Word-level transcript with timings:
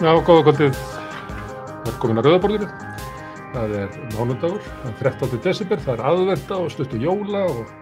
Já, 0.00 0.14
góða 0.24 0.46
kvöldið. 0.46 0.78
Velkomin 1.84 2.18
að 2.22 2.26
Rauðaborðinu. 2.30 2.68
Það 3.52 3.74
er 3.76 3.98
mánudagur, 4.14 4.62
það 4.64 4.88
er 4.88 4.96
13. 5.20 5.40
desember, 5.44 5.82
það 5.84 5.92
er 5.92 6.02
aðverda 6.08 6.56
og 6.56 6.70
stuttu 6.72 7.00
jóla 7.02 7.42
og, 7.50 7.74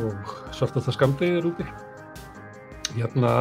og 0.00 0.32
svartasta 0.58 0.96
skamdegið 0.96 1.38
er 1.38 1.46
úti. 1.52 1.68
Hérna 2.96 3.36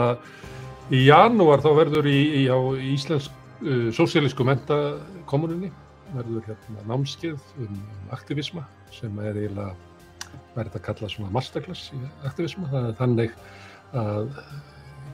í 0.93 1.01
janúar 1.07 1.65
þá 1.65 1.69
verður 1.81 2.13
í, 2.13 2.19
í 2.43 2.45
á 2.45 2.61
Íslensk 2.91 3.33
uh, 3.65 3.89
sósíalísku 3.97 4.45
mentakommuninni 4.45 5.73
verður 6.13 6.45
hérna 6.53 6.85
námskeið 6.93 7.41
um, 7.57 7.73
um 7.73 8.13
aktivisma 8.13 8.69
sem 8.93 9.17
er 9.17 9.33
eiginlega 9.33 9.73
verður 10.53 10.75
þetta 10.75 10.83
að 10.83 10.89
kalla 10.91 11.15
svona 11.17 11.37
masterclass 11.41 11.89
í 11.97 12.05
aktivisma. 12.21 12.69
Það 12.69 12.91
er 12.93 12.99
þannig 13.01 13.39
að 13.97 14.35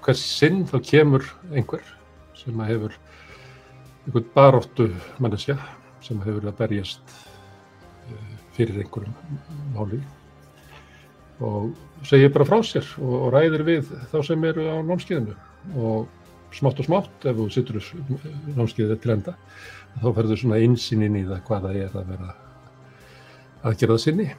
hvers 0.04 0.32
sinn 0.36 0.66
þá 0.68 0.82
kemur 0.92 1.38
einhver 1.54 1.96
sem 2.40 2.62
að 2.62 2.72
hefur 2.74 2.98
einhvern 4.06 4.28
baróttu 4.36 4.90
manneskja 5.24 5.58
sem 6.06 6.20
hefur 6.22 6.40
verið 6.40 6.52
að 6.52 6.60
berjast 6.60 7.16
eh, 8.12 8.36
fyrir 8.58 8.84
einhverjum 8.84 9.16
máli 9.76 10.02
og 11.44 11.74
segir 12.08 12.32
bara 12.32 12.48
frá 12.48 12.62
sér 12.64 12.88
og, 13.02 13.16
og 13.26 13.34
ræðir 13.36 13.66
við 13.68 13.92
þá 14.12 14.18
sem 14.30 14.48
eru 14.52 14.70
á 14.72 14.78
námskeiðinu 14.86 15.36
og 15.76 16.56
smátt 16.56 16.80
og 16.80 16.88
smátt 16.88 17.28
ef 17.28 17.40
þú 17.40 17.48
sittur 17.52 17.82
námskeiðið 18.56 19.00
til 19.04 19.16
enda 19.18 19.36
þá 20.00 20.10
ferður 20.10 20.42
svona 20.42 20.60
einsinn 20.64 21.04
inn 21.08 21.20
í 21.20 21.28
það 21.28 21.48
hvaða 21.50 21.74
er 21.76 21.96
að 21.96 22.12
vera 22.14 22.36
aðgerða 23.66 24.02
sinni 24.02 24.30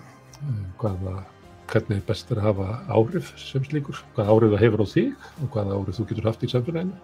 hvaða 0.81 1.25
hvernig 1.71 1.99
er 1.99 2.07
best 2.07 2.31
að 2.31 2.43
hafa 2.45 2.67
áhrif 2.93 3.33
sem 3.41 3.65
slíkur, 3.67 3.99
hvaða 4.15 4.35
áhrif 4.35 4.53
það 4.55 4.65
hefur 4.65 4.83
á 4.83 4.87
þig 4.93 5.29
og 5.43 5.49
hvaða 5.55 5.79
áhrif 5.79 5.99
þú 5.99 6.07
getur 6.11 6.29
haft 6.29 6.45
í 6.45 6.51
samfélaginu. 6.53 6.99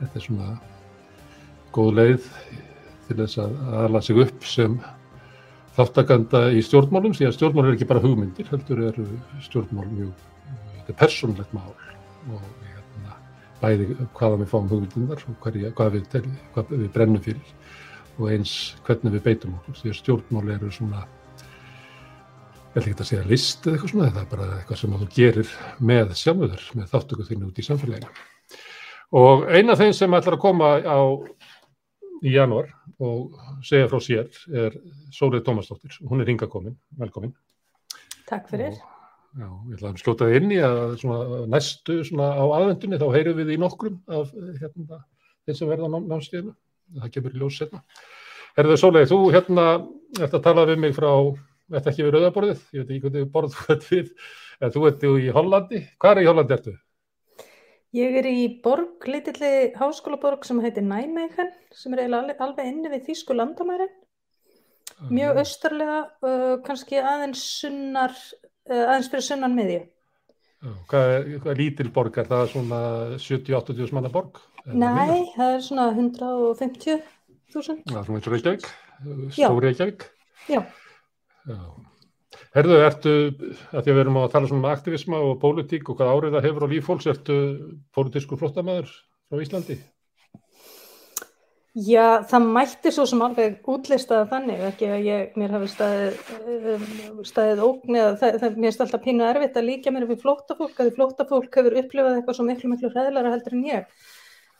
Þetta 0.00 0.16
er 0.16 0.24
svona 0.24 0.54
góð 1.74 1.92
leið 1.98 2.30
til 3.08 3.18
þess 3.18 3.40
að 3.42 3.60
aðla 3.82 4.02
sig 4.06 4.22
upp 4.24 4.46
sem 4.46 4.78
þáttakanda 5.76 6.42
í 6.54 6.62
stjórnmálum, 6.64 7.14
því 7.16 7.28
að 7.28 7.36
stjórnmál 7.36 7.66
er 7.66 7.76
ekki 7.76 7.88
bara 7.90 8.02
hugmyndir, 8.04 8.48
heldur 8.50 8.82
eru 8.90 9.06
stjórnmál 9.44 9.86
mjög, 9.90 10.24
þetta 10.78 10.94
er 10.94 10.98
persónlegt 11.02 11.54
mál 11.56 11.70
og 11.70 12.42
hérna, 12.64 13.14
bæði 13.62 13.88
hvaða 14.18 14.40
við 14.42 14.50
fáum 14.50 14.68
hugmyndunar 14.72 15.24
og 15.30 15.38
hverja, 15.44 15.72
hvað, 15.78 15.96
við, 15.96 16.34
hvað 16.56 16.74
við 16.74 16.90
brennum 16.96 17.24
fyrir 17.24 17.54
og 18.18 18.28
eins 18.34 18.56
hvernig 18.86 19.16
við 19.16 19.24
beitum 19.28 19.56
okkur, 19.60 19.78
því 19.80 19.92
að 19.92 19.98
stjórnmál 20.00 20.52
eru 20.56 20.74
svona 20.74 21.06
ætla 22.70 22.84
ekki 22.84 22.98
að 23.02 23.08
segja 23.08 23.26
list 23.26 23.64
eða 23.64 23.76
eitthvað 23.76 23.94
svona, 23.94 24.10
það 24.10 24.20
er 24.22 24.28
bara 24.34 24.50
eitthvað 24.58 24.82
sem 24.82 24.98
þú 25.00 25.08
gerir 25.14 25.54
með 25.92 26.12
sjálfur, 26.20 26.68
með 26.78 26.92
þáttöku 26.92 27.26
þínu 27.30 27.48
út 27.48 27.58
í 27.58 27.66
samfélaginu. 27.66 28.29
Og 29.16 29.46
eina 29.50 29.74
af 29.74 29.80
þeim 29.80 29.94
sem 29.96 30.14
ætlar 30.14 30.36
að 30.36 30.42
koma 30.44 30.70
á 30.86 31.00
í 32.22 32.34
janúar 32.36 32.68
og 33.00 33.34
segja 33.64 33.88
frá 33.90 33.98
sér 34.04 34.28
er 34.52 34.76
Sólið 35.14 35.44
Tómasdóttir, 35.46 35.96
hún 36.06 36.22
er 36.22 36.30
hinga 36.30 36.46
komin, 36.50 36.76
velkomin. 37.00 37.32
Takk 38.28 38.50
fyrir. 38.52 38.76
Og, 38.76 39.40
já, 39.40 39.48
ég 39.48 39.76
ætla 39.78 39.90
að 39.90 40.00
skjóta 40.02 40.30
inn 40.36 40.54
í 40.54 40.60
að 40.62 40.96
svona, 41.00 41.42
næstu 41.50 42.00
svona 42.06 42.30
á 42.36 42.44
aðvendunni 42.44 43.00
þá 43.00 43.06
heyrum 43.16 43.38
við 43.40 43.54
í 43.56 43.60
nokkrum 43.62 43.98
af 44.06 44.30
hérna, 44.60 45.02
þeim 45.46 45.58
sem 45.58 45.70
verða 45.72 45.90
á 45.90 45.94
námstíðinu, 45.96 46.56
það 47.00 47.14
kemur 47.16 47.34
í 47.34 47.42
ljós 47.42 47.60
setna. 47.62 47.82
Herðu 48.58 48.78
Sólið, 48.78 49.08
þú 49.10 49.20
hérna 49.34 49.66
ert 50.20 50.36
að 50.36 50.44
tala 50.44 50.68
við 50.70 50.84
mig 50.84 50.94
frá 50.94 51.10
Þetta 51.70 51.92
ekki 51.92 52.02
við 52.02 52.14
rauðaborðið, 52.16 52.62
ég 52.74 52.82
veit 52.82 52.88
ekki 52.90 53.02
hvernig 53.04 53.26
borð 53.30 53.52
þú 53.54 53.74
ert 53.74 53.84
við, 53.92 54.08
en 54.58 54.72
þú 54.74 54.86
ert 54.88 55.04
í 55.06 55.26
Hollandi. 55.36 55.82
Hvað 56.02 56.16
er 56.16 56.20
í 56.20 56.26
Hollandi 56.26 56.54
ertu? 56.56 56.72
Ég 57.96 58.16
er 58.20 58.26
í 58.30 58.42
borg, 58.62 59.02
litilli 59.10 59.72
háskólaborg 59.74 60.44
sem 60.46 60.60
heitir 60.62 60.84
Nijmegen, 60.86 61.48
sem 61.74 61.94
er 61.96 62.04
eiginlega 62.04 62.44
alveg 62.46 62.68
inni 62.70 62.92
við 62.92 63.08
Þýsku 63.08 63.34
landamærin. 63.34 63.90
Mjög 65.10 65.32
Ah, 65.32 65.40
austarlega, 65.42 65.96
uh, 66.22 66.52
kannski 66.62 67.00
aðeins 67.00 67.42
sunnar, 67.60 68.14
uh, 68.70 68.84
aðeins 68.84 69.10
fyrir 69.10 69.26
sunnan 69.26 69.56
miðju. 69.56 69.80
Hvað 70.90 71.10
er, 71.16 71.28
hvað 71.40 71.50
er 71.54 71.60
lítil 71.62 71.90
borg? 71.90 72.18
Er 72.20 72.28
það 72.28 72.46
svona 72.52 72.80
70-80 73.16 73.94
manna 73.96 74.12
borg? 74.12 74.38
Nei, 74.66 75.32
það 75.34 75.54
er 75.56 75.62
svona 75.64 75.86
150.000. 75.96 77.80
Já, 77.88 78.02
svona 78.04 78.20
eins 78.20 78.28
og 78.28 78.34
Reykjavík, 78.36 78.68
stóri 79.34 79.70
Reykjavík. 79.70 80.04
Já, 80.52 80.60
Já. 81.48 81.58
Herðu, 82.50 82.80
ertu, 82.82 83.14
að 83.70 83.84
því 83.84 83.92
að 83.92 83.94
við 83.94 84.02
erum 84.02 84.16
að 84.18 84.32
tala 84.32 84.50
um 84.56 84.64
aktivisma 84.66 85.22
og 85.22 85.36
pólitík 85.42 85.86
og 85.92 86.00
hvað 86.00 86.12
árið 86.16 86.36
það 86.36 86.46
hefur 86.48 86.66
á 86.66 86.72
líf 86.72 86.88
fólks, 86.88 87.06
ertu 87.12 87.36
pólitískur 87.94 88.40
flottamæður 88.40 88.90
frá 89.30 89.42
Íslandi? 89.44 89.76
Já, 91.78 92.24
það 92.26 92.46
mætti 92.50 92.90
svo 92.90 93.04
sem 93.06 93.20
alveg 93.22 93.68
útlistaða 93.70 94.24
þannig, 94.32 94.62
ekki 94.66 94.88
að 94.90 95.04
ég, 95.06 95.36
mér 95.38 95.52
hafi 95.54 95.68
staðið, 95.70 96.16
um, 96.72 97.20
staðið 97.28 97.62
ógn 97.62 97.98
eða 98.00 98.16
það, 98.18 98.38
það, 98.42 98.58
mér 98.64 98.72
er 98.72 98.82
alltaf 98.84 99.04
pínu 99.04 99.26
erfitt 99.28 99.60
að 99.60 99.68
líka 99.68 99.92
mér 99.94 100.08
við 100.08 100.24
flóttafólk, 100.24 100.74
að 100.74 100.88
því 100.88 100.96
flóttafólk 100.96 101.60
hefur 101.60 101.78
upplifað 101.84 102.18
eitthvað 102.18 102.38
svo 102.40 102.48
miklu, 102.48 102.72
miklu 102.72 102.90
hræðilega 102.90 103.34
heldur 103.36 103.54
en 103.54 103.62
ég. 103.68 104.10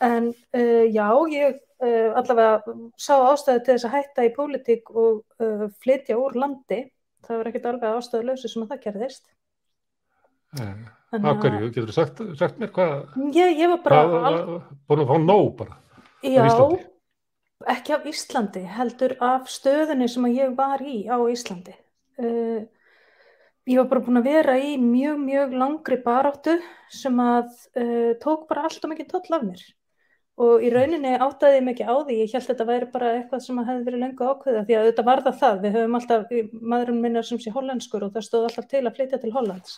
En 0.07 0.31
uh, 0.31 0.87
já, 0.87 1.09
ég 1.35 1.59
uh, 1.59 2.15
allavega 2.23 2.79
sá 2.95 3.13
ástæði 3.19 3.65
til 3.67 3.75
þess 3.75 3.91
að 3.91 3.97
hætta 3.99 4.31
í 4.31 4.33
pólitík 4.39 4.95
og 4.95 5.43
uh, 5.43 5.67
flytja 5.83 6.15
úr 6.23 6.39
landi, 6.39 6.85
það 7.27 7.41
var 7.41 7.51
ekkert 7.51 7.69
alveg 7.71 7.99
ástæðuleysi 7.99 8.51
sem 8.53 8.65
að 8.65 8.73
það 8.73 8.83
gerðist. 8.87 9.31
Hverju, 11.11 11.71
getur 11.71 11.91
þú 11.91 11.95
sagt, 11.95 12.23
sagt 12.39 12.59
mér 12.59 12.73
hvað, 12.75 13.15
Ég, 13.35 13.57
ég 13.59 13.71
var 13.71 13.81
bara, 13.85 14.01
hvað, 14.07 14.27
al, 14.31 14.59
búin 14.87 15.03
að 15.05 15.11
fá 15.11 15.17
nóg 15.23 15.49
bara? 15.59 15.79
já, 16.23 16.45
ekki 17.75 17.95
af 17.97 18.07
Íslandi, 18.11 18.63
heldur 18.79 19.17
af 19.23 19.51
stöðunni 19.51 20.09
sem 20.11 20.27
að 20.27 20.37
ég 20.39 20.55
var 20.59 20.83
í 20.83 20.97
á 21.11 21.19
Íslandi. 21.31 21.75
Uh, 22.21 22.63
ég 23.71 23.81
var 23.81 23.91
bara 23.91 24.05
búin 24.07 24.21
að 24.21 24.31
vera 24.31 24.57
í 24.61 24.77
mjög, 24.81 25.21
mjög 25.25 25.59
langri 25.63 26.01
baráttu 26.05 26.57
sem 26.95 27.21
að 27.23 27.51
uh, 27.79 28.13
tók 28.23 28.49
bara 28.51 28.67
allt 28.69 28.85
og 28.85 28.95
mikið 28.95 29.11
toll 29.13 29.39
af 29.39 29.47
mér. 29.47 29.63
Og 30.41 30.63
í 30.65 30.71
rauninni 30.73 31.19
áttaði 31.21 31.59
ég 31.59 31.67
ekki 31.73 31.85
á 31.85 31.95
því, 32.01 32.15
ég 32.23 32.31
held 32.33 32.41
að 32.41 32.47
þetta 32.51 32.67
væri 32.71 32.87
bara 32.95 33.09
eitthvað 33.19 33.43
sem 33.45 33.59
hefði 33.61 33.83
verið 33.89 34.03
löngu 34.05 34.29
ákveða 34.31 34.63
því 34.69 34.77
að 34.79 34.87
þetta 34.89 35.05
var 35.09 35.23
það 35.27 35.37
það, 35.41 35.59
við 35.65 35.75
höfum 35.77 35.99
alltaf, 35.99 36.31
maðurinn 36.73 37.03
minn 37.03 37.21
er 37.21 37.27
sem 37.29 37.41
sé 37.43 37.53
hollenskur 37.53 38.07
og 38.07 38.15
það 38.15 38.25
stóð 38.25 38.47
alltaf 38.49 38.71
til 38.71 38.81
að 38.81 38.95
flytja 38.97 39.21
til 39.21 39.33
Hollands. 39.35 39.75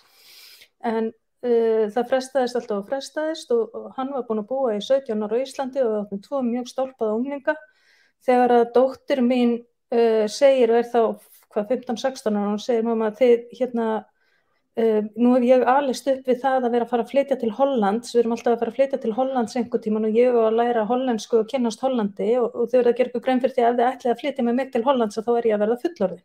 En 0.93 1.09
uh, 1.11 1.91
það 1.97 2.09
frestaðist 2.13 2.61
alltaf 2.61 2.77
og 2.77 2.93
frestaðist 2.93 3.55
og, 3.57 3.75
og 3.75 3.91
hann 3.99 4.15
var 4.15 4.29
búin 4.29 4.45
að 4.45 4.49
búa 4.53 4.77
í 4.77 4.85
17 4.85 5.27
ára 5.27 5.41
á 5.41 5.43
Íslandi 5.43 5.83
og 5.83 5.91
við 5.91 5.99
áttum 6.05 6.23
tvo 6.29 6.45
mjög 6.47 6.71
stálpaða 6.71 7.19
unglinga 7.19 7.57
þegar 8.23 8.57
að 8.61 8.73
dóttir 8.79 9.25
mín 9.27 9.59
uh, 9.59 10.25
segir 10.31 10.71
og 10.71 10.79
er 10.79 10.91
þá 10.95 11.03
hvað 11.53 11.75
15-16 11.75 12.39
ára 12.39 12.47
og 12.47 12.55
hún 12.55 12.63
segir 12.63 12.87
mamma 12.87 13.11
þið 13.19 13.49
hérna 13.59 13.89
uh, 14.81 15.01
nú 15.17 15.33
hef 15.37 15.47
ég 15.47 15.65
alist 15.69 16.09
upp 16.13 16.29
við 16.29 16.41
það 16.43 16.67
að 16.67 16.75
vera 16.77 16.87
að 16.87 16.93
fara 16.93 17.07
að 17.07 17.13
flytja 17.13 17.39
til 17.41 17.51
Hollands, 17.57 18.13
við 18.15 18.23
erum 18.23 18.37
alltaf 18.37 18.53
að 18.55 18.61
fara 18.63 18.73
að 18.73 18.79
flytja 18.79 19.01
til 19.03 19.15
Hollands 19.17 19.59
einhver 19.59 19.83
tíman 19.85 20.09
og 20.09 20.19
ég 20.19 20.37
á 20.37 20.41
að 20.47 20.59
læra 20.61 20.87
hollensku 20.91 21.41
og 21.41 21.51
kynnast 21.51 21.85
Hollandi 21.85 22.31
og, 22.41 22.49
og 22.55 22.71
þau 22.71 22.79
verða 22.79 22.95
að 22.95 23.01
gera 23.01 23.13
ykkur 23.13 23.25
grein 23.27 23.43
fyrir 23.43 23.57
því 23.57 23.67
að 23.67 23.73
ef 23.73 23.81
þið 23.81 23.91
ætlið 23.91 24.15
að 24.15 24.23
flytja 24.23 24.47
með 24.47 24.59
mig 24.61 24.73
til 24.73 24.85
Hollands 24.87 25.21
þá 25.21 25.33
er 25.35 25.51
ég 25.51 25.57
að 25.57 25.65
verða 25.67 25.83
fullorði 25.85 26.21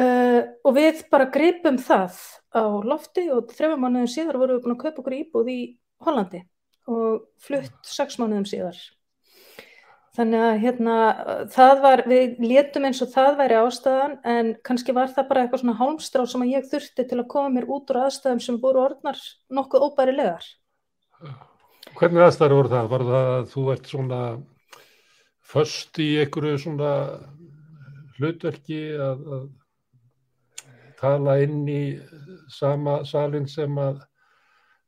uh, 0.00 0.40
og 0.64 0.76
við 0.78 1.04
bara 1.12 1.30
gripum 1.38 1.78
það 1.82 2.18
á 2.54 2.64
lofti 2.86 3.28
og 3.34 3.54
þrejum 3.54 3.84
mánuðum 3.84 4.10
síðar 4.10 4.40
vorum 4.40 4.58
við 4.58 4.66
búin 4.66 4.76
að 4.76 4.82
kaupa 4.84 5.02
okkur 5.02 5.18
íbúð 5.20 5.50
í 5.52 5.60
Hollandi 6.04 6.44
og 6.90 7.24
flutt 7.42 7.88
sex 7.88 8.20
mánuðum 8.20 8.46
síðar 8.48 8.78
Þannig 10.14 10.42
að 10.46 10.60
hérna, 10.62 10.96
það 11.50 11.80
var, 11.82 12.02
við 12.06 12.36
létum 12.46 12.84
eins 12.86 13.00
og 13.02 13.10
það 13.10 13.32
væri 13.40 13.56
ástæðan 13.58 14.12
en 14.30 14.52
kannski 14.66 14.94
var 14.94 15.10
það 15.10 15.26
bara 15.30 15.42
eitthvað 15.42 15.62
svona 15.64 15.78
hálmstrá 15.80 16.22
sem 16.30 16.44
að 16.44 16.52
ég 16.52 16.68
þurfti 16.70 17.06
til 17.10 17.18
að 17.18 17.30
koma 17.32 17.50
mér 17.56 17.66
út 17.66 17.90
úr 17.90 17.98
aðstæðum 18.04 18.42
sem 18.44 18.60
voru 18.62 18.84
orðnar 18.84 19.18
nokkuð 19.58 19.88
óbærilegar. 19.88 20.46
Hvernig 21.98 22.26
aðstæður 22.28 22.56
voru 22.60 22.72
það? 22.76 22.88
Var 22.92 23.06
það 23.08 23.32
að 23.32 23.50
þú 23.56 23.66
ert 23.74 23.90
svona 23.90 24.20
först 25.54 26.00
í 26.02 26.08
einhverju 26.22 26.62
svona 26.62 26.94
hlutverki 28.20 28.80
að, 28.94 29.28
að 29.34 29.44
tala 31.02 31.38
inn 31.42 31.62
í 31.66 31.82
sama 32.54 33.00
salin 33.08 33.50
sem 33.50 33.82
að 33.82 33.98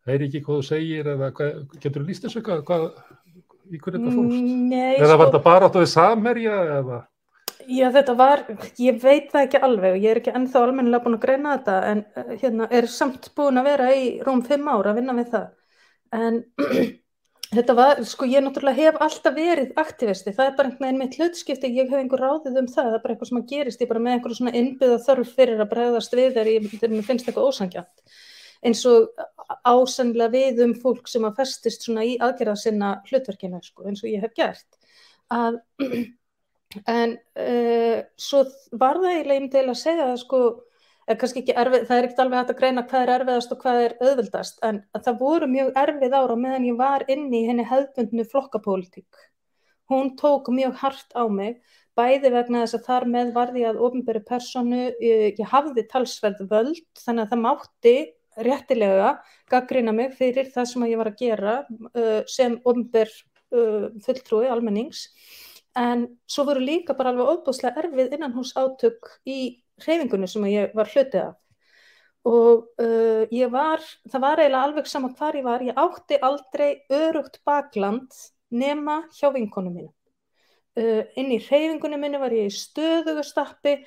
heyri 0.06 0.28
ekki 0.28 0.44
hvað 0.46 0.62
þú 0.62 0.68
segir 0.70 1.10
eða 1.16 1.32
getur 1.34 1.98
þú 1.98 2.06
líst 2.06 2.26
þessu 2.26 2.40
eitthvað 2.40 2.64
hvað, 2.68 2.86
í 3.70 3.80
hverju 3.82 4.00
þetta 4.00 4.14
fórst? 4.14 4.48
Nei, 4.70 4.96
Eða 4.96 5.12
var 5.12 5.16
sko, 5.16 5.28
þetta 5.28 5.44
bara 5.46 5.68
áttu 5.68 5.82
við 5.82 5.92
samherja 5.92 6.58
eða? 6.80 7.04
já 7.66 7.88
þetta 7.94 8.14
var, 8.18 8.42
ég 8.78 9.00
veit 9.02 9.32
það 9.32 9.46
ekki 9.46 9.62
alveg 9.66 9.96
og 9.96 10.04
ég 10.04 10.12
er 10.12 10.20
ekki 10.20 10.34
ennþá 10.38 10.62
almennilega 10.62 11.04
búin 11.04 11.16
að 11.16 11.24
greina 11.24 11.56
þetta 11.56 11.78
en 11.90 12.04
uh, 12.04 12.28
hérna 12.42 12.68
er 12.78 12.86
samt 12.90 13.30
búin 13.38 13.60
að 13.60 13.72
vera 13.72 13.88
í 13.96 14.04
rúm 14.26 14.44
fimm 14.46 14.68
ára 14.70 14.92
að 14.92 15.00
vinna 15.00 15.16
við 15.16 15.32
það. 15.34 15.48
En 16.16 16.38
þetta 17.56 17.76
var, 17.78 18.02
sko 18.06 18.28
ég 18.30 18.44
náttúrulega 18.44 18.86
hef 18.86 19.00
alltaf 19.06 19.36
verið 19.36 19.74
aktivisti, 19.82 20.34
það 20.36 20.50
er 20.50 20.56
bara 20.60 20.70
einhvern 20.70 20.86
veginn 20.86 21.02
mitt 21.02 21.18
hlutskipti, 21.18 21.72
ég 21.74 21.90
hef 21.90 22.00
einhver 22.02 22.22
ráðið 22.22 22.60
um 22.62 22.70
það, 22.70 22.92
það 22.92 22.98
er 22.98 23.04
bara 23.04 23.16
eitthvað 23.16 23.32
sem 23.32 23.42
að 23.42 23.50
gerist, 23.52 23.82
ég 23.82 23.88
er 23.88 23.92
bara 23.94 24.04
með 24.06 24.16
einhverju 24.16 24.40
svona 24.40 24.56
innbyggða 24.60 25.02
þörf 25.08 25.34
fyrir 25.38 25.62
að 25.62 25.70
bregðast 25.74 26.16
við 26.16 26.32
þegar 26.36 26.52
ég, 26.54 26.70
mér 26.94 27.06
finnst 27.06 27.30
eitthvað 27.30 27.50
ósangjönd. 27.50 28.16
Eins 28.64 28.84
og 28.88 29.10
ásannlega 29.66 30.32
við 30.32 30.62
um 30.66 30.74
fólk 30.82 31.10
sem 31.10 31.24
að 31.26 31.40
festist 31.42 31.86
svona 31.86 32.06
í 32.06 32.16
aðgerða 32.22 32.56
sinna 32.60 32.92
hlutverkina 33.08 33.60
sko, 33.62 33.86
eins 33.86 34.04
og 34.04 34.10
ég 34.10 34.24
hef 34.24 34.34
gert 34.36 34.78
að, 35.32 35.60
en 36.98 37.16
uh, 37.16 37.98
svo 38.20 38.46
var 38.72 39.02
það 39.02 39.12
eiginlega 39.12 39.42
um 39.42 39.50
til 39.52 39.66
að 39.66 39.82
segja 39.82 40.08
það 40.12 40.22
sko 40.24 40.40
Erfið, 41.06 41.52
það 41.86 41.92
er 41.94 42.06
ekkert 42.08 42.20
alveg 42.24 42.40
hægt 42.40 42.48
að 42.50 42.56
greina 42.58 42.82
hvað 42.90 43.02
er 43.04 43.10
erfiðast 43.14 43.52
og 43.54 43.60
hvað 43.62 43.76
er 43.84 43.92
auðvildast 44.00 44.56
en 44.66 44.80
það 45.04 45.18
voru 45.20 45.46
mjög 45.46 45.68
erfið 45.78 46.16
ára 46.18 46.36
meðan 46.40 46.66
ég 46.66 46.78
var 46.80 47.04
inni 47.06 47.44
í 47.44 47.46
henni 47.46 47.62
hefðbundnu 47.62 48.24
flokkapólitík. 48.32 49.20
Hún 49.86 50.16
tók 50.18 50.50
mjög 50.50 50.74
hart 50.80 51.14
á 51.14 51.30
mig, 51.30 51.60
bæði 51.94 52.32
vegna 52.34 52.64
þess 52.64 52.78
að 52.80 52.88
þar 52.88 53.06
með 53.12 53.30
varði 53.36 53.62
að 53.70 53.78
ofinberi 53.86 54.24
personu, 54.26 54.80
ég, 54.98 55.38
ég 55.38 55.52
hafði 55.52 55.86
talsverð 55.92 56.42
völd 56.50 56.82
þannig 57.04 57.22
að 57.22 57.30
það 57.30 57.42
mátti 57.44 57.94
réttilega 58.36 59.16
gaggrina 59.50 59.94
mig 59.96 60.14
fyrir 60.18 60.50
það 60.52 60.70
sem 60.72 60.86
ég 60.90 61.00
var 61.00 61.12
að 61.12 61.20
gera 61.22 61.56
uh, 61.66 62.22
sem 62.28 62.58
ofinber 62.64 63.10
uh, 63.54 63.88
fulltrúi 64.04 64.50
almennings 64.50 65.06
en 65.76 66.06
svo 66.28 66.46
voru 66.48 66.62
líka 66.64 66.96
bara 66.96 67.12
alveg 67.12 67.32
óbúslega 67.36 67.84
erfið 67.84 68.16
innan 68.16 68.36
hús 68.36 68.54
átök 68.56 69.10
í 69.28 69.40
hreyfingunni 69.84 70.28
sem 70.28 70.46
ég 70.48 70.76
var 70.76 70.88
hlutið 70.92 71.28
af 71.28 71.36
og 72.26 72.64
uh, 72.82 73.22
ég 73.30 73.50
var, 73.52 73.82
það 74.10 74.24
var 74.24 74.40
eiginlega 74.42 74.68
alveg 74.68 74.88
sama 74.90 75.12
hvar 75.14 75.36
ég 75.38 75.46
var, 75.46 75.62
ég 75.62 75.78
átti 75.78 76.18
aldrei 76.28 76.70
örugt 76.90 77.38
bakland 77.46 78.10
nema 78.50 79.04
hjá 79.14 79.30
vinkonum 79.34 79.76
mínu. 79.76 79.92
Uh, 80.76 81.06
inn 81.16 81.30
í 81.32 81.38
hreyfingunni 81.40 81.96
minni 81.96 82.18
var 82.20 82.34
ég 82.36 82.50
í 82.50 82.52
stöðugastappi, 82.52 83.78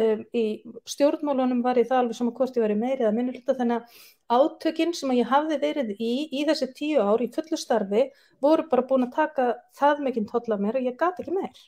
um, 0.00 0.22
í 0.32 0.44
stjórnmálunum 0.88 1.58
var 1.64 1.76
ég 1.76 1.90
það 1.90 1.98
alveg 2.02 2.16
sama 2.16 2.32
hvort 2.38 2.56
ég 2.56 2.64
var 2.64 2.72
í 2.72 2.78
meiri 2.78 3.04
eða 3.04 3.12
minnulita 3.18 3.56
þannig 3.58 3.82
að 3.82 4.38
átökinn 4.38 4.94
sem 4.96 5.12
ég 5.18 5.28
hafði 5.28 5.58
verið 5.60 5.92
í 6.00 6.12
í 6.32 6.46
þessi 6.48 6.70
tíu 6.78 7.04
ár 7.04 7.20
í 7.20 7.28
fullu 7.34 7.58
starfi 7.60 8.06
voru 8.40 8.64
bara 8.70 8.86
búin 8.88 9.04
að 9.04 9.18
taka 9.18 9.48
það 9.76 10.00
mikinn 10.06 10.28
toll 10.30 10.56
af 10.56 10.62
mér 10.64 10.80
og 10.80 10.88
ég 10.88 10.96
gati 10.96 11.24
ekki 11.26 11.36
meir. 11.36 11.60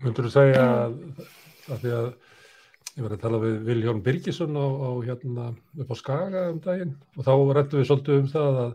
Möndur 0.00 0.28
þú 0.28 0.32
segja 0.38 0.64
að 0.64 0.96
af 1.72 1.82
því 1.82 1.92
að 1.98 2.08
ég 2.96 3.04
var 3.04 3.14
að 3.16 3.22
tala 3.26 3.42
við 3.42 3.56
Viljón 3.66 4.02
Birgisson 4.04 4.56
á, 4.56 4.64
á 4.64 4.90
hérna 5.04 5.50
upp 5.52 5.92
á 5.92 5.96
Skaga 6.00 6.46
um 6.54 6.60
daginn 6.64 6.96
og 7.16 7.26
þá 7.28 7.32
rættum 7.58 7.82
við 7.82 7.88
svolítið 7.90 8.20
um 8.22 8.32
það 8.32 8.60
að 8.64 8.74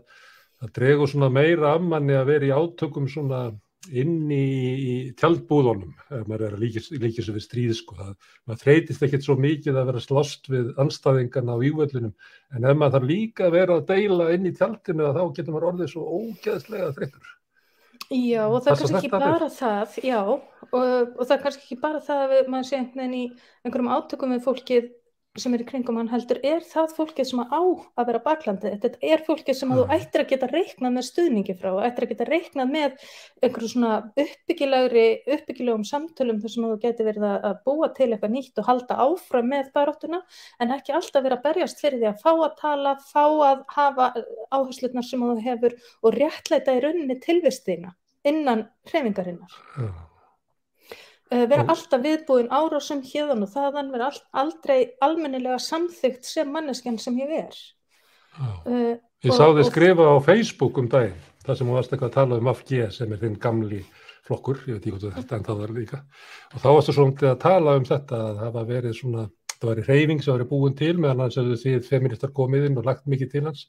það 0.62 0.72
dregur 0.78 1.10
svona 1.10 1.30
meira 1.34 1.74
af 1.74 1.82
manni 1.82 2.14
að 2.14 2.28
vera 2.30 2.46
í 2.46 2.54
átökum 2.54 3.10
svona 3.10 3.42
inn 3.90 4.30
í, 4.30 5.10
tjaldbúðunum 5.18 5.90
ef 6.14 6.28
maður 6.30 6.44
er 6.46 6.56
að 6.56 6.62
líka 7.02 7.24
sér 7.24 7.34
við 7.34 7.44
stríð 7.46 7.74
sko. 7.80 7.96
það, 7.98 8.14
maður 8.46 8.62
þreytist 8.62 9.02
ekkert 9.06 9.26
svo 9.26 9.36
mikið 9.42 9.78
að 9.80 9.90
vera 9.90 10.02
slost 10.04 10.50
við 10.52 10.72
anstæðingarna 10.82 11.56
á 11.58 11.62
vývöldunum 11.62 12.14
en 12.54 12.68
ef 12.70 12.78
maður 12.78 12.96
þarf 12.96 13.10
líka 13.10 13.46
að 13.48 13.56
vera 13.58 13.78
að 13.80 13.86
deila 13.90 14.32
inn 14.36 14.46
í 14.46 14.54
tjaldinu 14.54 15.10
þá 15.10 15.22
getur 15.34 15.56
maður 15.56 15.70
orðið 15.72 15.94
svo 15.94 16.06
ógeðslega 16.20 16.92
þreytur 16.98 17.38
Já 18.12 18.42
og 18.44 18.58
það 18.60 18.72
er 18.72 18.78
kannski 18.78 18.98
ekki 18.98 19.12
bara 19.12 19.46
það, 19.48 19.94
já. 20.04 20.18
Og, 20.22 20.72
og 20.76 21.22
það 21.22 21.36
er 21.36 21.44
kannski 21.46 21.62
ekki 21.66 21.78
bara 21.80 22.00
það 22.04 22.24
að 22.24 22.50
maður 22.52 22.68
sé 22.68 22.78
einhvern 22.78 23.00
veginn 23.00 23.16
í 23.16 23.24
einhverjum 23.64 23.92
átökum 23.96 24.34
við 24.34 24.44
fólkið 24.46 24.90
sem 25.40 25.54
er 25.56 25.62
í 25.62 25.64
kringum 25.64 25.96
hann 25.96 26.10
heldur, 26.12 26.36
er 26.44 26.60
það 26.68 26.90
fólkið 26.92 27.28
sem 27.30 27.40
á 27.40 27.60
að 27.96 28.08
vera 28.10 28.20
baklandi, 28.20 28.72
þetta 28.82 28.98
er 29.14 29.22
fólkið 29.24 29.56
sem 29.56 29.70
að 29.72 29.78
þú 29.80 29.96
ættir 29.96 30.22
að 30.22 30.28
geta 30.32 30.48
reiknað 30.50 30.92
með 30.92 31.06
stuðningi 31.06 31.56
frá, 31.56 31.70
ættir 31.86 32.04
að 32.04 32.12
geta 32.12 32.26
reiknað 32.28 32.74
með 32.74 33.06
einhverju 33.40 33.70
svona 33.72 33.94
uppbyggilegri, 34.24 35.06
uppbyggilegum 35.38 35.88
samtölum 35.88 36.44
þar 36.44 36.54
sem 36.54 36.68
þú 36.68 36.76
geti 36.84 37.08
verið 37.08 37.26
að 37.32 37.56
búa 37.64 37.88
til 37.96 38.10
eitthvað 38.10 38.36
nýtt 38.36 38.60
og 38.60 38.68
halda 38.68 39.00
áfram 39.06 39.50
með 39.54 39.72
baróttuna 39.72 40.22
en 40.60 40.76
ekki 40.76 40.96
alltaf 41.00 41.24
vera 41.24 41.40
að 41.40 41.48
berjast 41.48 41.80
fyrir 41.80 42.02
því 42.02 42.12
að 42.12 42.22
fá 42.26 42.32
að 42.34 42.56
tala, 42.60 42.96
fá 43.08 43.24
að 43.24 43.66
hafa 43.72 44.12
áherslutnar 44.52 45.08
sem 45.08 45.24
þú 45.24 45.40
hefur 45.48 45.80
og 46.04 46.20
réttleita 46.20 46.76
í 46.76 46.84
rauninni 46.84 47.20
tilvistina 47.24 47.96
innan 48.28 48.66
hrefingarinnar. 48.92 49.62
Uh, 51.32 51.46
vera 51.48 51.64
alltaf 51.72 52.02
viðbúin 52.04 52.50
árásum 52.52 53.00
hérðan 53.06 53.46
og 53.46 53.52
þaðan, 53.54 53.92
vera 53.94 54.10
aldrei 54.36 54.92
almennilega 55.00 55.56
samþygt 55.62 56.26
sem 56.28 56.50
manneskjan 56.52 56.98
sem 57.00 57.16
ég 57.22 57.32
er. 57.38 57.60
Uh, 58.66 58.98
ég 59.24 59.32
sá 59.32 59.46
þið 59.48 59.68
skrifa 59.70 60.08
á 60.12 60.16
Facebook 60.24 60.80
um 60.82 60.90
daginn, 60.92 61.20
það 61.46 61.58
sem 61.58 61.70
þú 61.70 61.76
varst 61.78 61.94
eitthvað 61.94 62.10
að 62.10 62.18
tala 62.18 62.40
um 62.40 62.50
AFG 62.52 62.74
sem 62.92 63.14
er 63.14 63.22
þinn 63.22 63.38
gamli 63.40 63.80
flokkur, 64.26 64.60
ég 64.68 64.76
veit 64.76 64.88
ekki 64.88 64.92
hvað 64.96 65.16
þetta 65.20 65.38
en 65.38 65.46
það 65.46 65.62
var 65.62 65.72
líka, 65.76 66.02
og 66.52 66.64
þá 66.64 66.68
varstu 66.68 66.96
svona 66.96 67.30
að 67.30 67.38
tala 67.42 67.76
um 67.78 67.86
þetta 67.88 68.20
að 68.26 68.42
það 68.42 68.52
var 68.58 68.68
verið 68.68 68.98
svona, 68.98 69.24
það 69.54 69.70
var 69.70 69.80
í 69.80 69.86
reyfing 69.88 70.22
sem 70.22 70.36
var 70.36 70.44
búin 70.52 70.76
til 70.78 70.92
meðan 70.98 71.24
hans 71.24 71.38
að 71.40 71.54
þið 71.62 71.88
feministar 71.88 72.34
komið 72.36 72.68
inn 72.68 72.78
og 72.82 72.90
lagt 72.90 73.08
mikið 73.10 73.32
til 73.32 73.44
hans, 73.48 73.64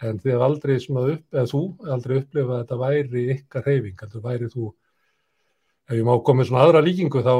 en 0.00 0.22
þið 0.22 0.36
hef 0.36 0.46
aldrei 0.46 0.76
svona 0.80 1.08
upp, 1.16 1.26
eða 1.34 1.50
þú 1.50 1.64
aldrei 1.96 2.16
upplifað 2.22 2.54
að 2.54 2.62
þetta 2.62 2.80
væri 2.84 3.26
ykkar 3.34 3.66
reyfing, 3.66 4.06
þú 4.54 4.70
ef 5.90 5.96
ég 5.98 6.06
má 6.06 6.14
koma 6.22 6.40
með 6.40 6.50
svona 6.50 6.66
aðra 6.66 6.84
líkingu 6.86 7.22
þá 7.26 7.34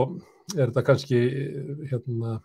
er 0.59 0.71
þetta 0.71 0.87
kannski 0.87 1.21
hérna 1.91 2.41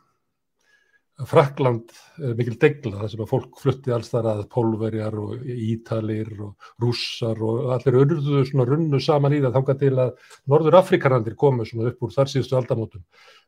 Frakland 1.16 1.94
er 2.20 2.34
mikil 2.36 2.58
degla 2.60 2.98
þar 3.00 3.12
sem 3.14 3.22
að 3.24 3.30
fólk 3.30 3.60
flutti 3.62 3.92
alls 3.96 4.10
þar 4.12 4.26
að 4.34 4.42
pólverjar 4.52 5.16
og 5.16 5.46
ítalir 5.48 6.28
og 6.44 6.72
rússar 6.84 7.40
og 7.40 7.70
allir 7.72 8.02
örðuðu 8.02 8.42
svona 8.50 8.66
runnu 8.68 9.00
saman 9.00 9.38
í 9.38 9.40
það 9.46 9.56
þángar 9.56 9.78
til 9.80 9.94
að 10.04 10.34
Norður 10.52 10.78
Afrikarandir 10.82 11.38
komu 11.40 11.64
svona 11.68 11.94
upp 11.94 12.04
úr 12.04 12.12
þar 12.18 12.34
síðustu 12.34 12.60
aldamótum 12.60 13.06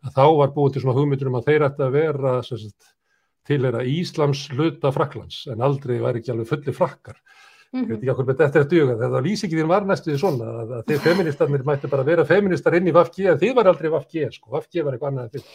að 0.07 0.15
þá 0.15 0.23
var 0.39 0.53
búin 0.55 0.77
til 0.77 0.85
svona 0.85 0.95
hugmyndur 0.95 1.31
um 1.33 1.39
að 1.41 1.49
þeir 1.51 1.67
ætti 1.67 1.83
að 1.83 1.97
vera 1.97 2.33
sagt, 2.47 2.93
til 3.47 3.59
þeirra 3.65 3.83
Íslams 3.97 4.45
hluta 4.55 4.93
Fraklands 4.95 5.43
en 5.51 5.67
aldrei 5.67 5.99
væri 5.99 6.23
ekki 6.23 6.33
alveg 6.33 6.51
fulli 6.53 6.75
frakkar. 6.75 7.19
Ég 7.75 7.89
veit 7.89 7.97
ekki 7.97 8.11
okkur 8.13 8.27
með 8.29 8.37
þetta 8.39 8.59
er 8.61 8.67
duga, 8.71 8.93
þetta 9.01 9.19
lýsingin 9.25 9.67
var 9.67 9.83
næstuði 9.83 10.17
svona 10.21 10.45
að, 10.61 10.69
að 10.77 10.83
þið 10.87 11.01
feministarnir 11.03 11.65
mættu 11.67 11.89
bara 11.91 12.05
vera 12.07 12.23
feministar 12.27 12.77
inn 12.77 12.87
í 12.87 12.93
VFG 12.95 13.27
en 13.33 13.41
þið 13.41 13.51
var 13.57 13.69
aldrei 13.71 13.89
VFG 13.91 14.23
sko, 14.37 14.51
VFG 14.53 14.85
var 14.85 14.95
eitthvað 14.95 15.11
annað 15.11 15.27
en 15.27 15.33
þið. 15.33 15.51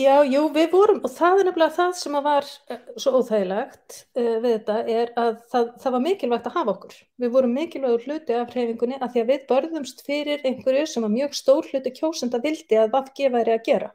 Já, 0.00 0.14
jú, 0.24 0.44
við 0.54 0.68
vorum 0.72 1.02
og 1.04 1.12
það 1.12 1.42
er 1.42 1.48
nefnilega 1.50 1.76
það 1.76 1.92
sem 2.00 2.18
var 2.30 2.48
uh, 2.48 2.80
svo 3.04 3.12
óþægilegt 3.20 4.00
uh, 4.00 4.34
við 4.40 4.48
þetta 4.56 4.78
er 4.96 5.14
að 5.20 5.30
það, 5.52 5.70
það 5.84 5.96
var 5.98 6.04
mikilvægt 6.06 6.50
að 6.50 6.56
hafa 6.56 6.74
okkur. 6.78 6.98
Við 7.20 7.36
vorum 7.36 7.56
mikilvægur 7.60 8.08
hluti 8.08 8.40
af 8.40 8.56
hreyfingunni 8.56 8.96
að 8.96 9.12
því 9.12 9.24
að 9.24 9.32
við 9.34 9.46
börðumst 9.52 10.04
fyrir 10.08 10.44
einhverju 10.48 10.88
sem 10.88 11.04
var 11.04 11.16
mjög 11.18 11.36
stór 11.42 11.68
hluti 11.68 11.96
kjósenda 12.00 12.40
vildi 12.40 12.80
að 12.80 12.94
VFG 12.96 13.32
væri 13.36 13.58
að 13.58 13.66
gera. 13.68 13.94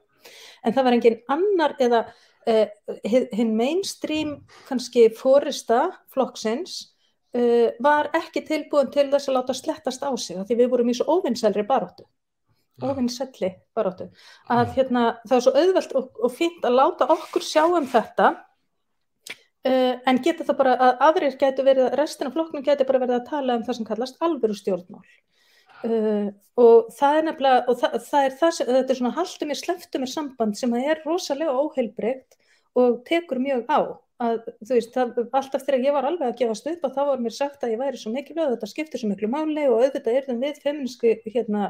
En 0.62 0.74
það 0.78 0.86
var 0.86 1.00
engin 1.00 1.22
annar 1.34 1.80
eða 1.82 2.08
uh, 2.46 2.68
hinn 3.10 3.58
mainstream 3.58 4.44
kannski 4.70 5.10
fórista 5.18 5.88
flokksins 6.14 6.84
uh, 7.36 7.70
var 7.84 8.12
ekki 8.18 8.46
tilbúin 8.48 8.92
til 8.94 9.10
þess 9.12 9.30
að 9.30 9.40
láta 9.40 9.58
slettast 9.58 10.06
á 10.06 10.12
sig 10.18 10.40
því 10.42 10.60
við 10.64 10.72
vorum 10.74 10.92
í 10.92 10.98
svo 10.98 11.20
óvinnselri 11.20 11.66
baróttu 11.68 12.08
óvinnselli 12.84 13.54
baróttu 13.76 14.10
að 14.52 14.74
hérna, 14.76 15.06
það 15.28 15.38
er 15.38 15.46
svo 15.46 15.56
auðvelt 15.56 15.96
og, 15.96 16.10
og 16.28 16.36
fínt 16.36 16.66
að 16.68 16.78
láta 16.80 17.08
okkur 17.16 17.46
sjá 17.46 17.64
um 17.68 17.88
þetta 17.88 18.34
uh, 19.66 19.94
en 20.08 20.22
getur 20.24 20.48
það 20.48 20.60
bara 20.62 20.76
að 20.78 21.06
aðrir 21.10 21.38
getur 21.42 21.68
verið, 21.68 21.92
restina 22.00 22.34
flokknum 22.34 22.66
getur 22.66 22.90
bara 22.90 23.04
verið 23.04 23.20
að 23.20 23.30
tala 23.30 23.60
um 23.60 23.66
það 23.68 23.80
sem 23.80 23.90
kallast 23.90 24.26
alvöru 24.26 24.58
stjórnmál. 24.58 25.06
Uh, 25.86 26.32
og 26.62 26.90
það 26.96 27.20
er 27.20 27.28
nefnilega 27.28 27.64
og 27.70 27.80
það, 27.82 27.96
það 28.08 28.28
er 28.28 28.36
það 28.40 28.54
sem, 28.58 28.70
þetta 28.72 28.94
er 28.94 29.00
svona 29.00 29.16
haldum 29.18 29.52
mér, 29.52 29.60
sleftum 29.60 30.04
mér 30.04 30.12
samband 30.12 30.60
sem 30.60 30.76
er 30.80 31.02
rosalega 31.06 31.56
óheilbreykt 31.60 32.38
og 32.76 33.00
tekur 33.08 33.40
mjög 33.44 33.70
á 33.72 33.80
að 34.24 34.46
þú 34.64 34.70
veist, 34.72 34.94
það, 34.96 35.18
alltaf 35.36 35.64
þegar 35.66 35.84
ég 35.84 35.96
var 35.96 36.06
alveg 36.08 36.30
að 36.30 36.38
gefast 36.40 36.68
upp 36.72 36.86
að 36.88 36.94
þá 36.96 37.02
var 37.10 37.24
mér 37.24 37.34
sagt 37.36 37.64
að 37.66 37.74
ég 37.74 37.82
væri 37.82 38.00
svo 38.00 38.12
mikilvæg 38.14 38.54
þetta 38.54 38.70
skiptir 38.72 39.02
svo 39.02 39.10
miklu 39.10 39.28
máli 39.32 39.66
og 39.68 39.82
auðvitað 39.82 40.20
er 40.20 40.28
það 40.28 40.46
við 40.46 40.62
feminíski, 40.64 41.12
hérna, 41.34 41.66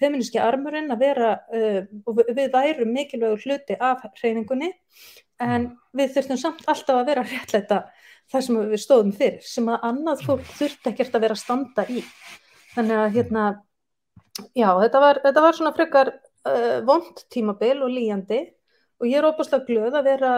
feminíski 0.00 0.40
armurinn 0.42 0.92
að 0.92 1.04
vera 1.06 1.30
uh, 1.48 1.78
við 2.28 2.52
værum 2.52 2.92
mikilvægur 2.92 3.46
hluti 3.46 3.78
af 3.80 4.04
hreyningunni 4.20 4.68
en 5.40 5.70
við 5.96 6.12
þurftum 6.16 6.42
samt 6.42 6.68
alltaf 6.68 7.00
að 7.00 7.08
vera 7.08 7.24
réttleita 7.24 7.80
það 8.28 8.44
sem 8.44 8.60
við 8.74 8.84
stóðum 8.84 9.14
fyrir 9.16 9.48
sem 9.48 9.72
að 9.72 9.88
annað 9.88 10.26
fólk 10.26 10.52
þurfti 10.58 10.92
ekkert 10.92 11.16
að 11.16 11.24
vera 11.24 11.38
standa 11.38 11.86
í. 11.88 12.02
Þannig 12.74 13.00
að 13.00 13.14
hérna 13.16 13.44
já, 14.52 14.68
þetta 14.82 15.02
var, 15.06 15.20
þetta 15.24 15.44
var 15.46 15.56
svona 15.56 15.74
frekar 15.76 16.12
uh, 16.12 16.78
vond 16.84 17.24
tímabil 17.32 17.78
og 17.80 17.94
líjandi 17.94 18.42
og 18.98 19.08
ég 19.08 19.20
er 19.20 19.28
óbúslega 19.28 19.66
glöð 19.68 19.98
að 19.98 20.08
vera 20.12 20.32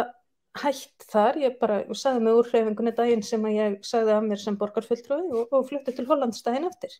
hætt 0.60 1.06
þar, 1.10 1.38
ég 1.44 1.58
bara 1.60 1.80
sagði 1.94 2.24
mig 2.26 2.38
úr 2.40 2.48
hreifingunni 2.50 2.92
daginn 2.96 3.22
sem 3.22 3.44
að 3.46 3.56
ég 3.56 3.76
sagði 3.86 4.16
að 4.16 4.24
mér 4.26 4.42
sem 4.42 4.56
borgarfulltrúi 4.58 5.26
og, 5.30 5.52
og 5.54 5.66
flutti 5.68 5.94
til 5.94 6.06
Hollands 6.08 6.42
daginn 6.46 6.66
eftir. 6.66 6.96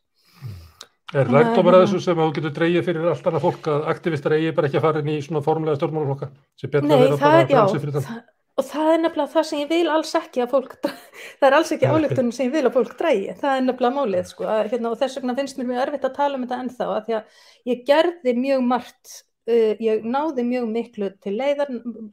Er 1.11 1.27
lægdómar 1.27 1.81
að 1.81 1.89
þessu 1.89 2.05
sem 2.05 2.21
að 2.21 2.29
þú 2.29 2.35
getur 2.37 2.53
dreyið 2.55 2.85
fyrir 2.87 3.09
allt 3.11 3.25
annað 3.27 3.47
fólk 3.49 3.71
að 3.73 3.89
aktivistar 3.91 4.37
eigi 4.37 4.53
bara 4.55 4.69
ekki 4.69 4.79
að 4.79 4.85
fara 4.85 5.01
inn 5.03 5.11
í 5.11 5.23
svona 5.27 5.43
formulega 5.43 5.81
stjórnmálaflokka? 5.81 6.29
Sem 6.61 6.71
betur 6.71 6.95
að 6.95 7.03
vera 7.03 7.19
bara 7.19 7.41
að 7.41 7.51
frelsi 7.51 7.83
fyrir 7.83 7.97
það 7.97 8.21
og 8.61 8.67
það 8.69 8.93
er 8.93 9.01
nefnilega 9.05 9.33
það 9.33 9.47
sem 9.49 9.63
ég 9.63 9.71
vil 9.71 9.89
alls 9.95 10.13
ekki 10.19 10.43
að 10.45 10.53
fólk 10.55 10.77
það 11.41 11.47
er 11.49 11.57
alls 11.57 11.73
ekki 11.75 11.91
álíktunum 11.91 12.35
sem 12.35 12.49
ég 12.49 12.55
vil 12.57 12.67
að 12.69 12.77
fólk 12.77 12.95
drægi 12.99 13.35
það 13.41 13.57
er 13.57 13.67
nefnilega 13.67 13.97
málið 13.97 14.31
sko 14.31 14.47
að, 14.47 14.63
hérna, 14.75 14.93
og 14.93 15.01
þess 15.01 15.21
vegna 15.21 15.37
finnst 15.39 15.61
mér 15.61 15.71
mjög 15.71 15.83
erfitt 15.87 16.07
að 16.09 16.17
tala 16.19 16.39
um 16.39 16.47
þetta 16.47 16.61
ennþá 16.65 16.89
að 16.95 17.03
því 17.07 17.17
að 17.19 17.43
ég 17.71 17.85
gerði 17.89 18.35
mjög 18.41 18.67
margt 18.73 19.15
ég 19.85 20.05
náði 20.07 20.45
mjög 20.47 20.69
miklu 20.71 21.09
til 21.25 21.37
leiðar, 21.39 21.71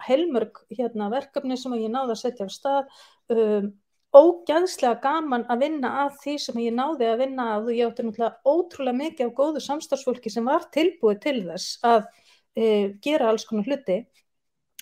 heilmörg 0.08 0.62
hérna, 0.74 1.10
verkefni 1.14 1.58
sem 1.60 1.76
ég 1.78 1.92
náði 1.94 2.16
að 2.16 2.22
setja 2.22 2.48
á 2.48 2.50
stað, 2.52 2.96
um, 3.34 3.72
ógæðslega 4.18 5.02
gaman 5.04 5.46
að 5.52 5.64
vinna 5.66 5.90
að 6.06 6.14
því 6.24 6.36
sem 6.42 6.62
ég 6.64 6.76
náði 6.78 7.10
að 7.10 7.20
vinna 7.22 7.48
að 7.56 7.68
og 7.68 7.76
ég 7.76 7.90
átti 7.90 8.06
náttúrulega 8.08 8.54
ótrúlega 8.54 9.00
mikið 9.02 9.30
á 9.30 9.38
góðu 9.40 9.64
samstarfsfólki 9.66 10.32
sem 10.34 10.48
var 10.48 10.70
tilbúið 10.74 11.20
til 11.26 11.38
þess 11.50 11.82
að 11.86 12.08
uh, 12.08 12.86
gera 13.04 13.32
alls 13.32 13.46
konar 13.50 13.68
hluti 13.68 14.00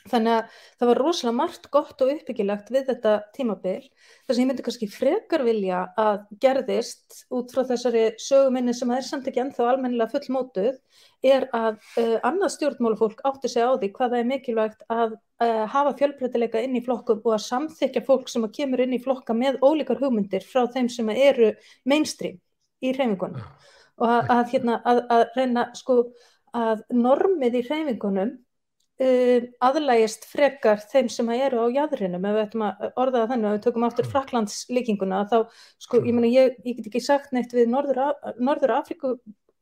Þannig 0.06 0.36
að 0.36 0.58
það 0.78 0.90
var 0.90 1.00
rosalega 1.02 1.38
margt 1.40 1.64
gott 1.74 2.02
og 2.06 2.10
uppbyggilegt 2.14 2.68
við 2.74 2.84
þetta 2.92 3.14
tímabil. 3.34 3.80
Það 4.28 4.36
sem 4.36 4.44
ég 4.44 4.50
myndi 4.52 4.66
kannski 4.68 4.90
frekar 4.94 5.44
vilja 5.48 5.80
að 5.98 6.28
gerðist 6.44 7.24
út 7.34 7.54
frá 7.56 7.64
þessari 7.72 8.04
söguminni 8.22 8.76
sem 8.78 8.94
er 8.94 9.08
samt 9.08 9.30
ekki 9.32 9.42
ennþá 9.42 9.66
almennilega 9.72 10.14
full 10.14 10.36
mótuð 10.36 10.78
er 11.26 11.48
að 11.58 11.80
uh, 11.98 12.20
annað 12.22 12.54
stjórnmálufólk 12.58 13.26
átti 13.26 13.50
sig 13.50 13.66
á 13.66 13.74
því 13.74 13.92
hvað 13.98 14.14
það 14.14 14.20
er 14.20 14.30
mikilvægt 14.30 14.86
að 14.94 15.18
uh, 15.18 15.66
hafa 15.74 15.96
fjölbreytileika 15.98 16.62
inn 16.62 16.78
í 16.78 16.86
flokkum 16.86 17.26
og 17.26 17.38
að 17.40 17.46
samþykja 17.48 18.06
fólk 18.06 18.30
sem 18.30 18.46
að 18.46 18.56
kemur 18.60 18.86
inn 18.86 18.94
í 18.94 19.02
flokka 19.02 19.34
með 19.34 19.58
ólíkar 19.66 20.04
hugmyndir 20.04 20.46
frá 20.46 20.68
þeim 20.70 20.92
sem 20.94 21.10
eru 21.16 21.56
mainstream 21.90 22.38
í 22.86 22.94
hreyfingunum. 22.94 23.42
Og 24.06 24.10
að, 24.12 24.34
að, 24.38 24.48
hérna, 24.54 24.80
að, 24.86 25.06
að 25.18 25.28
reyna 25.34 25.70
sko 25.74 26.02
að 26.56 26.86
normið 26.94 27.64
í 27.64 27.68
hreyfingunum 27.72 28.36
uh, 29.04 29.48
aðlægist 29.68 30.28
frekar 30.30 30.84
þeim 30.92 31.10
sem 31.12 31.32
eru 31.36 31.66
á 31.66 31.76
jæðrinum 31.80 32.28
ef 32.28 32.36
við 32.36 32.44
ættum 32.44 32.66
að 32.68 32.86
orða 32.94 33.24
það 33.24 33.32
þannig 33.34 33.50
að 33.50 33.56
við 33.56 33.64
tökum 33.66 33.88
aftur 33.88 34.12
Fraklands 34.12 34.60
líkinguna 34.72 35.24
þá 35.32 35.38
sko 35.88 36.04
ég, 36.04 36.14
meni, 36.16 36.34
ég, 36.36 36.60
ég 36.66 36.78
get 36.80 36.92
ekki 36.92 37.04
sagt 37.04 37.34
neitt 37.36 37.56
við 37.56 37.72
Norður, 37.74 38.78
Afriku 38.78 39.18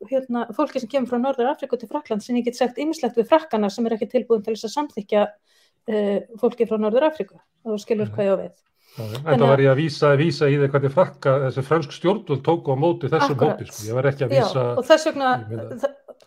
hérna, 0.09 0.45
fólki 0.55 0.81
sem 0.83 0.91
kemur 0.91 1.13
frá 1.13 1.21
Norður 1.21 1.53
Afriku 1.53 1.79
til 1.79 1.89
Fraklands 1.91 2.29
en 2.29 2.41
ég 2.41 2.49
get 2.49 2.59
sagt 2.59 2.81
ymmislegt 2.81 3.17
við 3.19 3.29
frakkana 3.31 3.71
sem 3.71 3.87
er 3.87 3.97
ekki 3.97 4.11
tilbúin 4.11 4.43
til 4.43 4.55
þess 4.55 4.69
að 4.69 4.75
samþykja 4.77 5.23
uh, 5.29 6.19
fólki 6.41 6.69
frá 6.69 6.77
Norður 6.81 7.09
Afriku 7.09 7.39
og 7.63 7.81
skilur 7.81 8.11
hvað 8.13 8.29
ég 8.29 8.37
á 8.37 8.41
við. 8.43 8.53
Það 8.93 9.41
var 9.41 9.61
ég 9.63 9.71
að 9.71 9.79
vísa, 9.79 10.09
vísa 10.19 10.47
í 10.51 10.57
því 10.61 10.67
hvernig 10.69 10.91
frakka 10.93 11.31
þessi 11.47 11.63
fransk 11.65 11.95
stjórnvöld 11.95 12.43
tóku 12.45 12.75
á 12.75 12.77
móti 12.77 13.09
þessum 13.09 13.39
hópi, 13.39 13.65
sko. 13.65 13.85
ég 13.87 13.97
var 13.97 14.07
ekki 14.11 14.27
að 14.27 14.35
vísa 14.35 14.65
Já, 14.67 14.67
og 14.77 14.85
þess 14.85 15.07
vegna, 15.09 15.29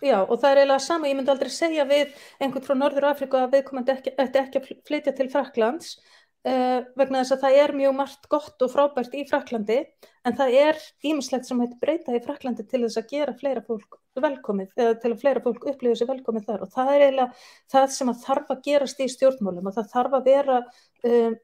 Já, 0.05 0.19
og 0.21 0.37
það 0.43 0.51
er 0.51 0.59
eiginlega 0.61 0.85
sama, 0.85 1.09
ég 1.09 1.17
myndi 1.17 1.33
aldrei 1.33 1.53
segja 1.53 1.87
við 1.89 2.13
einhvern 2.43 2.67
frá 2.67 2.77
Norður 2.77 3.09
Afrika 3.13 3.45
að 3.45 3.57
viðkomandi 3.57 3.95
ekki, 3.95 4.13
ekki, 4.21 4.43
ekki 4.43 4.61
að 4.61 4.71
flytja 4.89 5.15
til 5.17 5.29
Fraklands 5.33 5.95
uh, 6.47 6.83
vegna 6.99 7.23
þess 7.23 7.37
að 7.37 7.45
það 7.45 7.59
er 7.63 7.75
mjög 7.81 7.95
margt 8.01 8.29
gott 8.33 8.65
og 8.67 8.73
frábært 8.73 9.17
í 9.17 9.25
Fraklandi 9.29 9.79
en 10.27 10.37
það 10.37 10.59
er 10.61 10.83
ímislegt 11.07 11.49
sem 11.49 11.63
hægt 11.63 11.79
breyta 11.83 12.17
í 12.17 12.23
Fraklandi 12.25 12.67
til 12.67 12.83
þess 12.85 13.01
að 13.01 13.11
gera 13.15 13.37
fleira 13.41 13.65
fólk 13.67 13.99
velkomið 14.21 14.77
eða 14.77 14.99
til 15.03 15.13
að 15.13 15.19
fleira 15.25 15.45
fólk 15.45 15.67
upplifa 15.73 15.99
sér 15.99 16.11
velkomið 16.11 16.47
þar. 16.49 16.63
Og 16.65 16.73
það 16.73 16.93
er 16.93 17.07
eiginlega 17.07 17.49
það 17.75 17.91
sem 17.97 18.13
að 18.13 18.23
þarf 18.25 18.55
að 18.55 18.63
gerast 18.69 19.03
í 19.03 19.11
stjórnmálum 19.13 19.71
og 19.71 19.77
það 19.77 19.93
þarf 19.93 20.17
að 20.19 20.31
vera 20.31 20.61
um, 21.11 21.37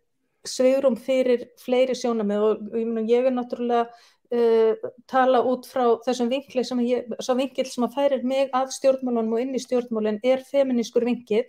svegrum 0.42 0.96
fyrir 0.98 1.44
fleiri 1.62 1.94
sjónamið 1.94 2.46
og 2.46 2.78
ég, 2.78 2.96
ég 3.12 3.28
er 3.28 3.34
náttúrulega 3.36 3.84
uh, 4.32 4.90
tala 5.10 5.42
út 5.48 5.68
frá 5.68 5.84
þessum 6.06 6.30
vinkli 6.32 6.64
sem 6.66 6.82
ég, 6.86 7.12
svo 7.20 7.36
vinkil 7.38 7.66
sem 7.68 7.86
að 7.86 7.96
færir 7.98 8.26
mig 8.26 8.50
að 8.56 8.74
stjórnmálunum 8.78 9.36
og 9.36 9.44
inn 9.44 9.56
í 9.56 9.62
stjórnmálun 9.62 10.20
er 10.24 10.44
feminískur 10.48 11.06
vinkil 11.08 11.46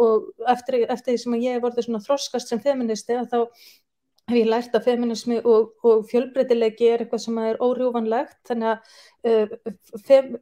og 0.00 0.30
eftir, 0.48 0.86
eftir 0.88 1.14
því 1.14 1.22
sem 1.22 1.38
ég 1.40 1.56
hef 1.56 1.64
vorið 1.64 1.86
svona 1.86 2.02
þroskast 2.04 2.52
sem 2.52 2.62
feministi 2.62 3.16
að 3.18 3.32
þá 3.32 3.38
hef 4.30 4.38
ég 4.40 4.48
lært 4.48 4.74
að 4.76 4.86
feminismi 4.86 5.38
og, 5.42 5.72
og 5.86 6.04
fjölbreytilegi 6.10 6.88
er 6.90 7.04
eitthvað 7.04 7.22
sem 7.24 7.38
er 7.42 7.60
órjúvanlegt 7.62 8.38
þannig 8.48 8.70
að 8.72 9.54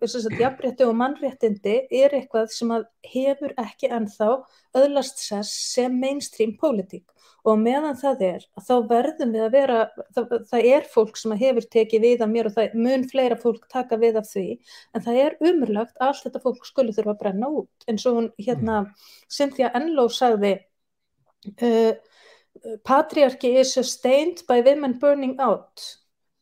uh, 0.05 0.39
jafnrétti 0.43 0.87
og 0.87 0.97
mannréttindi 0.99 1.77
er 2.03 2.17
eitthvað 2.19 2.51
sem 2.55 2.75
hefur 3.13 3.55
ekki 3.61 3.91
ennþá 3.99 4.33
öðlast 4.79 5.23
sess 5.25 5.55
sem 5.75 5.95
mainstream 6.01 6.57
pólitík. 6.61 7.07
Og 7.49 7.57
meðan 7.61 7.97
það 7.97 8.23
er 8.27 8.45
þá 8.67 8.73
verðum 8.91 9.31
við 9.33 9.45
að 9.47 9.55
vera 9.55 9.77
það, 10.17 10.33
það 10.51 10.67
er 10.73 10.89
fólk 10.93 11.17
sem 11.17 11.35
hefur 11.41 11.67
tekið 11.73 12.05
við 12.05 12.25
af 12.25 12.33
mér 12.33 12.49
og 12.51 12.57
það 12.57 12.75
mun 12.77 13.07
fleira 13.09 13.39
fólk 13.41 13.69
taka 13.73 13.97
við 14.01 14.19
af 14.21 14.27
því. 14.29 14.47
En 14.93 15.05
það 15.07 15.21
er 15.23 15.37
umurlagt 15.51 16.03
allt 16.05 16.25
þetta 16.27 16.43
fólk 16.45 16.67
skulle 16.69 16.95
þurfa 16.97 17.15
að 17.15 17.23
brenna 17.23 17.53
út. 17.63 17.71
Eins 17.89 18.05
og 18.11 18.19
hún 18.19 18.29
hérna 18.43 18.83
Cynthia 19.33 19.71
Enlow 19.79 20.11
sagði 20.13 20.57
uh, 21.63 21.95
patriarchy 22.85 23.57
is 23.61 23.73
sustained 23.73 24.43
by 24.49 24.61
women 24.61 24.99
burning 24.99 25.39
out. 25.41 25.99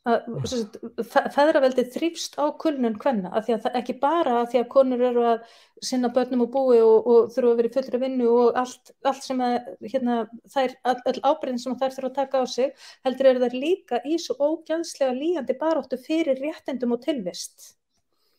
Feðraveldið 0.06 1.88
þrýfst 1.90 2.36
á 2.38 2.54
kulnun 2.62 2.94
hvenna, 3.02 3.32
af 3.34 3.48
því 3.48 3.56
að 3.56 3.64
það 3.64 3.78
ekki 3.80 3.94
bara 4.04 4.34
að 4.40 4.52
því 4.52 4.60
að 4.60 4.68
konur 4.70 5.00
eru 5.08 5.24
að 5.32 5.56
sinna 5.82 6.10
börnum 6.14 6.44
og 6.44 6.52
búi 6.54 6.76
og, 6.78 7.08
og 7.10 7.32
þurfa 7.34 7.50
að 7.50 7.58
vera 7.60 7.70
í 7.70 7.74
fullri 7.74 8.00
vinnu 8.04 8.28
og 8.30 8.60
allt, 8.60 8.92
allt 9.02 9.26
sem 9.26 9.42
að 9.42 9.56
hérna, 9.82 10.18
þær, 10.52 10.76
all 10.92 11.24
ábreyðin 11.24 11.58
sem 11.64 11.74
þær 11.80 11.96
þurfa 11.96 12.12
að 12.12 12.20
taka 12.20 12.42
á 12.42 12.44
sig, 12.52 12.86
heldur 13.08 13.30
eru 13.32 13.42
þær 13.42 13.58
líka 13.64 14.00
í 14.06 14.20
svo 14.22 14.38
ógæðslega 14.38 15.16
líjandi 15.16 15.58
baróttu 15.58 15.98
fyrir 15.98 16.38
réttendum 16.38 16.94
og 16.94 17.02
tilvist. 17.02 17.72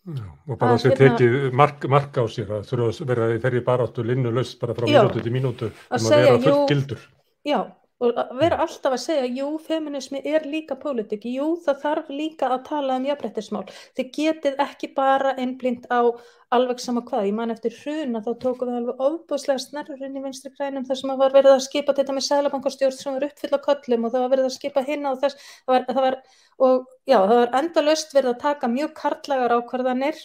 Já, 0.08 0.24
og 0.24 0.56
bara 0.56 0.78
þess 0.78 0.88
að 0.88 1.04
hérna, 1.04 1.20
tekið 1.20 1.60
mark, 1.60 1.86
mark 1.92 2.16
á 2.16 2.24
sér 2.32 2.56
að 2.62 2.72
þurfa 2.72 2.90
að 2.94 3.12
vera 3.12 3.30
í 3.36 3.44
ferri 3.44 3.66
baróttu 3.68 4.08
linnu 4.08 4.32
laust 4.32 4.56
bara 4.62 4.78
frá 4.78 4.88
mínútu 4.88 5.20
til 5.20 5.36
mínútu 5.36 5.68
um 5.68 5.98
að 6.00 6.14
vera 6.16 6.42
fullt 6.48 6.72
gildur 6.72 7.02
Já, 7.48 7.60
og 8.04 8.18
vera 8.38 8.58
alltaf 8.62 8.94
að 8.94 9.00
segja, 9.02 9.28
jú, 9.40 9.46
feminismi 9.64 10.20
er 10.28 10.44
líka 10.52 10.76
pólitík, 10.82 11.24
jú, 11.32 11.46
það 11.64 11.78
þarf 11.84 12.10
líka 12.12 12.50
að 12.52 12.66
tala 12.68 12.98
um 13.00 13.06
jafnbrettismál, 13.08 13.62
þið 13.98 14.10
getið 14.18 14.60
ekki 14.66 14.90
bara 14.98 15.32
einblind 15.40 15.88
á 15.88 16.12
alveg 16.58 16.84
sama 16.84 17.06
hvað, 17.08 17.30
ég 17.30 17.38
man 17.38 17.54
eftir 17.56 17.74
hruna 17.80 18.22
þá 18.26 18.30
tókum 18.44 18.70
við 18.72 18.80
alveg 18.82 19.04
ofbúslega 19.08 19.64
snerrurinn 19.64 20.20
í 20.20 20.24
vinstri 20.26 20.52
grænum 20.60 20.86
þar 20.90 21.00
sem 21.02 21.14
að 21.14 21.24
var 21.24 21.36
verið 21.38 21.56
að 21.56 21.66
skipa 21.70 21.96
þetta 21.98 22.18
með 22.18 22.28
sælabankastjórn 22.28 22.98
sem 23.00 23.18
var 23.18 23.28
uppfyll 23.30 23.56
á 23.56 23.60
kollum 23.70 24.08
og 24.08 24.14
það 24.14 24.26
var 24.26 24.34
verið 24.36 24.50
að 24.50 24.56
skipa 24.58 24.84
hinna 24.92 25.14
og 25.16 25.24
þess, 25.24 25.50
það 25.64 25.78
var, 25.78 25.88
það 25.90 26.08
var 26.08 26.20
og 26.68 26.88
já, 27.08 27.18
það 27.18 27.38
var 27.38 27.56
endalöst 27.62 28.18
verið 28.18 28.34
að 28.34 28.42
taka 28.44 28.72
mjög 28.76 28.94
kartlagar 29.00 29.56
ákvarðanir 29.58 30.22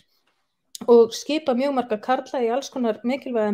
og 0.91 1.15
skipa 1.15 1.55
mjög 1.55 1.75
marga 1.79 1.99
kartla 2.03 2.43
í 2.43 2.51
alls 2.51 2.71
konar 2.75 2.99
mikilvæg 3.07 3.49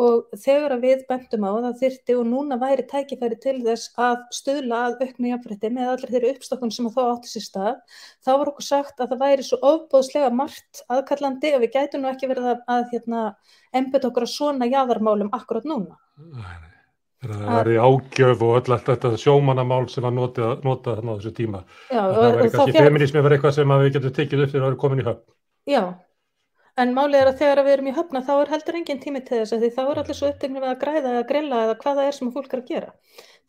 og 0.00 0.38
þegar 0.42 0.74
við 0.82 1.04
bendum 1.08 1.46
á 1.46 1.52
það 1.54 1.78
þyrti 1.82 2.16
og 2.18 2.26
núna 2.26 2.58
væri 2.58 2.84
tækifæri 2.90 3.38
til 3.42 3.56
þess 3.62 3.92
að 4.00 4.16
stöðla 4.34 4.80
að 4.88 5.04
auknu 5.04 5.30
jafnfrætti 5.30 5.70
með 5.70 5.90
allir 5.92 6.12
þeirri 6.14 6.32
uppstokkun 6.34 6.74
sem 6.74 6.90
þá 6.90 7.00
átti 7.04 7.30
sér 7.30 7.46
stað, 7.46 7.80
þá 8.26 8.30
var 8.32 8.52
okkur 8.52 8.66
sagt 8.66 9.00
að 9.00 9.14
það 9.14 9.24
væri 9.24 9.46
svo 9.46 9.60
ofbóðslega 9.70 10.30
margt 10.34 10.84
aðkallandi 10.90 11.54
og 11.54 11.64
við 11.64 11.74
gætum 11.78 12.02
nú 12.02 12.10
ekki 12.10 12.30
verið 12.30 12.52
að, 12.54 12.62
að 12.74 12.84
hérna, 12.92 13.24
embet 13.74 14.08
okkur 14.10 14.26
að 14.26 14.34
svona 14.34 14.70
jáðarmálum 14.70 15.30
akkurat 15.36 15.68
núna. 15.68 15.98
Það 17.24 17.44
var 17.48 17.70
í 17.70 17.76
ágjöf 17.80 18.42
og 18.44 18.58
öll 18.58 18.74
allt 18.74 18.88
þetta 18.90 19.12
sjómanamál 19.20 19.84
sem 19.88 20.04
var 20.04 20.12
notað, 20.12 20.58
notað 20.66 20.98
þarna 20.98 21.14
á 21.14 21.16
þessu 21.16 21.32
tíma. 21.38 21.62
Já, 21.88 22.02
það 22.02 22.24
var 22.24 22.40
kannski 22.42 22.74
feminismi 22.76 23.22
var 23.24 23.36
eitthvað 23.36 23.54
sem 23.56 23.72
við 23.72 23.94
getum 23.94 24.16
tekið 24.18 24.42
upp 24.44 24.52
þegar 24.52 24.64
við 24.64 24.68
erum 24.68 24.82
komin 24.82 25.00
í 25.00 25.06
höfn. 25.06 25.22
Já, 25.70 25.80
En 26.82 26.90
málið 26.94 27.20
er 27.20 27.28
að 27.30 27.36
þegar 27.38 27.60
við 27.62 27.72
erum 27.76 27.88
í 27.90 27.94
höfna 27.94 28.20
þá 28.26 28.32
er 28.34 28.50
heldur 28.50 28.78
engin 28.80 29.00
tími 29.02 29.20
til 29.22 29.36
þess 29.40 29.54
að 29.54 29.62
því 29.62 29.70
þá 29.76 29.82
er 29.84 30.00
allir 30.00 30.18
svo 30.18 30.30
upptegnum 30.32 30.66
að 30.66 30.80
græða 30.80 31.12
eða 31.12 31.28
grilla 31.28 31.60
eða 31.66 31.76
hvaða 31.84 32.06
er 32.08 32.16
sem 32.16 32.32
fólk 32.34 32.50
er 32.50 32.62
að 32.62 32.72
gera. 32.72 32.90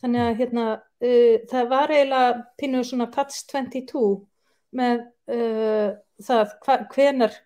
Þannig 0.04 0.22
að 0.26 0.38
hérna, 0.42 0.66
uh, 1.08 1.34
það 1.50 1.72
var 1.72 1.94
eiginlega 1.96 2.36
pínuð 2.62 2.86
svona 2.92 3.10
catch 3.16 3.42
22 3.50 4.06
með 4.78 5.02
uh, 5.34 5.90
það 6.28 6.56
hva, 6.68 6.78
hvenar 6.94 7.42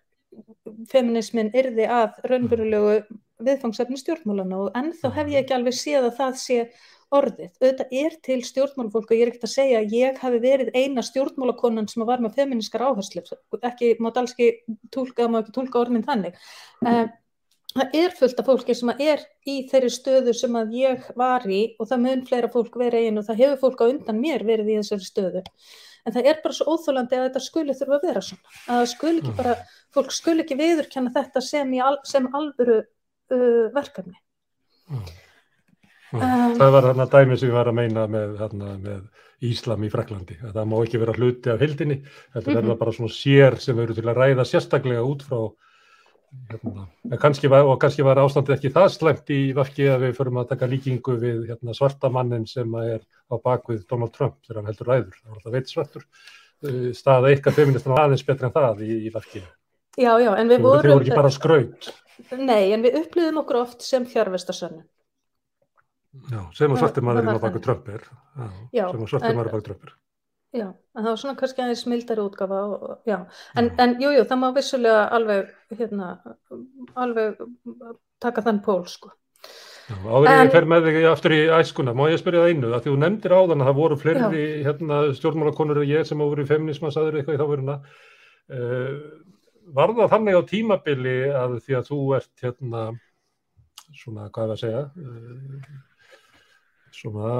feminismin 0.90 1.50
yrði 1.56 1.88
að 1.90 2.20
raunverulegu 2.28 3.00
viðfangsefni 3.40 3.98
stjórnmálana 4.00 4.64
og 4.66 4.76
ennþá 4.76 5.14
hef 5.16 5.30
ég 5.32 5.44
ekki 5.44 5.56
alveg 5.56 5.76
séð 5.76 6.10
að 6.10 6.16
það 6.18 6.36
sé 6.42 6.58
orðið. 7.14 7.50
Auðvitað 7.58 7.94
er 8.00 8.16
til 8.26 8.38
stjórnmálafólk 8.46 9.10
og 9.10 9.16
ég 9.16 9.24
er 9.24 9.30
ekkert 9.32 9.46
að 9.48 9.52
segja 9.54 9.78
að 9.80 9.94
ég 9.96 10.20
hafi 10.22 10.40
verið 10.42 10.70
eina 10.76 11.04
stjórnmálakonan 11.06 11.88
sem 11.90 12.04
var 12.06 12.22
með 12.22 12.36
feministkar 12.38 12.84
áherslu, 12.86 13.24
ekki, 13.66 13.96
alls 14.10 14.36
ekki 14.36 14.76
tólka, 14.94 15.26
má 15.26 15.40
ekki 15.40 15.56
tólka 15.56 15.82
orðin 15.82 16.06
þannig. 16.06 16.38
Um, 16.84 17.10
það 17.74 17.96
er 18.00 18.16
fullt 18.18 18.42
af 18.42 18.50
fólki 18.50 18.76
sem 18.78 18.92
er 18.96 19.22
í 19.48 19.56
þeirri 19.70 19.92
stöðu 19.94 20.34
sem 20.38 20.58
að 20.58 20.74
ég 20.78 21.06
var 21.18 21.46
í 21.50 21.60
og 21.78 21.90
það 21.90 22.04
mun 22.06 22.26
fleira 22.30 22.50
fólk 22.52 22.78
verið 22.78 23.08
einu 23.08 23.22
og 23.22 23.28
það 23.28 23.42
hefur 23.44 23.62
fólk 23.64 23.82
á 23.82 23.90
undan 23.90 24.20
mér 24.22 24.46
verið 24.46 24.72
í 24.72 24.78
þessari 24.80 25.08
stöðu. 25.08 25.44
En 26.06 26.14
það 26.14 26.30
er 26.30 26.38
bara 26.44 26.56
svo 26.56 26.74
óþólandi 26.74 27.18
að 27.18 27.26
þetta 27.26 27.42
skuli 27.44 27.76
þurfa 27.76 27.98
að 27.98 28.06
vera 28.08 28.22
svona. 28.24 28.54
Að 28.72 28.84
skuli 28.94 29.20
ekki 29.20 29.34
bara, 29.36 29.56
fólk 29.94 30.14
skuli 30.16 30.44
ekki 30.46 30.56
viðurkenna 30.56 31.12
þetta 31.14 31.42
sem, 31.44 31.74
al, 31.84 31.98
sem 32.08 32.30
alvöru 32.38 32.78
uh, 32.80 33.66
verkefni. 33.74 34.16
Mm. 34.90 35.10
Um, 36.10 36.54
það 36.58 36.72
var 36.74 36.86
þarna 36.88 37.06
dæmi 37.06 37.36
sem 37.38 37.50
ég 37.50 37.54
var 37.54 37.68
að 37.70 37.76
meina 37.78 38.04
með, 38.10 38.36
þarna, 38.40 38.70
með 38.82 39.50
Íslam 39.50 39.84
í 39.86 39.90
Fraklandi 39.92 40.36
að 40.42 40.56
það 40.56 40.70
má 40.72 40.76
ekki 40.80 41.00
vera 41.00 41.14
hluti 41.14 41.52
af 41.52 41.62
hildinni 41.62 42.00
þetta 42.34 42.56
er 42.56 42.66
það 42.66 42.78
bara 42.80 42.94
svona 42.96 43.14
sér 43.14 43.58
sem 43.62 43.78
eru 43.78 43.94
til 43.94 44.06
að 44.10 44.18
ræða 44.18 44.46
sérstaklega 44.48 45.04
út 45.06 45.22
frá 45.28 45.38
hérna, 46.50 46.88
kannski 47.22 47.50
var, 47.52 47.68
og 47.70 47.78
kannski 47.82 48.06
var 48.06 48.20
ástandið 48.24 48.56
ekki 48.56 48.74
það 48.74 48.88
slemt 48.96 49.32
í 49.34 49.40
vafki 49.54 49.86
að 49.92 50.08
við 50.08 50.18
förum 50.18 50.42
að 50.42 50.50
taka 50.50 50.70
líkingu 50.70 51.16
við 51.22 51.40
hérna, 51.52 51.78
svartamannin 51.78 52.46
sem 52.50 52.76
er 52.82 53.00
á 53.30 53.34
bakvið 53.38 53.86
Donald 53.86 54.14
Trump 54.16 54.38
þegar 54.44 54.60
hann 54.60 54.70
heldur 54.72 54.92
ræður, 54.92 55.16
það 55.16 55.30
var 55.30 55.40
alltaf 55.40 55.56
veit 55.56 55.72
svartur. 55.72 56.06
Uh, 56.60 56.90
staða 56.92 57.30
eitthvað 57.30 57.56
feministan 57.62 57.96
aðeins 57.96 58.26
betra 58.26 58.50
en 58.50 58.58
það 58.58 58.82
í, 58.84 58.92
í 59.06 59.14
vafki 59.14 59.40
Já, 59.98 60.12
já, 60.22 60.30
en 60.38 60.50
við 60.50 60.62
vorum... 60.62 60.84
Það 60.84 60.92
voru 60.92 61.06
ekki 61.06 61.18
bara 61.18 61.32
skraut. 61.34 61.90
nei, 62.38 62.70
en 62.74 62.84
við 62.84 62.98
upplýðum 63.00 63.40
okkur 63.42 63.58
oft 63.64 63.82
sem 63.82 64.04
fjárvestasönnum. 64.06 64.84
Já, 66.30 66.40
sem 66.58 66.72
að 66.74 66.80
svartir 66.82 67.04
maðurinn 67.06 67.38
á 67.38 67.42
baku. 67.42 67.60
Trump 67.62 67.88
er. 67.88 68.06
Já, 68.74 68.86
sem 68.90 69.02
að 69.04 69.10
svartir 69.12 69.30
en- 69.30 69.36
maður 69.38 69.50
á 69.50 69.54
baku 69.54 69.66
Trump 69.68 69.84
er. 69.86 69.92
Já, 70.50 70.66
en 70.66 71.04
það 71.04 71.10
var 71.12 71.18
svona 71.22 71.36
kannski 71.38 71.62
aðeins 71.62 71.86
mildari 71.86 72.22
útgafa 72.26 72.56
og, 72.66 72.82
og- 72.82 72.98
já, 73.06 73.18
en, 73.54 73.68
Já. 73.70 73.74
en 73.84 73.92
jú, 74.02 74.08
jú, 74.16 74.24
það 74.26 74.38
má 74.40 74.48
vissulega 74.56 75.04
alveg, 75.14 75.50
hérna, 75.78 76.08
alveg 76.96 77.36
taka 78.18 78.42
þann 78.42 78.58
pól, 78.64 78.82
sko. 78.90 79.12
Já, 79.90 79.94
áður 80.10 80.26
en 80.32 80.46
ég 80.48 80.50
fer 80.52 80.66
með 80.66 80.88
þig 80.88 81.06
aftur 81.12 81.30
í 81.36 81.38
æskuna, 81.54 81.94
má 81.94 82.08
ég 82.10 82.18
spyrja 82.18 82.42
það 82.42 82.50
einu, 82.50 82.72
að 82.74 82.82
þú 82.88 82.96
nefndir 82.98 83.34
áðan 83.38 83.62
að 83.62 83.70
það 83.70 83.78
voru 83.78 83.96
fleiri 84.02 84.42
hérna, 84.66 84.98
stjórnmálakonur 85.14 85.82
en 85.84 85.88
ég 85.88 86.06
sem 86.06 86.18
voru 86.18 86.42
í 86.42 86.50
feminisma, 86.50 86.90
saður 86.90 87.20
eitthvað 87.20 87.38
í 87.38 87.42
þáveruna. 87.44 87.76
Uh, 88.50 89.22
var 89.70 89.94
það 89.94 90.10
þannig 90.10 90.34
á 90.34 90.42
tímabili 90.50 91.16
að 91.30 91.56
því 91.62 91.78
að 91.78 91.86
þú 91.92 92.00
ert 92.18 92.42
hérna, 92.42 92.82
svona, 93.94 94.26
hvað 94.34 94.44
er 94.50 94.54
að 94.56 94.60
segja, 94.64 94.82
uh, 94.98 95.78
svona, 96.94 97.30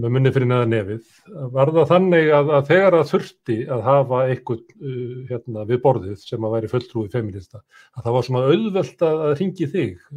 með 0.00 0.14
munni 0.14 0.32
fyrir 0.34 0.48
neða 0.50 0.68
nefið, 0.70 1.10
var 1.54 1.72
það 1.74 1.90
þannig 1.90 2.30
að, 2.36 2.52
að 2.56 2.70
þegar 2.70 2.96
það 2.96 3.10
þurfti 3.10 3.56
að 3.76 3.84
hafa 3.86 4.20
eitthvað 4.28 4.62
uh, 4.76 5.18
hérna, 5.30 5.66
við 5.68 5.82
borðið 5.84 6.24
sem 6.24 6.46
að 6.46 6.56
væri 6.56 6.70
fulltrúi 6.72 7.12
feminista, 7.12 7.62
að 7.96 8.06
það 8.06 8.16
var 8.16 8.26
svona 8.28 8.42
auðvelt 8.48 9.04
að, 9.08 9.26
ringi 9.40 9.68
þig? 9.74 10.08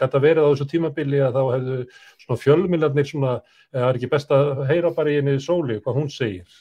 Gæti 0.00 0.20
að 0.20 0.26
verið 0.26 0.46
á 0.46 0.50
þessu 0.50 0.68
tímabili 0.72 1.22
að 1.22 1.38
þá 1.38 1.42
hefðu 1.56 1.78
svona 2.24 2.42
fjölmilarnir 2.46 3.08
svona, 3.12 3.38
er 3.72 3.88
ekki 3.96 4.12
best 4.12 4.36
að 4.36 4.66
heyra 4.70 4.94
bara 4.96 5.12
í 5.12 5.18
henni 5.20 5.38
sóli 5.42 5.80
hvað 5.82 5.98
hún 6.00 6.12
segir? 6.12 6.60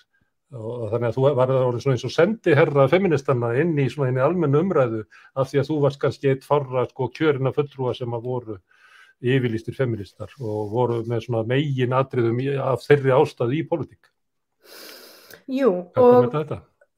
Og 0.51 0.89
þannig 0.91 1.07
að 1.07 1.15
þú 1.15 1.29
var 1.37 1.47
það 1.47 1.65
orðið 1.69 1.83
svona 1.85 1.95
eins 1.95 2.07
og 2.09 2.11
sendi 2.11 2.55
herra 2.57 2.87
feministanna 2.91 3.53
inn 3.61 3.77
í 3.79 3.85
svona 3.87 4.09
henni 4.09 4.23
almennu 4.25 4.59
umræðu 4.65 5.05
af 5.39 5.47
því 5.47 5.61
að 5.61 5.69
þú 5.69 5.77
varst 5.85 6.01
kannski 6.01 6.31
eitt 6.33 6.43
farra 6.43 6.83
sko 6.89 7.07
kjörina 7.15 7.53
fulltrúa 7.55 7.93
sem 7.95 8.17
að 8.17 8.25
voru 8.27 8.57
yfirlýstir 9.21 9.75
feministar 9.77 10.33
og 10.39 10.71
voru 10.73 11.01
með 11.07 11.27
svona 11.27 11.43
megin 11.47 11.93
atriðum 11.95 12.41
af 12.65 12.85
þeirri 12.87 13.13
ástæðu 13.15 13.57
í 13.57 13.65
pólitík. 13.69 14.09
Jú, 15.51 15.71
og 15.99 16.31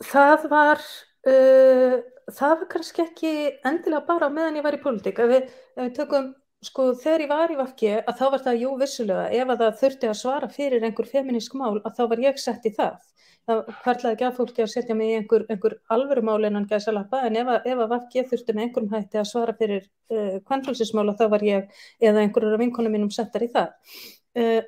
það 0.03 0.47
var, 0.51 0.81
uh, 1.29 1.97
það 2.31 2.55
var 2.61 2.69
kannski 2.71 3.03
ekki 3.05 3.33
endilega 3.65 4.05
bara 4.07 4.31
meðan 4.33 4.59
ég 4.59 4.65
var 4.65 4.77
í 4.77 4.81
pólitík. 4.83 5.19
Ef 5.23 5.31
við, 5.31 5.53
ef 5.77 5.85
við 5.85 5.95
tökum, 5.97 6.29
sko, 6.63 6.89
þegar 6.99 7.25
ég 7.25 7.31
var 7.31 7.53
í 7.53 7.57
VG, 7.59 7.95
að 8.03 8.19
þá 8.19 8.25
var 8.25 8.43
það, 8.45 8.59
jú, 8.63 8.75
vissulega, 8.79 9.25
ef 9.39 9.53
að 9.53 9.63
það 9.63 9.79
þurfti 9.81 10.11
að 10.11 10.19
svara 10.19 10.51
fyrir 10.51 10.85
einhver 10.87 11.09
feminísk 11.09 11.57
mál, 11.59 11.75
að 11.81 11.97
þá 11.97 12.03
var 12.13 12.23
ég 12.23 12.39
sett 12.41 12.67
í 12.69 12.73
það. 12.75 13.01
Það 13.43 13.63
hverlaði 13.83 14.15
ekki 14.15 14.25
að 14.27 14.37
fólki 14.37 14.63
að 14.63 14.69
setja 14.71 14.95
mig 14.95 15.09
í 15.11 15.15
einhver, 15.19 15.43
einhver 15.51 15.73
alvöru 15.91 16.21
mál 16.23 16.45
innan 16.47 16.67
gæsa 16.69 16.93
lappa, 16.95 17.25
en 17.27 17.35
ef 17.41 17.49
að, 17.51 17.65
ef 17.73 17.81
að 17.83 17.89
VG 17.91 18.21
þurfti 18.29 18.53
með 18.55 18.65
einhverjum 18.65 18.93
hætti 18.93 19.19
að 19.19 19.25
svara 19.27 19.55
fyrir 19.57 19.81
uh, 19.83 20.37
kvannfælsismála, 20.47 21.15
þá 21.19 21.25
var 21.33 21.43
ég, 21.43 21.81
eða 21.99 22.23
einhverjur 22.23 22.55
af 22.55 22.63
vinkonum 22.63 22.95
mínum 22.95 23.11
settar 23.11 23.43
í 23.43 23.49
það. 23.51 23.97
Uh, 24.39 24.61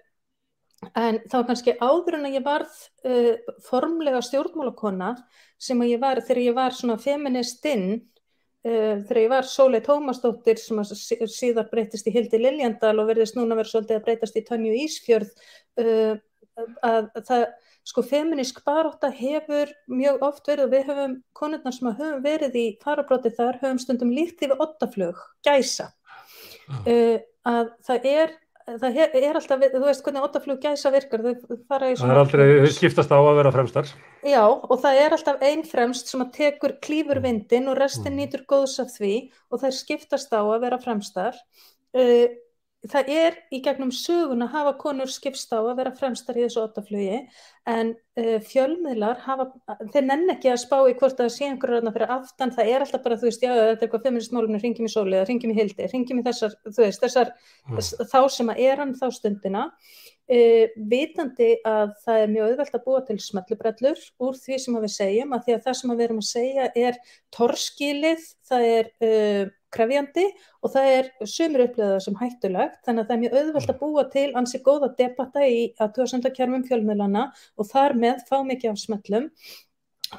En 0.93 1.15
var 1.31 1.45
kannski 1.47 1.73
áður 1.79 2.17
en 2.19 2.27
að 2.27 2.35
ég 2.35 2.43
varð 2.45 2.73
uh, 3.07 3.53
formlega 3.65 4.19
stjórnmálakona 4.21 5.13
sem 5.57 5.79
að 5.81 5.93
ég 5.95 6.01
var, 6.03 6.19
þegar 6.27 6.41
ég 6.43 6.57
var 6.59 6.75
svona 6.75 6.99
feministinn, 7.01 7.87
þegar 8.65 9.19
ég 9.21 9.31
var 9.31 9.47
Sólei 9.49 9.79
Tómasdóttir 9.85 10.57
sem 10.57 10.79
síðar 11.31 11.67
breytist 11.71 12.07
í 12.09 12.13
Hildi 12.13 12.39
Liljandal 12.41 12.95
og 12.97 13.11
verðist 13.11 13.37
núna 13.37 13.57
verið 13.57 13.71
svolítið 13.71 13.97
að 13.99 14.05
breytast 14.07 14.39
í 14.39 14.43
Tönju 14.45 14.77
Ísfjörð, 14.83 15.35
að 16.89 17.09
það, 17.29 17.45
sko 17.85 18.01
feministk 18.05 18.63
baróta 18.65 19.11
hefur 19.13 19.69
mjög 19.91 20.23
oft 20.25 20.47
verið 20.49 20.65
og 20.65 20.71
við 20.73 20.87
höfum, 20.89 21.13
konurnar 21.37 21.75
sem 21.75 21.91
höfum 21.91 22.23
verið 22.25 22.55
í 22.57 22.65
farabróti 22.81 23.31
þar, 23.37 23.59
höfum 23.61 23.79
stundum 23.83 24.11
líkt 24.15 24.41
yfir 24.41 24.57
ottaflug, 24.65 25.19
gæsa 25.45 25.91
uh, 26.87 27.19
að 27.45 27.69
það 27.85 28.09
er 28.15 28.33
það 28.65 28.95
er, 28.97 29.11
er 29.21 29.37
alltaf, 29.37 29.59
við- 29.61 29.75
þú 29.75 29.79
veist 29.85 30.01
hvernig 30.07 30.23
ottaflug 30.25 30.61
gæsa 30.63 30.89
virkar, 30.89 31.21
þau 31.21 31.57
fara 31.69 31.91
í 31.91 31.97
Það 31.99 32.13
er 32.15 32.19
aldrei, 32.23 32.45
skiptast 32.73 33.11
á 33.13 33.19
að 33.21 33.35
vera 33.37 33.51
fremstar. 33.53 33.91
Já, 34.25 34.41
og 34.49 34.79
það 34.81 35.01
er 35.03 35.13
alltaf 35.19 35.43
einn 35.45 35.61
fremst 35.69 36.09
sem 36.09 36.23
að 36.25 36.31
tekur 36.39 36.73
klífur 36.81 37.21
vindin 37.21 37.69
og 37.69 37.77
restin 37.77 38.15
Mm. 38.15 38.23
nýtur 38.23 38.41
góðs 38.49 38.79
af 38.81 38.89
því 38.95 39.11
og 39.53 39.61
þær 39.61 39.75
skiptast 39.77 40.33
á 40.33 40.41
að 40.41 40.63
vera 40.65 40.79
fremstar. 40.81 41.37
Uh, 41.93 42.25
það 42.91 43.11
er 43.15 43.37
í 43.53 43.61
gegnum 43.65 43.91
sögun 43.95 44.45
að 44.45 44.55
hafa 44.55 44.73
konur 44.81 45.11
skipst 45.11 45.53
á 45.55 45.59
að 45.59 45.75
vera 45.79 45.93
fremstar 45.95 46.37
í 46.37 46.45
þessu 46.45 46.63
ottaflugi 46.63 47.21
en 47.65 47.93
uh, 47.95 48.39
fjölmiðlar 48.45 49.23
hafa, 49.25 49.47
þeir 49.93 50.05
nenn 50.05 50.33
ekki 50.35 50.51
að 50.53 50.61
spá 50.65 50.77
í 50.85 50.95
hvort 50.99 51.17
það 51.17 51.31
sé 51.33 51.47
einhverjum 51.49 51.81
þarna 51.81 51.95
fyrir 51.95 52.15
aftan, 52.15 52.53
það 52.53 52.71
er 52.73 52.85
alltaf 52.85 53.05
bara, 53.05 53.19
þú 53.21 53.29
veist, 53.29 53.45
já, 53.45 53.53
þetta 53.53 53.71
er 53.71 53.87
eitthvað 53.87 54.05
feminist 54.05 54.35
málumni, 54.35 54.61
ringjum 54.61 54.89
í 54.89 54.93
sóli 54.93 55.17
eða 55.17 55.29
ringjum 55.31 55.55
í 55.55 55.57
hildi, 55.57 55.89
ringjum 55.93 56.21
í 56.21 56.27
þessar, 56.27 56.59
þú 56.69 56.85
veist, 56.85 57.01
þessar 57.01 57.33
Mm. 57.65 57.79
þá 58.11 58.19
sem 58.29 58.49
að 58.51 58.59
er 58.61 58.81
hann 58.81 58.93
þá 58.93 59.05
stundina 59.13 59.61
uh, 59.65 60.65
vitandi 60.91 61.49
að 61.65 61.95
það 62.03 62.21
er 62.21 62.33
mjög 62.33 62.51
auðvelt 62.51 62.77
að 62.77 62.83
búa 62.85 63.01
til 63.07 63.17
smellubrellur 63.23 64.03
úr 64.21 64.37
því 64.37 64.59
sem 64.61 64.77
að 64.77 64.85
við 64.85 64.93
segjum 64.95 65.33
að 65.33 65.45
því 65.47 65.55
að 65.55 65.63
það 65.65 65.77
sem 65.79 65.93
að 65.93 65.97
við 65.97 66.05
erum 66.07 66.21
að 66.21 66.29
segja 66.29 66.67
er 66.85 66.99
torskilið, 67.37 68.27
það 68.49 68.67
er 68.69 68.91
uh, 69.09 69.53
krefjandi 69.75 70.25
og 70.63 70.73
það 70.73 70.89
er 70.93 71.11
sumir 71.29 71.65
upplöða 71.67 71.99
sem 72.05 72.17
hættulegt. 72.21 72.81
Þannig 72.87 73.03
að 73.03 73.11
það 73.11 73.15
er 73.15 73.23
mjög 73.25 73.37
auðvelt 73.41 73.73
að 73.73 73.79
búa 73.83 74.07
til 74.15 74.27
ansi 74.41 74.63
góða 74.65 74.91
debatta 74.97 75.45
í 75.45 75.61
að 75.79 75.93
tjóðsendakerfum 75.99 76.65
fjölmiðlana 76.69 77.29
og 77.59 77.69
þar 77.69 77.99
með 78.01 78.25
fá 78.29 78.37
mikið 78.47 78.73
af 78.73 78.81
smellum. 78.81 79.31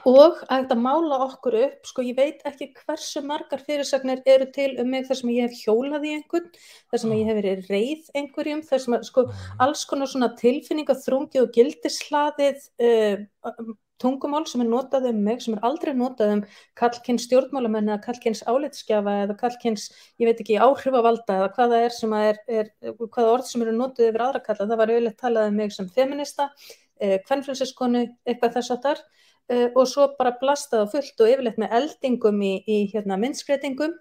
Og 0.04 0.40
að 0.50 0.64
þetta 0.64 0.76
mála 0.82 1.18
okkur 1.28 1.54
upp, 1.60 1.86
sko 1.86 2.02
ég 2.04 2.16
veit 2.18 2.40
ekki 2.48 2.72
hversu 2.74 3.22
margar 3.24 3.62
fyrirsagnir 3.62 4.20
eru 4.28 4.48
til 4.52 4.72
um 4.82 4.90
mig 4.90 5.06
þar 5.06 5.20
sem 5.20 5.30
ég 5.30 5.46
hef 5.46 5.60
hjólað 5.62 6.06
í 6.08 6.14
einhvern, 6.16 6.48
þar 6.90 7.02
sem 7.02 7.14
ég 7.14 7.30
hef 7.30 7.38
verið 7.38 7.70
reið 7.70 8.10
einhverjum, 8.18 8.64
þar 8.66 8.82
sem 8.82 8.96
að 8.98 9.06
sko 9.08 9.26
alls 9.62 9.84
konar 9.88 10.10
svona 10.10 10.32
tilfinninga 10.40 10.98
þrungi 11.04 11.42
og 11.44 11.54
gildislaðið 11.54 12.66
uh, 12.82 13.70
tungumál 14.02 14.44
sem 14.48 14.62
er 14.64 14.68
notað 14.70 15.08
um 15.10 15.20
mig, 15.24 15.42
sem 15.44 15.56
er 15.56 15.64
aldrei 15.66 15.92
notað 15.96 16.32
um 16.34 16.42
kallkynns 16.78 17.26
stjórnmálamenn 17.26 17.90
eða 17.90 18.02
kallkynns 18.04 18.42
álitskjafa 18.46 19.14
eða 19.24 19.36
kallkynns, 19.40 19.88
ég 20.20 20.30
veit 20.30 20.42
ekki, 20.42 20.58
áhrifavalda 20.60 21.38
eða 21.40 21.52
hvaða 21.56 21.82
er 21.86 21.96
sem 21.96 22.16
er, 22.18 22.40
er 22.46 22.72
hvaða 22.82 23.32
orð 23.34 23.50
sem 23.50 23.64
eru 23.64 23.76
notað 23.76 24.10
yfir 24.10 24.26
aðra 24.26 24.42
kalla, 24.48 24.66
það 24.66 24.82
var 24.82 24.94
auðvitað 24.94 25.20
talað 25.22 25.50
um 25.52 25.60
mig 25.62 25.76
sem 25.76 25.88
feminista, 25.96 26.50
uh, 26.50 27.16
kvennfrelsiskonu, 27.28 28.04
eitthvað 28.28 28.58
þess 28.58 28.76
að 28.76 28.84
þar 28.88 29.02
uh, 29.02 29.68
og 29.72 29.82
svo 29.90 30.10
bara 30.18 30.36
blastað 30.40 30.86
og 30.86 30.92
fullt 30.96 31.24
og 31.24 31.32
yfirleitt 31.32 31.62
með 31.62 31.80
eldingum 31.80 32.44
í, 32.44 32.54
í 32.66 32.82
hérna, 32.92 33.18
myndskreitingum 33.22 33.96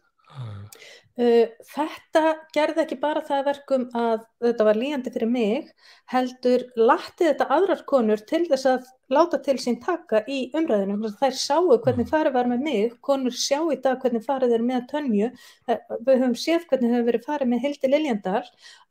Uh, 1.16 1.48
þetta 1.72 2.22
gerði 2.52 2.82
ekki 2.84 2.96
bara 3.00 3.22
það 3.24 3.38
að 3.38 3.46
verkum 3.48 3.84
að 3.96 4.26
þetta 4.44 4.66
var 4.68 4.80
líjandi 4.82 5.14
fyrir 5.16 5.30
mig, 5.32 5.70
heldur 6.12 6.66
latti 6.76 7.30
þetta 7.30 7.48
aðrar 7.56 7.84
konur 7.88 8.20
til 8.28 8.42
þess 8.50 8.68
að 8.68 8.90
láta 9.16 9.40
til 9.46 9.56
sín 9.64 9.78
taka 9.80 10.26
í 10.28 10.50
umræðinu. 10.52 11.12
Þær 11.22 11.38
sáu 11.40 11.70
hvernig 11.86 12.10
farið 12.10 12.36
var 12.36 12.50
með 12.52 12.66
mig, 12.68 12.98
konur 13.06 13.32
sjá 13.32 13.62
í 13.72 13.80
dag 13.80 14.04
hvernig 14.04 14.26
farið 14.26 14.58
er 14.58 14.68
með 14.68 14.90
tönju, 14.92 15.32
við 15.70 16.12
höfum 16.12 16.36
séð 16.44 16.68
hvernig 16.74 16.98
hefur 16.98 17.08
verið 17.14 17.26
farið 17.30 17.52
með 17.54 17.64
Hildi 17.64 17.94
Liljandal, 17.94 18.44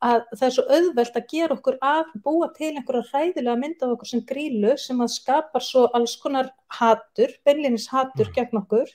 að 0.09 0.25
það 0.33 0.49
er 0.49 0.57
svo 0.57 0.67
auðvelt 0.79 1.21
að 1.21 1.31
gera 1.35 1.59
okkur 1.59 1.79
að 1.93 2.13
búa 2.25 2.51
til 2.57 2.71
einhverja 2.73 3.05
ræðilega 3.11 3.59
mynd 3.61 3.85
af 3.85 3.95
okkur 3.99 4.13
sem 4.15 4.25
grílu 4.33 4.73
sem 4.81 5.05
að 5.05 5.13
skapar 5.19 5.69
svo 5.69 5.85
alls 5.93 6.17
konar 6.25 6.49
hatur, 6.79 7.37
beinlinis 7.45 7.91
hatur 7.93 8.33
gegn 8.33 8.63
okkur, 8.65 8.89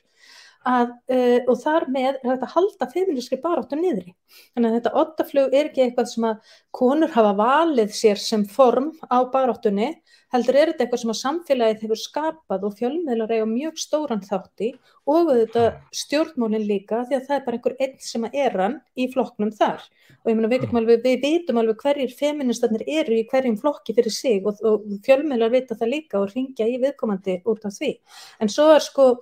Að, 0.68 0.90
uh, 1.08 1.38
og 1.48 1.56
þar 1.56 1.86
með 1.88 2.06
er 2.10 2.16
þetta 2.20 2.44
að 2.44 2.52
halda 2.52 2.86
feministri 2.92 3.38
baráttu 3.40 3.78
niðri. 3.80 4.10
Þannig 4.52 4.68
að 4.68 4.74
þetta 4.76 4.90
ottaflug 5.00 5.54
er 5.56 5.68
ekki 5.70 5.84
eitthvað 5.86 6.08
sem 6.10 6.26
að 6.28 6.56
konur 6.76 7.12
hafa 7.14 7.30
valið 7.38 7.94
sér 7.96 8.20
sem 8.20 8.42
form 8.44 8.90
á 9.08 9.24
baráttunni, 9.32 9.94
heldur 10.34 10.58
er 10.60 10.70
þetta 10.70 10.84
eitthvað 10.84 11.00
sem 11.02 11.12
að 11.14 11.18
samfélagið 11.20 11.84
hefur 11.86 12.00
skapað 12.02 12.66
og 12.68 12.74
fjölmiðlar 12.76 13.32
eiga 13.32 13.46
mjög 13.48 13.80
stóran 13.80 14.20
þátti 14.26 14.68
og 15.10 15.30
þetta 15.32 15.64
stjórnmólinn 15.96 16.66
líka 16.68 17.00
því 17.08 17.16
að 17.16 17.24
það 17.30 17.36
er 17.38 17.46
bara 17.46 17.58
einhver 17.58 17.76
einn 17.80 17.96
sem 18.04 18.26
að 18.28 18.36
er 18.44 18.58
hann 18.60 18.76
í 19.00 19.06
flokknum 19.14 19.52
þar. 19.56 19.86
Og 20.20 20.30
ég 20.30 20.36
meina 20.36 20.50
við, 20.52 20.66
alveg, 20.76 21.00
við 21.06 21.24
vitum 21.24 21.60
alveg 21.62 21.80
hverjir 21.80 22.12
feministarnir 22.18 22.84
eru 22.84 23.16
í 23.16 23.24
hverjum 23.30 23.56
flokki 23.58 23.96
fyrir 23.96 24.12
sig 24.12 24.44
og, 24.44 24.60
og 24.60 24.84
fjölmiðlar 25.06 25.54
vita 25.56 25.78
það 25.80 25.94
líka 25.94 26.20
og 26.20 26.34
ringja 26.34 26.68
í 26.68 26.76
viðkomandi 26.84 27.40
út 27.48 27.64
af 27.64 27.74
því. 27.80 27.94
En 28.44 28.52
svo 28.52 28.68
er 28.76 28.84
sko 28.84 29.14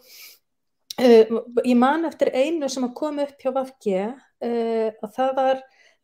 Uh, 0.99 1.45
ég 1.63 1.77
man 1.79 2.09
eftir 2.09 2.33
einu 2.35 2.67
sem 2.67 2.83
að 2.83 2.97
koma 2.99 3.23
upp 3.29 3.39
hjá 3.39 3.53
Vafge 3.55 4.01
uh, 4.11 4.89
að 4.91 5.11
það 5.15 5.29
var 5.37 5.59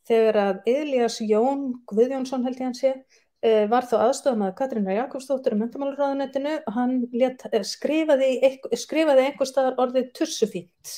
þegar 0.07 0.37
að 0.39 0.69
Elias 0.71 1.17
Jón 1.19 1.65
Guðjónsson 1.91 2.45
held 2.47 2.61
ég 2.61 2.69
hann 2.69 2.77
sé 2.79 2.93
uh, 2.95 3.65
var 3.73 3.89
þá 3.91 3.97
aðstofað 4.05 4.37
með 4.45 4.53
Katrínar 4.61 4.99
Jakobsdóttur 5.01 5.57
um 5.57 5.65
mentamálurraðunettinu 5.65 6.53
og 6.61 6.77
hann 6.77 6.93
let, 7.11 7.43
skrifaði, 7.67 8.29
skrifaði 8.79 9.25
einhver 9.25 9.51
staðar 9.51 9.81
orðið 9.83 10.13
tussufínt 10.21 10.95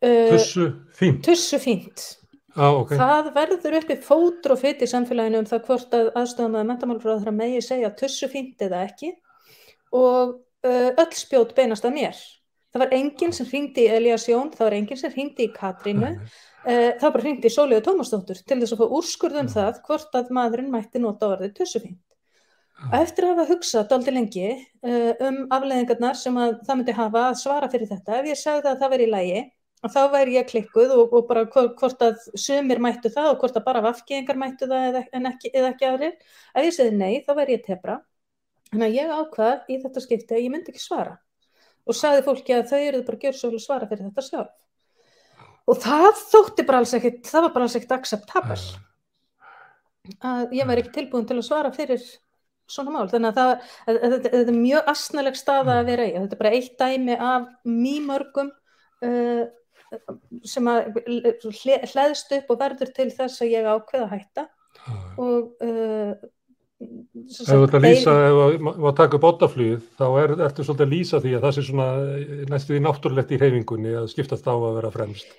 Tussufínt? 0.00 1.20
Tussufínt 1.26 2.06
Ah, 2.56 2.72
okay. 2.72 2.96
Það 2.96 3.26
verður 3.34 3.74
uppi 3.82 3.98
fótur 4.00 4.54
og 4.54 4.62
fyrt 4.62 4.80
í 4.80 4.88
samfélaginu 4.88 5.42
um 5.42 5.48
það 5.50 5.66
hvort 5.68 5.92
að 5.98 6.06
aðstofað 6.16 6.54
með 6.54 6.66
mentamálurraðunettinu 6.70 7.36
megi 7.42 7.60
segja 7.66 7.92
tussufínt 8.00 8.64
eða 8.64 8.80
ekki 8.86 9.12
og 9.92 10.38
öll 10.64 11.12
spjót 11.12 11.52
beinast 11.52 11.84
að 11.84 11.98
mér 11.98 12.24
það 12.76 12.82
var 12.84 12.96
enginn 12.98 13.32
sem 13.32 13.48
hringdi 13.48 13.86
í 13.86 13.92
Elias 13.96 14.26
Jón, 14.28 14.50
það 14.52 14.68
var 14.68 14.76
enginn 14.76 15.00
sem 15.00 15.12
hringdi 15.14 15.46
í 15.46 15.52
Katrínu, 15.54 16.10
uh, 16.12 16.90
það 17.00 17.14
bara 17.14 17.24
hringdi 17.24 17.48
í 17.48 17.54
Sóliðu 17.54 17.84
Tómasdóttur 17.86 18.42
til 18.42 18.58
þess 18.60 18.76
að 18.76 18.82
fá 18.82 18.96
úrskurðum 18.98 19.48
það 19.52 19.80
hvort 19.86 20.18
að 20.20 20.32
maðurinn 20.36 20.72
mætti 20.72 21.00
nota 21.00 21.32
orðið 21.32 21.56
tussufínt. 21.56 22.02
Eftir 22.92 23.24
að 23.24 23.38
hafa 23.38 23.48
hugsað 23.54 23.86
daldi 23.88 24.12
lengi 24.12 24.48
uh, 24.52 25.12
um 25.24 25.38
afleðingarnar 25.56 26.18
sem 26.20 26.36
að 26.36 26.58
það 26.66 26.80
myndi 26.82 26.96
hafa 26.98 27.22
að 27.30 27.38
svara 27.40 27.70
fyrir 27.72 27.88
þetta, 27.94 28.18
ef 28.20 28.28
ég 28.28 28.40
sagði 28.42 28.72
að 28.72 28.82
það 28.82 28.92
veri 28.92 29.06
í 29.06 29.12
lægi, 29.14 29.44
þá 29.86 30.00
væri 30.12 30.36
ég 30.36 30.48
klikkuð 30.50 30.92
og, 30.98 31.14
og 31.16 31.28
bara 31.30 31.46
hvort 31.48 32.02
að 32.04 32.26
sumir 32.36 32.82
mættu 32.82 33.08
það 33.14 33.30
og 33.30 33.40
hvort 33.40 33.56
að 33.56 33.68
bara 33.70 33.84
vafkiðingar 33.86 34.40
mættu 34.42 34.68
það 34.68 34.88
eða 34.90 35.30
ekki, 35.30 35.52
eða 35.54 35.70
ekki 35.72 35.88
aðrir. 35.88 36.16
Ef 36.52 36.68
ég 36.68 36.76
segði 36.76 36.96
nei, 37.00 37.22
þá 37.24 37.32
væri 37.38 37.56
ég 37.56 37.64
tebra. 37.64 38.00
Þannig 38.72 38.88
að 38.88 38.98
ég 38.98 39.14
ákvað 39.20 39.70
í 39.70 39.78
þetta 39.84 40.02
skipti 40.02 40.36
að 40.36 40.42
ég 40.42 40.52
myndi 40.52 40.74
ekki 40.74 40.82
svara 40.82 41.14
og 41.86 41.96
sagði 41.96 42.24
fólki 42.26 42.54
að 42.56 42.70
þau 42.72 42.80
eruð 42.80 43.04
bara 43.06 43.18
að 43.18 43.24
gera 43.26 43.38
svo 43.38 43.50
að 43.52 43.62
svara 43.64 43.88
fyrir 43.90 44.08
þetta 44.08 44.26
sjálf. 44.26 44.52
Og 45.66 45.80
það 45.82 46.08
þótti 46.30 46.66
bara 46.66 46.82
alls 46.82 46.94
ekkit, 46.94 47.24
það 47.26 47.46
var 47.46 47.54
bara 47.54 47.66
alls 47.66 47.76
ekkit 47.78 47.96
acceptabel 47.96 48.60
að 50.22 50.54
ég 50.54 50.68
væri 50.68 50.84
ekki 50.84 50.94
tilbúin 50.94 51.26
til 51.26 51.40
að 51.40 51.46
svara 51.48 51.72
fyrir 51.74 52.02
svona 52.70 52.94
mál. 52.94 53.08
Þannig 53.10 53.40
að 53.42 53.52
þetta 53.86 54.32
er 54.38 54.52
mjög 54.54 54.90
asnaleg 54.92 55.38
staða 55.38 55.80
að 55.80 55.90
vera 55.90 56.06
í. 56.06 56.14
Þetta 56.16 56.36
er 56.36 56.42
bara 56.42 56.54
eitt 56.58 56.76
dæmi 56.80 57.18
af 57.18 57.48
mýmörgum 57.66 58.52
uh, 59.06 59.44
sem 60.46 60.70
að 60.70 61.00
hlæðst 61.90 62.32
upp 62.38 62.54
og 62.54 62.62
verður 62.62 62.94
til 62.94 63.10
þess 63.14 63.42
að 63.42 63.52
ég 63.54 63.68
ákveða 63.70 64.06
að 64.08 64.14
hætta 64.16 64.46
og 65.22 65.66
uh, 65.66 66.14
Ef 66.76 67.48
þú 67.48 67.62
ert 67.64 67.74
að 67.78 67.84
lýsa, 67.86 68.14
ef 68.28 68.60
þú 68.60 68.88
að 68.90 68.96
taka 68.98 69.16
upp 69.16 69.26
ótaflýð, 69.30 69.76
þá 69.96 70.06
er, 70.20 70.32
ertu 70.44 70.64
svolítið 70.66 70.84
að 70.84 70.90
lýsa 70.92 71.20
því 71.24 71.30
að 71.36 71.44
það 71.46 71.54
sé 71.56 71.62
svona 71.64 71.86
næstu 72.50 72.74
því 72.74 72.80
náttúrulegt 72.84 73.30
í 73.32 73.38
reyfingunni 73.40 73.94
að 73.96 74.08
skiptast 74.12 74.48
á 74.48 74.52
að 74.52 74.74
vera 74.76 74.90
fremst. 74.92 75.30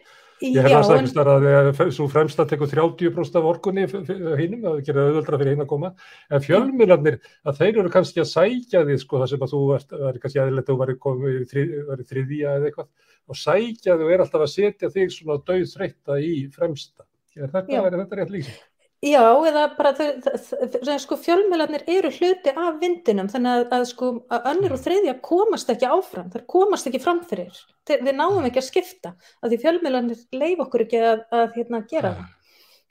Ég 0.41 0.62
hef 0.62 0.73
að 0.78 0.84
segja 0.86 1.23
að 1.23 1.45
það 1.45 1.86
er 1.86 1.91
svo 1.93 2.08
fremst 2.13 2.41
að 2.41 2.50
teku 2.52 2.67
30% 2.69 3.38
af 3.39 3.45
orkunni 3.50 3.86
hinnum, 3.89 4.65
að 4.69 4.82
gera 4.86 5.06
auðvöldra 5.08 5.39
fyrir 5.41 5.56
hinn 5.56 5.63
að 5.63 5.69
koma, 5.71 5.91
en 6.30 6.43
fjölmiðlarnir, 6.45 7.17
að 7.45 7.62
þeir 7.62 7.80
eru 7.84 7.91
kannski 7.93 8.21
að 8.21 8.30
sækja 8.32 8.84
því, 8.86 8.97
sko, 9.02 9.21
það 9.21 9.32
sem 9.34 9.45
að 9.45 9.54
þú 9.54 9.62
það 9.73 10.08
er 10.12 10.19
kannski 10.21 10.41
aðilegt 10.43 10.69
að 10.69 10.73
þú 10.73 10.80
væri 10.84 12.06
þriðja 12.12 12.56
eða 12.56 12.71
eitthvað, 12.71 12.89
og 13.28 13.41
sækja 13.41 13.97
því 13.97 14.08
og 14.08 14.13
er 14.13 14.26
alltaf 14.26 14.45
að 14.45 14.54
setja 14.54 14.91
þig 14.93 15.13
svona 15.13 15.38
döð 15.50 15.67
þreytta 15.73 16.19
í 16.21 16.34
fremsta. 16.54 17.08
Er 17.38 17.54
þetta, 17.54 17.82
er 17.82 17.97
þetta 18.02 18.21
rétt 18.21 18.34
lýsing? 18.34 18.62
Já, 19.05 19.21
eða 19.45 19.63
bara 19.77 19.91
þau, 19.93 20.93
sko 20.97 21.17
fjölmjölarnir 21.21 21.83
eru 21.93 22.10
hluti 22.15 22.49
af 22.49 22.79
vindinum 22.81 23.27
þannig 23.29 23.51
að, 23.60 23.65
að 23.77 23.83
sko 23.91 24.07
að 24.33 24.47
önnur 24.51 24.73
og 24.73 24.81
þriðja 24.81 25.13
komast 25.27 25.69
ekki 25.69 25.91
áfram, 25.93 26.31
þar 26.33 26.45
komast 26.49 26.89
ekki 26.89 27.03
framfyrir, 27.03 27.60
við 27.91 28.17
náum 28.17 28.47
ekki 28.47 28.63
að 28.63 28.65
skipta 28.71 29.12
að 29.38 29.53
því 29.53 29.60
fjölmjölarnir 29.65 30.23
leif 30.33 30.65
okkur 30.65 30.88
ekki 30.88 31.03
að, 31.12 31.21
að 31.29 31.60
hérna 31.60 31.83
gera 31.91 32.15
það. 32.17 32.33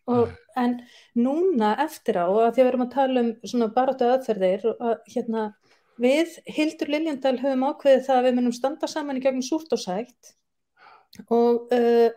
Og, 0.06 0.30
en 0.54 0.78
núna 1.18 1.72
eftir 1.82 2.20
á 2.22 2.30
að 2.30 2.38
því 2.38 2.46
að 2.46 2.62
við 2.62 2.70
erum 2.70 2.86
að 2.86 2.94
tala 2.94 3.24
um 3.24 3.32
svona 3.42 3.70
baratu 3.74 4.06
aðferðir 4.06 4.68
að 4.76 4.94
hérna 5.10 5.48
við 5.98 6.36
Hildur 6.46 6.92
Liljendal 6.92 7.34
höfum 7.40 7.66
ákveðið 7.66 8.06
það 8.06 8.20
að 8.20 8.28
við 8.28 8.36
munum 8.38 8.54
standa 8.54 8.90
saman 8.90 9.18
í 9.18 9.24
gegnum 9.24 9.42
súrt 9.42 9.74
og 9.74 9.82
sætt. 9.82 10.36
Og 11.32 11.72
uh, 11.74 12.14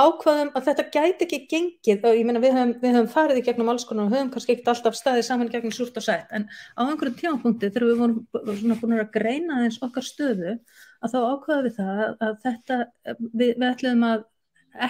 ákvaðum 0.00 0.50
að 0.56 0.66
þetta 0.68 0.84
gæti 0.94 1.26
ekki 1.26 1.38
gengið 1.50 2.06
og 2.08 2.18
ég 2.18 2.26
meina 2.28 2.42
við 2.42 2.56
höfum, 2.56 2.72
við 2.82 2.96
höfum 2.96 3.10
farið 3.12 3.40
í 3.40 3.44
gegnum 3.46 3.70
alls 3.72 3.86
konar 3.88 4.08
og 4.08 4.14
höfum 4.14 4.30
kannski 4.34 4.54
ekkert 4.54 4.70
alltaf 4.72 4.98
staðið 4.98 5.26
saman 5.26 5.50
gegnum 5.52 5.74
súrt 5.74 5.98
og 6.00 6.06
sætt 6.06 6.32
en 6.36 6.46
á 6.48 6.80
einhverjum 6.84 7.16
tímapunkti 7.18 7.70
þegar 7.70 7.86
við 7.88 8.00
vorum 8.02 8.76
búin 8.82 8.96
að 8.98 9.12
greina 9.14 9.62
eins 9.64 9.80
okkar 9.84 10.06
stöðu 10.06 10.56
að 11.00 11.14
þá 11.14 11.18
ákvaðum 11.20 11.66
við 11.66 11.76
það 11.78 12.02
að 12.06 12.38
þetta, 12.44 12.78
við, 13.18 13.50
við 13.50 13.66
ætlum 13.70 14.06
að 14.10 14.24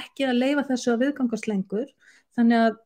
ekki 0.01 0.29
að 0.29 0.41
leifa 0.41 0.67
þessu 0.71 0.95
að 0.95 1.05
viðgangast 1.05 1.51
lengur 1.51 1.91
þannig 2.37 2.65
að 2.67 2.79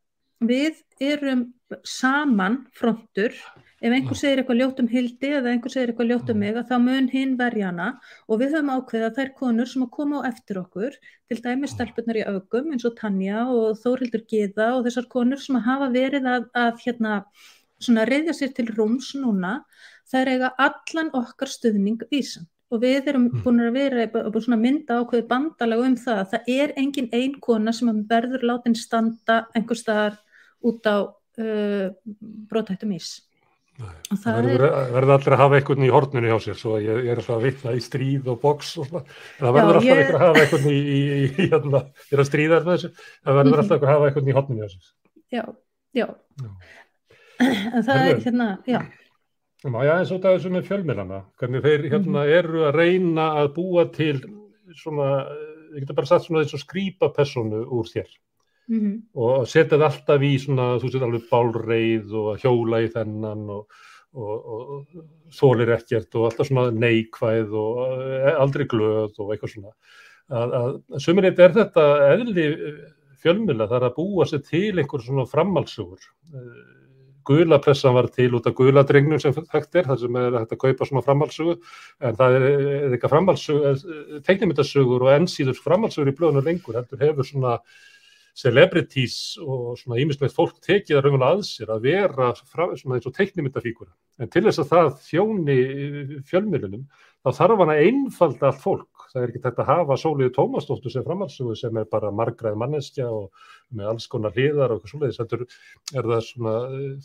við 0.45 0.83
erum 1.05 1.47
saman 1.89 2.65
frontur 2.77 3.37
ef 3.85 3.93
einhver 3.93 4.17
segir 4.17 4.41
eitthvað 4.41 4.61
ljótt 4.63 4.79
um 4.81 4.89
hildi 4.89 5.31
eða 5.39 5.51
einhver 5.53 5.73
segir 5.73 5.91
eitthvað 5.93 6.11
ljótt 6.11 6.31
um 6.33 6.39
mig 6.41 6.61
þá 6.71 6.77
mun 6.81 7.09
hinn 7.13 7.35
verjana 7.41 7.89
og 8.25 8.41
við 8.41 8.55
höfum 8.57 8.71
ákveðið 8.73 9.09
að 9.09 9.19
þær 9.19 9.33
konur 9.41 9.71
sem 9.71 9.85
að 9.85 9.91
koma 9.99 10.23
á 10.25 10.29
eftir 10.31 10.61
okkur 10.63 10.97
til 11.29 11.41
dæmi 11.45 11.69
stelpunar 11.69 12.21
í 12.21 12.25
augum 12.31 12.73
eins 12.73 12.87
og 12.89 12.97
Tanja 13.01 13.45
og 13.53 13.77
Þórildur 13.83 14.25
Gíða 14.31 14.71
og 14.79 14.87
þessar 14.87 15.11
konur 15.13 15.43
sem 15.43 15.59
að 15.61 15.69
hafa 15.69 15.91
verið 15.93 16.31
að, 16.33 16.49
að 16.57 16.81
hérna 16.87 17.19
svona 17.85 18.07
reyðja 18.09 18.37
sér 18.39 18.55
til 18.57 18.71
rúms 18.73 19.13
núna 19.19 19.59
þær 20.09 20.33
eiga 20.33 20.53
allan 20.65 21.13
okkar 21.21 21.53
stuðning 21.53 22.01
vísan 22.11 22.49
og 22.73 22.81
við 22.83 23.11
erum 23.13 23.29
mm. 23.29 23.43
búin 23.45 23.63
að 23.67 23.77
vera 23.77 24.07
búin 24.33 24.57
að 24.57 24.65
mynda 24.65 24.99
ákveði 25.03 25.27
bandalega 25.29 25.91
um 25.91 25.99
það 26.01 26.23
að 26.23 26.33
það 26.33 26.49
er 26.57 26.75
engin 26.81 27.11
ein 27.13 27.37
kona 27.45 27.77
sem 27.77 27.93
verður 28.09 28.49
látin 28.49 28.79
standa 28.79 29.43
einhver 29.55 29.79
staðar 29.79 30.19
út 30.65 30.89
á 30.89 30.97
uh, 31.05 31.87
brotættum 32.49 32.97
ís 32.97 33.19
Það 33.75 34.49
verður 34.95 35.13
allir 35.17 35.35
að 35.35 35.41
hafa 35.41 35.57
einhvern 35.59 35.85
í 35.85 35.91
horninu 35.91 36.29
hjá 36.31 36.37
sér 36.45 36.59
svo 36.59 36.77
ég, 36.79 37.01
ég 37.03 37.11
er 37.11 37.19
alltaf 37.19 37.35
að 37.35 37.47
vitna 37.49 37.73
í 37.75 37.81
stríð 37.83 38.29
og 38.31 38.37
boks 38.45 38.69
og 38.85 38.93
það 38.93 39.57
verður 39.57 39.79
alltaf 39.81 39.89
ég... 39.89 40.13
að 40.15 40.23
hafa 40.23 40.45
einhvern 40.45 40.69
í, 40.71 40.75
í, 40.77 40.99
í, 41.01 41.25
í 41.27 41.47
hérna, 41.49 41.81
ég 42.05 42.15
er 42.15 42.23
að 42.23 42.29
stríða 42.29 42.61
með 42.61 42.77
þessu, 42.77 42.91
það 43.27 43.41
verður 43.41 43.63
alltaf 43.65 43.87
að 43.87 43.91
hafa 43.91 44.11
einhvern 44.11 44.31
í 44.31 44.37
horninu 44.37 44.63
hjá 44.63 44.71
sér. 44.77 44.93
Já, 45.35 45.43
já, 45.99 46.07
já. 46.45 46.53
en 47.43 47.87
það 47.89 48.05
er 48.05 48.23
hérna, 48.29 48.49
já. 48.71 48.81
Já, 49.65 49.71
já 49.89 49.93
eins 49.97 50.15
og 50.15 50.23
það 50.23 50.37
er 50.37 50.45
svona 50.45 50.65
fjölmilana, 50.69 51.21
hvernig 51.41 51.67
þeir 51.67 51.89
hérna 51.89 52.21
mm. 52.21 52.33
eru 52.39 52.65
að 52.69 52.79
reyna 52.79 53.27
að 53.41 53.51
búa 53.57 53.89
til 53.97 54.19
svona, 54.79 55.11
ég 55.75 55.83
geta 55.83 55.99
bara 55.99 56.13
sagt 56.13 56.29
svona 56.29 56.45
eins 56.45 56.55
og 56.55 56.63
skrýpa 56.63 57.11
personu 57.17 57.65
úr 57.75 57.91
þér. 57.91 58.07
Mm 58.67 58.81
-hmm. 58.81 59.01
og 59.15 59.49
setja 59.49 59.77
það 59.77 59.89
alltaf 59.91 60.23
í 60.23 60.33
svona, 60.41 60.69
þú 60.81 60.91
setja 60.91 61.07
alveg 61.07 61.25
bálreið 61.31 62.15
og 62.21 62.39
hjóla 62.41 62.81
í 62.81 62.89
þennan 62.95 63.43
og, 63.53 63.67
og, 64.15 64.47
og 64.55 64.87
þólir 65.37 65.75
ekkert 65.77 66.15
og 66.15 66.31
alltaf 66.31 66.49
svona 66.49 66.71
neikvæð 66.71 67.53
og 67.53 67.83
e, 68.01 68.33
aldrei 68.33 68.65
glöð 68.65 69.21
og 69.21 69.33
eitthvað 69.35 69.53
svona. 69.53 69.75
Að, 70.33 70.55
að 70.61 71.25
eitt 71.29 71.39
er 71.45 71.53
þetta 71.53 71.85
eðli 72.15 72.47
fjölmjöla 73.21 73.69
þar 73.69 73.91
að 73.91 73.97
búa 73.99 74.25
sér 74.25 74.41
til 74.41 74.79
einhver 74.79 75.05
svona 75.05 75.27
framhalsugur 75.29 76.01
e, 76.33 76.41
gulapressan 77.25 77.95
var 77.95 78.09
til 78.13 78.35
út 78.37 78.47
af 78.47 78.55
guladrengnum 78.57 79.21
sem 79.21 79.33
þetta 79.35 79.79
er, 79.79 79.89
það 79.89 80.01
sem 80.03 80.19
er 80.21 80.37
hægt 80.39 80.53
að 80.53 80.61
kaupa 80.61 80.89
svona 80.89 81.05
framhalsugu 81.05 81.57
en 82.01 82.19
það 82.19 82.37
er, 82.37 82.47
er 82.51 82.93
eitthvað 82.93 83.15
framhalsugur 83.15 83.83
teiknumyndasugur 84.27 85.07
og 85.07 85.13
ennsýður 85.15 85.61
framhalsugur 85.65 86.13
í 86.13 86.17
blöðinu 86.19 86.45
lengur, 86.45 86.79
heldur 86.81 87.05
hefur 87.05 87.29
svona 87.29 87.59
celebrities 88.35 89.37
og 89.43 89.77
svona 89.79 90.01
ímislegt 90.03 90.35
fólk 90.35 90.59
tekið 90.65 90.99
að 90.99 91.05
raunverulega 91.07 91.37
að 91.39 91.45
sér 91.47 91.71
að 91.71 91.85
vera 91.87 92.33
frá, 92.35 92.65
svona 92.75 92.99
eins 92.99 93.07
og 93.07 93.15
teiknimyndafíkura. 93.15 93.93
En 94.19 94.31
til 94.31 94.43
þess 94.47 94.63
að 94.63 94.73
það 94.73 94.91
þjóni 95.07 95.57
fjölmjölunum, 96.31 96.83
þá 97.23 97.31
þarf 97.39 97.63
hann 97.63 97.73
að 97.75 97.85
einfalda 97.87 98.51
allt 98.51 98.63
fólk. 98.63 99.07
Það 99.15 99.23
er 99.23 99.31
ekki 99.31 99.43
þetta 99.45 99.63
að 99.63 99.71
hafa 99.71 99.99
Sóliði 100.03 100.35
Tómasdóttur 100.35 100.91
sem 100.91 101.07
framhalsugu 101.07 101.55
sem 101.59 101.79
er 101.79 101.87
bara 101.91 102.11
margraði 102.11 102.59
manneskja 102.59 103.07
og 103.15 103.47
með 103.71 103.93
alls 103.93 104.09
konar 104.11 104.35
hliðar 104.35 104.75
og 104.75 104.81
eitthvað 104.81 104.95
svoleiðis. 104.95 105.21
Þetta 105.23 106.01
er 106.01 106.11
það 106.11 106.23
svona, 106.27 106.55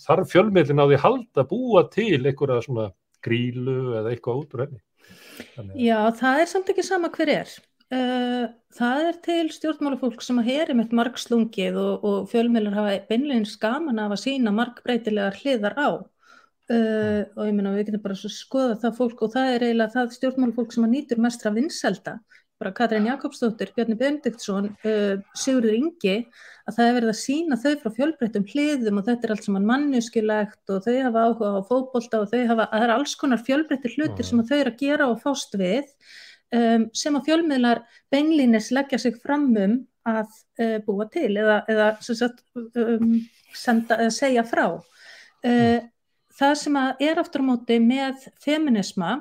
þarf 0.08 0.34
fjölmjölun 0.34 0.82
á 0.82 0.86
því 0.89 1.02
halda 1.06 1.46
búa 1.54 1.86
til 1.94 2.20
einhverja 2.24 2.65
svona 2.65 2.89
grílu 3.26 3.80
eða 4.00 4.15
eitthvað 4.15 4.42
út 4.42 4.56
úr 4.58 4.65
henni. 4.65 4.86
Já, 5.78 6.00
það 6.18 6.44
er 6.44 6.50
samt 6.50 6.74
ekki 6.74 6.86
sama 6.86 7.13
hver 7.13 7.34
er. 7.38 7.54
Uh, 7.89 8.45
það 8.78 9.08
er 9.08 9.15
til 9.25 9.47
stjórnmálafólk 9.49 10.21
sem 10.21 10.38
að 10.38 10.52
heri 10.52 10.75
með 10.78 10.91
margslungið 10.99 11.78
og, 11.82 12.04
og 12.06 12.28
fjölmjölar 12.30 12.75
hafa 12.78 12.97
beinleginn 13.10 13.47
skaman 13.49 14.02
af 14.04 14.13
að 14.13 14.23
sína 14.28 14.54
margbreytilegar 14.54 15.39
hliðar 15.41 15.78
á. 15.80 15.89
Uh, 16.69 17.23
og 17.34 17.47
ég 17.47 17.56
minna 17.58 17.73
við 17.73 17.88
getum 17.88 18.04
bara 18.04 18.17
skoða 18.19 18.75
það 18.84 18.99
fólk 18.99 19.23
og 19.25 19.34
það 19.34 19.56
er 19.56 19.65
eiginlega 19.65 19.95
það 19.95 20.13
stjórnmálafólk 20.19 20.75
sem 20.75 20.86
að 20.86 20.93
nýtur 20.93 21.23
mestra 21.25 21.54
vinselda 21.56 22.19
bara 22.60 22.73
Katrín 22.75 23.08
Jakobsdóttir, 23.08 23.71
Bjarni 23.75 23.95
Bendiktsson 23.97 24.73
uh, 24.84 25.17
Sigurður 25.38 25.78
Ingi 25.78 26.15
að 26.67 26.75
það 26.75 26.86
er 26.86 26.95
verið 26.97 27.12
að 27.13 27.19
sína 27.21 27.58
þau 27.60 27.71
frá 27.82 27.93
fjölbreytum 27.95 28.47
hliðum 28.52 28.99
og 28.99 29.06
þetta 29.08 29.28
er 29.28 29.34
allt 29.36 29.47
saman 29.47 29.67
mannuskilegt 29.69 30.73
og 30.73 30.84
þau 30.86 30.97
hafa 31.08 31.23
áhuga 31.25 31.52
á 31.56 31.62
fókbólta 31.69 32.21
og 32.21 32.36
hafa, 32.52 32.67
það 32.73 32.86
er 32.86 32.93
alls 32.97 33.15
konar 33.19 33.45
fjölbreytir 33.47 33.95
hlutir 33.95 34.28
sem 34.28 34.43
þau 34.43 34.58
eru 34.60 34.73
að 34.73 34.84
gera 34.84 35.08
og 35.10 35.23
fást 35.23 35.56
við 35.60 35.88
um, 36.56 36.88
sem 36.96 37.18
að 37.18 37.30
fjölmiðlar 37.30 37.84
beinlínis 38.12 38.72
leggja 38.76 39.00
sig 39.02 39.18
fram 39.22 39.50
um 39.58 39.78
að 40.10 40.26
uh, 40.62 40.78
búa 40.86 41.08
til 41.14 41.32
eða, 41.38 41.62
eða 41.70 41.90
sagt, 42.06 42.44
um, 42.58 43.20
senda, 43.56 44.10
segja 44.14 44.46
frá. 44.48 44.66
Uh, 45.46 45.80
það 46.40 46.56
sem 46.64 46.80
er 46.80 47.22
aftur 47.22 47.46
á 47.46 47.50
móti 47.52 47.80
með 47.84 48.28
feminisma 48.44 49.20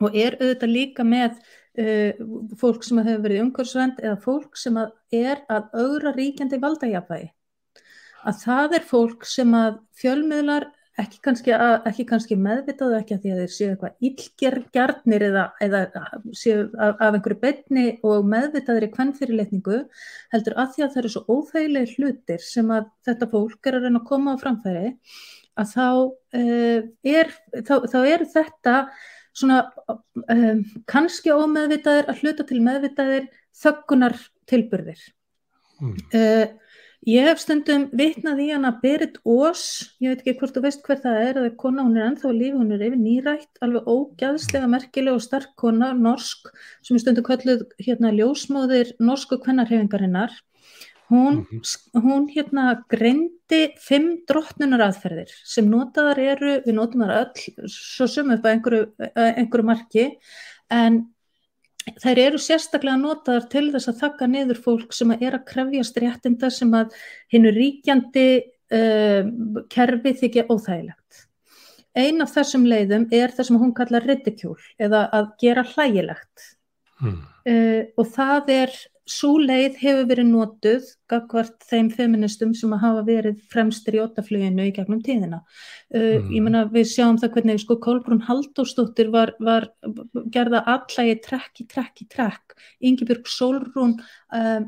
og 0.00 0.14
er 0.16 0.38
auðvitað 0.40 0.74
líka 0.74 1.06
með 1.06 1.40
uh, 1.80 2.22
fólk 2.60 2.86
sem 2.86 3.02
hefur 3.02 3.26
verið 3.26 3.44
umhverfsvend 3.46 4.00
eða 4.04 4.22
fólk 4.24 4.56
sem 4.58 4.78
er 4.80 5.44
að 5.50 5.68
augra 5.76 6.14
ríkjandi 6.16 6.60
valdajafægi 6.62 7.30
að 8.28 8.42
það 8.42 8.76
er 8.76 8.86
fólk 8.88 9.26
sem 9.28 9.54
að 9.56 9.80
fjölmiðlar 10.00 10.68
ekki 10.98 11.20
kannski, 11.24 11.52
að, 11.54 11.74
ekki 11.88 12.04
kannski 12.08 12.36
meðvitaðu 12.40 12.96
ekki 12.98 13.16
að 13.16 13.22
því 13.22 13.32
að 13.32 13.40
þeir 13.40 13.52
séu 13.54 13.68
eitthvað 13.70 14.06
illgergjarnir 14.08 15.24
eða, 15.28 15.44
eða 15.62 15.82
séu 16.36 16.64
af, 16.74 16.96
af 16.98 17.16
einhverju 17.16 17.38
betni 17.44 17.84
og 18.06 18.26
meðvitaður 18.28 18.86
í 18.86 18.90
kvennfyrirleitningu 18.96 19.78
heldur 20.34 20.58
að 20.60 20.74
því 20.74 20.84
að 20.84 20.90
það 20.94 21.02
eru 21.02 21.12
svo 21.14 21.36
óþægileg 21.36 21.94
hlutir 21.94 22.44
sem 22.44 22.72
að 22.74 22.90
þetta 23.08 23.30
fólk 23.30 23.70
er 23.70 23.78
að 23.78 23.86
reyna 23.86 24.02
að 24.02 24.10
koma 24.10 24.34
á 24.34 24.42
framfæri 24.42 24.90
að 25.60 25.72
þá, 25.74 25.86
uh, 26.40 26.82
er, 27.14 27.32
þá, 27.60 27.74
þá 27.92 27.98
er 28.02 28.26
þetta 28.34 28.76
svona 29.36 29.60
um, 30.26 30.64
kannski 30.90 31.32
ómeðvitaður 31.34 32.10
að 32.10 32.24
hluta 32.24 32.46
til 32.48 32.60
meðvitaður 32.64 33.28
þöggunar 33.60 34.16
tilburðir. 34.50 35.02
Mm. 35.80 35.94
Uh, 36.12 36.46
Ég 37.08 37.24
hef 37.24 37.38
stundum 37.40 37.86
vitnað 37.96 38.42
í 38.44 38.46
hana 38.52 38.74
Berit 38.82 39.14
Ós, 39.24 39.60
ég 40.04 40.12
veit 40.12 40.18
ekki 40.20 40.34
hvort 40.36 40.52
þú 40.52 40.62
veist 40.66 40.82
hver 40.84 40.98
það 41.00 41.20
er, 41.20 41.38
það 41.38 41.46
er 41.48 41.54
kona, 41.62 41.84
hún 41.86 41.94
er 41.96 42.08
ennþá 42.10 42.32
lífi, 42.36 42.56
hún 42.58 42.74
er 42.76 42.82
yfir 42.84 43.00
nýrætt, 43.00 43.48
alveg 43.64 43.86
ógæðslega 43.88 44.68
merkileg 44.68 45.16
og 45.16 45.22
stark 45.24 45.54
kona, 45.56 45.94
norsk, 45.96 46.50
sem 46.84 46.98
er 46.98 47.00
stundum 47.00 47.24
kölluð 47.24 47.62
hérna 47.80 48.10
ljósmóðir 48.18 48.92
norsku 49.00 49.38
kvennarhefingarinnar. 49.40 50.34
Hún, 51.08 51.46
-hmm. 51.48 52.02
hún 52.04 52.28
hérna 52.28 52.84
greindi 52.92 53.62
fimm 53.80 54.20
drottnunar 54.28 54.84
aðferðir 54.90 55.32
sem 55.44 55.70
notaðar 55.72 56.20
eru, 56.20 56.52
við 56.66 56.74
notum 56.74 57.00
það 57.00 57.16
öll, 57.22 57.68
svo 57.68 58.06
sumum 58.06 58.36
upp 58.36 58.44
að 58.44 58.52
einhverju, 58.52 58.84
einhverju 59.16 59.64
marki, 59.64 60.04
en 60.68 61.06
þær 62.00 62.20
eru 62.20 62.40
sérstaklega 62.40 62.98
notaðar 63.00 63.48
til 63.52 63.66
þess 63.72 63.90
að 63.90 64.00
þakka 64.02 64.28
niður 64.30 64.62
fólk 64.64 64.94
sem 64.96 65.12
að 65.14 65.24
er 65.26 65.36
að 65.38 65.46
krefjast 65.48 66.00
réttinda 66.02 66.50
sem 66.52 66.72
að 66.76 66.94
hinnu 67.32 67.52
ríkjandi 67.56 68.26
uh, 68.76 69.30
kerfi 69.72 70.14
þykja 70.22 70.46
óþægilegt. 70.50 71.26
Ein 71.98 72.22
af 72.22 72.34
þessum 72.36 72.68
leiðum 72.70 73.08
er 73.10 73.34
það 73.34 73.48
sem 73.48 73.60
hún 73.60 73.74
kallar 73.74 74.06
ridicule 74.06 74.62
eða 74.78 75.06
að 75.16 75.30
gera 75.42 75.64
hlægilegt 75.72 76.46
hmm. 77.00 77.20
uh, 77.50 77.82
og 77.98 78.12
það 78.14 78.52
er 78.60 78.76
svo 79.10 79.34
leið 79.42 79.78
hefur 79.80 80.08
verið 80.10 80.28
notuð 80.30 80.88
gagvart 81.10 81.66
þeim 81.66 81.90
feministum 81.94 82.54
sem 82.56 82.72
hafa 82.78 83.02
verið 83.06 83.40
fremstir 83.50 83.98
í 83.98 84.02
ótafluginu 84.04 84.68
í 84.68 84.74
gegnum 84.76 85.02
tíðina. 85.04 85.42
Uh, 85.90 86.20
mm. 86.20 86.32
Ég 86.36 86.44
menna 86.46 86.64
við 86.70 86.90
sjáum 86.92 87.18
það 87.20 87.36
hvernig 87.36 87.62
sko 87.62 87.78
Kolbrún 87.82 88.24
Haldóstóttir 88.28 89.10
var, 89.14 89.34
var 89.42 89.70
gerða 90.32 90.62
allægi 90.76 91.20
trekk 91.26 91.64
í 91.64 91.70
trekk 91.70 92.04
í 92.04 92.10
trekk. 92.10 92.58
Yngibjörg 92.86 93.30
Solrún 93.30 93.96
uh, 93.98 94.60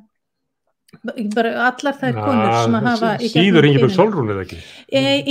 bara 1.32 1.52
allar 1.70 1.96
þær 1.96 2.18
konur 2.18 2.56
sem 2.58 2.74
að 2.76 2.88
hafa 2.90 3.12
síður 3.22 3.68
Yngibjörg 3.70 3.94
Solrún 3.94 4.32
eða 4.34 4.46
ekki? 4.46 4.58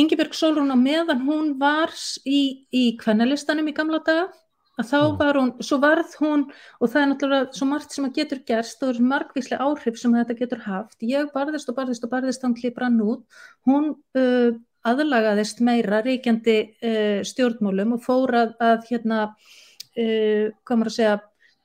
Yngibjörg 0.01 0.37
Solrún 0.37 0.73
á 0.73 0.77
meðan 0.79 1.25
hún 1.27 1.51
var 1.61 1.93
í, 2.25 2.65
í 2.73 2.85
kvennalistanum 3.01 3.69
í 3.69 3.75
gamla 3.75 4.01
daga 4.07 4.29
að 4.79 4.87
þá 4.87 4.99
var 5.19 5.39
hún, 5.39 5.51
svo 5.63 5.77
varð 5.81 6.15
hún 6.21 6.43
og 6.79 6.91
það 6.91 7.01
er 7.01 7.09
náttúrulega 7.11 7.57
svo 7.57 7.67
margt 7.69 7.95
sem 7.95 8.07
að 8.07 8.17
getur 8.19 8.41
gerst 8.47 8.83
og 8.87 8.99
margvíslega 9.03 9.67
áhrif 9.67 9.99
sem 9.99 10.15
þetta 10.15 10.37
getur 10.39 10.61
haft. 10.65 10.97
Ég 11.03 11.31
barðist 11.35 11.71
og 11.71 11.77
barðist 11.79 12.05
og 12.07 12.13
barðist 12.13 12.45
hann 12.45 12.55
klipra 12.57 12.87
hann 12.87 13.01
út, 13.03 13.25
hún 13.67 13.91
uh, 14.17 14.51
aðlagaðist 14.87 15.61
meira 15.65 16.01
reykjandi 16.05 16.57
uh, 16.81 17.19
stjórnmálum 17.27 17.97
og 17.97 18.05
fórað 18.05 18.55
að 18.63 18.87
hérna 18.89 19.25
uh, 19.31 20.47
komur 20.67 20.91
að 20.91 20.97
segja 20.97 21.17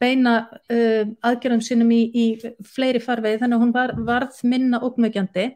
beina 0.02 0.34
uh, 0.68 1.04
aðgerðum 1.24 1.62
sínum 1.64 1.92
í, 1.94 2.02
í 2.12 2.26
fleiri 2.74 3.00
farvegi 3.00 3.40
þannig 3.40 3.56
að 3.56 3.64
hún 3.64 3.76
var, 3.76 3.94
varð 4.08 4.42
minna 4.44 4.82
ókmögjandi 4.84 5.46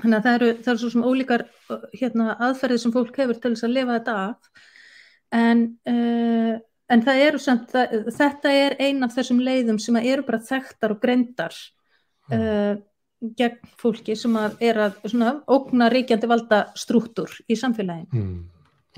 þannig 0.00 0.16
að 0.16 0.24
það 0.24 0.36
eru, 0.38 0.52
það 0.62 0.70
eru 0.72 0.82
svo 0.82 0.92
sem 0.94 1.04
ólíkar 1.04 1.44
uh, 1.44 1.88
hérna, 1.92 2.36
aðferðið 2.48 2.84
sem 2.86 2.94
fólk 2.94 3.18
hefur 3.20 3.40
til 3.42 3.52
þess 3.52 3.68
að 3.68 3.74
lifa 3.76 3.98
þetta 3.98 4.16
af 4.22 4.68
en, 5.32 5.66
uh, 5.88 6.54
en 6.92 7.04
það 7.06 7.24
eru 7.26 7.42
samt, 7.42 7.72
það, 7.72 7.98
þetta 8.18 8.54
er 8.60 8.78
ein 8.84 9.02
af 9.04 9.14
þessum 9.16 9.42
leiðum 9.44 9.80
sem 9.82 9.98
eru 10.02 10.24
bara 10.26 10.42
þekktar 10.46 10.96
og 10.96 11.02
greindar 11.02 11.56
uh, 12.32 12.74
gegn 13.38 13.74
fólki 13.78 14.16
sem 14.18 14.34
að 14.38 14.64
er 14.68 14.80
að 14.88 14.98
svona, 15.06 15.36
ógna 15.50 15.88
ríkjandi 15.92 16.30
valda 16.30 16.64
strúttur 16.78 17.32
í 17.48 17.58
samfélagin. 17.58 18.08
Mm. 18.12 18.40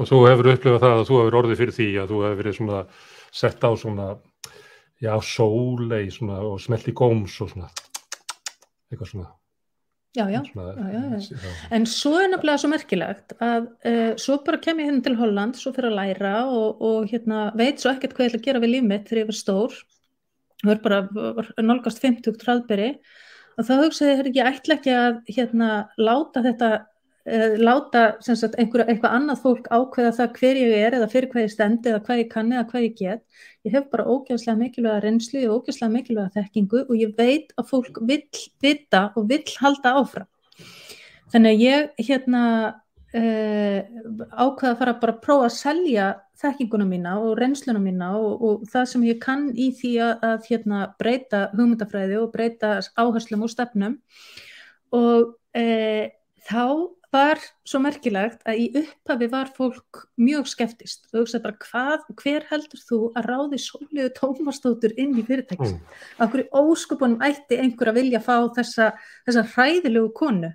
Og 0.01 0.11
þú 0.11 0.21
hefur 0.27 0.51
upplifað 0.55 0.83
það 0.83 0.97
að 0.99 1.09
þú 1.09 1.19
hefur 1.21 1.39
orðið 1.41 1.61
fyrir 1.61 1.77
því 1.77 1.89
að 2.03 2.13
þú 2.13 2.23
hefur 2.25 2.39
verið 2.41 2.57
svona 2.59 2.81
sett 3.35 3.67
á 3.67 3.71
svona, 3.79 4.09
já, 5.03 5.13
sólei 5.23 6.05
svona 6.11 6.41
og 6.49 6.59
smelt 6.63 6.89
í 6.91 6.97
góms 6.97 7.37
og 7.45 7.53
svona, 7.53 7.71
eitthvað 8.91 9.13
svona. 9.13 9.31
Já, 10.15 10.29
já, 10.31 10.43
já, 10.55 11.01
já, 11.19 11.29
en 11.75 11.87
svo 11.91 12.13
er 12.23 12.29
nefnilega 12.31 12.61
svo 12.63 12.69
merkilegt 12.71 13.33
að 13.43 13.65
uh, 13.67 14.13
svo 14.23 14.37
bara 14.47 14.61
kem 14.63 14.79
ég 14.79 14.87
hérna 14.87 15.03
til 15.03 15.17
Holland, 15.19 15.59
svo 15.59 15.73
fyrir 15.75 15.91
að 15.91 15.97
læra 15.99 16.35
og, 16.47 16.85
og 16.87 17.09
hérna, 17.11 17.49
veit 17.59 17.83
svo 17.83 17.91
ekkert 17.91 18.15
hvað 18.15 18.29
ég 18.29 18.31
ætla 18.31 18.41
að 18.43 18.47
gera 18.47 18.63
við 18.63 18.73
líf 18.77 18.87
mitt 18.87 19.09
þegar 19.09 19.23
ég 19.25 19.31
var 19.33 19.39
stór. 19.41 19.75
Er 20.71 20.81
bara 20.85 21.01
nálgast 21.67 21.99
50 22.05 22.39
hraðberi. 22.47 22.93
Og 23.59 23.67
þá 23.67 23.75
hugsaði 23.81 24.15
ég, 24.15 24.31
ég 24.39 24.53
ætla 24.53 24.79
ekki 24.79 24.95
að 24.95 25.19
hérna, 25.35 25.71
láta 25.99 26.45
þetta, 26.47 26.71
uh, 27.29 27.57
láta 27.61 28.05
sagt, 28.25 28.57
einhver, 28.61 28.85
eitthvað 28.87 29.17
annað 29.19 29.43
fólk 29.45 29.71
ákveða 29.73 30.13
það 30.19 30.39
hver 30.39 30.61
ég 30.61 30.77
er 30.81 30.99
eða 30.99 31.11
fyrir 31.13 31.31
hvað 31.33 31.47
ég 31.47 31.55
stendi 31.55 31.93
eða 31.93 32.03
hvað 32.07 32.23
ég 32.23 32.31
kann 32.33 32.53
eða 32.53 32.67
hvað 32.71 32.87
ég 32.87 32.97
get. 33.01 33.25
Ég 33.65 33.77
hef 33.77 33.91
bara 33.93 34.07
ógæðslega 34.09 34.61
mikilvæga 34.61 35.03
reynslu 35.05 35.45
og 35.49 35.63
ógæðslega 35.63 35.95
mikilvæga 35.97 36.35
þekkingu 36.39 36.85
og 36.85 36.95
ég 37.01 37.17
veit 37.19 37.53
að 37.57 37.69
fólk 37.73 38.01
vill 38.09 38.45
vita 38.65 39.07
og 39.15 39.29
vill 39.33 39.59
halda 39.61 39.97
áfram. 40.01 40.31
Þannig 41.33 41.55
að 41.55 41.65
ég 41.65 42.09
hérna 42.09 42.43
uh, 43.15 43.81
ákveða 44.35 44.73
að 44.75 44.79
fara 44.83 44.97
bara 45.01 45.17
að 45.17 45.23
prófa 45.25 45.49
að 45.49 45.57
selja 45.57 46.11
þekkinguna 46.41 46.87
mína 46.89 47.15
og 47.23 47.39
reynsluna 47.39 47.81
mína 47.83 48.11
og, 48.19 48.43
og 48.43 48.67
það 48.71 48.89
sem 48.91 49.07
ég 49.07 49.21
kann 49.23 49.47
í 49.55 49.71
því 49.79 49.93
að, 50.03 50.27
að 50.29 50.49
hérna, 50.51 50.81
breyta 51.01 51.45
hugmyndafræði 51.55 52.19
og 52.21 52.33
breyta 52.35 52.75
áherslum 52.99 53.47
og 53.47 53.53
stefnum. 53.53 53.97
Og 54.95 55.35
uh, 55.35 56.05
þá 56.45 56.65
var 57.15 57.41
svo 57.67 57.81
merkilegt 57.85 58.43
að 58.49 58.61
í 58.61 58.65
upphafi 58.81 59.29
var 59.33 59.53
fólk 59.55 60.03
mjög 60.21 60.51
skeptist 60.51 61.07
og 61.13 61.23
hugsaði 61.23 61.45
bara 61.47 61.61
hvað, 61.63 62.05
hver 62.21 62.47
heldur 62.51 62.83
þú 62.89 62.99
að 63.15 63.29
ráði 63.31 63.61
sóliðu 63.63 64.11
tómastótur 64.19 64.95
inn 65.01 65.15
í 65.21 65.25
fyrirtækis 65.27 65.73
mm. 65.77 65.97
af 66.19 66.35
hverju 66.35 66.65
óskupunum 66.65 67.25
ætti 67.25 67.61
einhver 67.63 67.93
að 67.93 68.01
vilja 68.01 68.23
fá 68.25 68.37
þessa, 68.59 68.93
þessa 69.29 69.47
hræðilegu 69.55 70.13
konu 70.19 70.53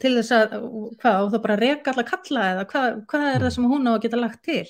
til 0.00 0.16
þess 0.18 0.34
að 0.36 0.56
hvað, 1.00 1.20
og 1.20 1.30
þá 1.32 1.38
bara 1.46 1.60
reka 1.60 1.92
alla 1.92 2.06
kalla 2.06 2.50
eða 2.52 2.66
hvað, 2.72 3.00
hvað 3.10 3.28
er 3.30 3.38
það 3.38 3.48
mm. 3.48 3.56
sem 3.56 3.70
hún 3.72 3.88
á 3.88 3.92
að 3.94 4.02
geta 4.06 4.20
lagt 4.20 4.42
til 4.46 4.66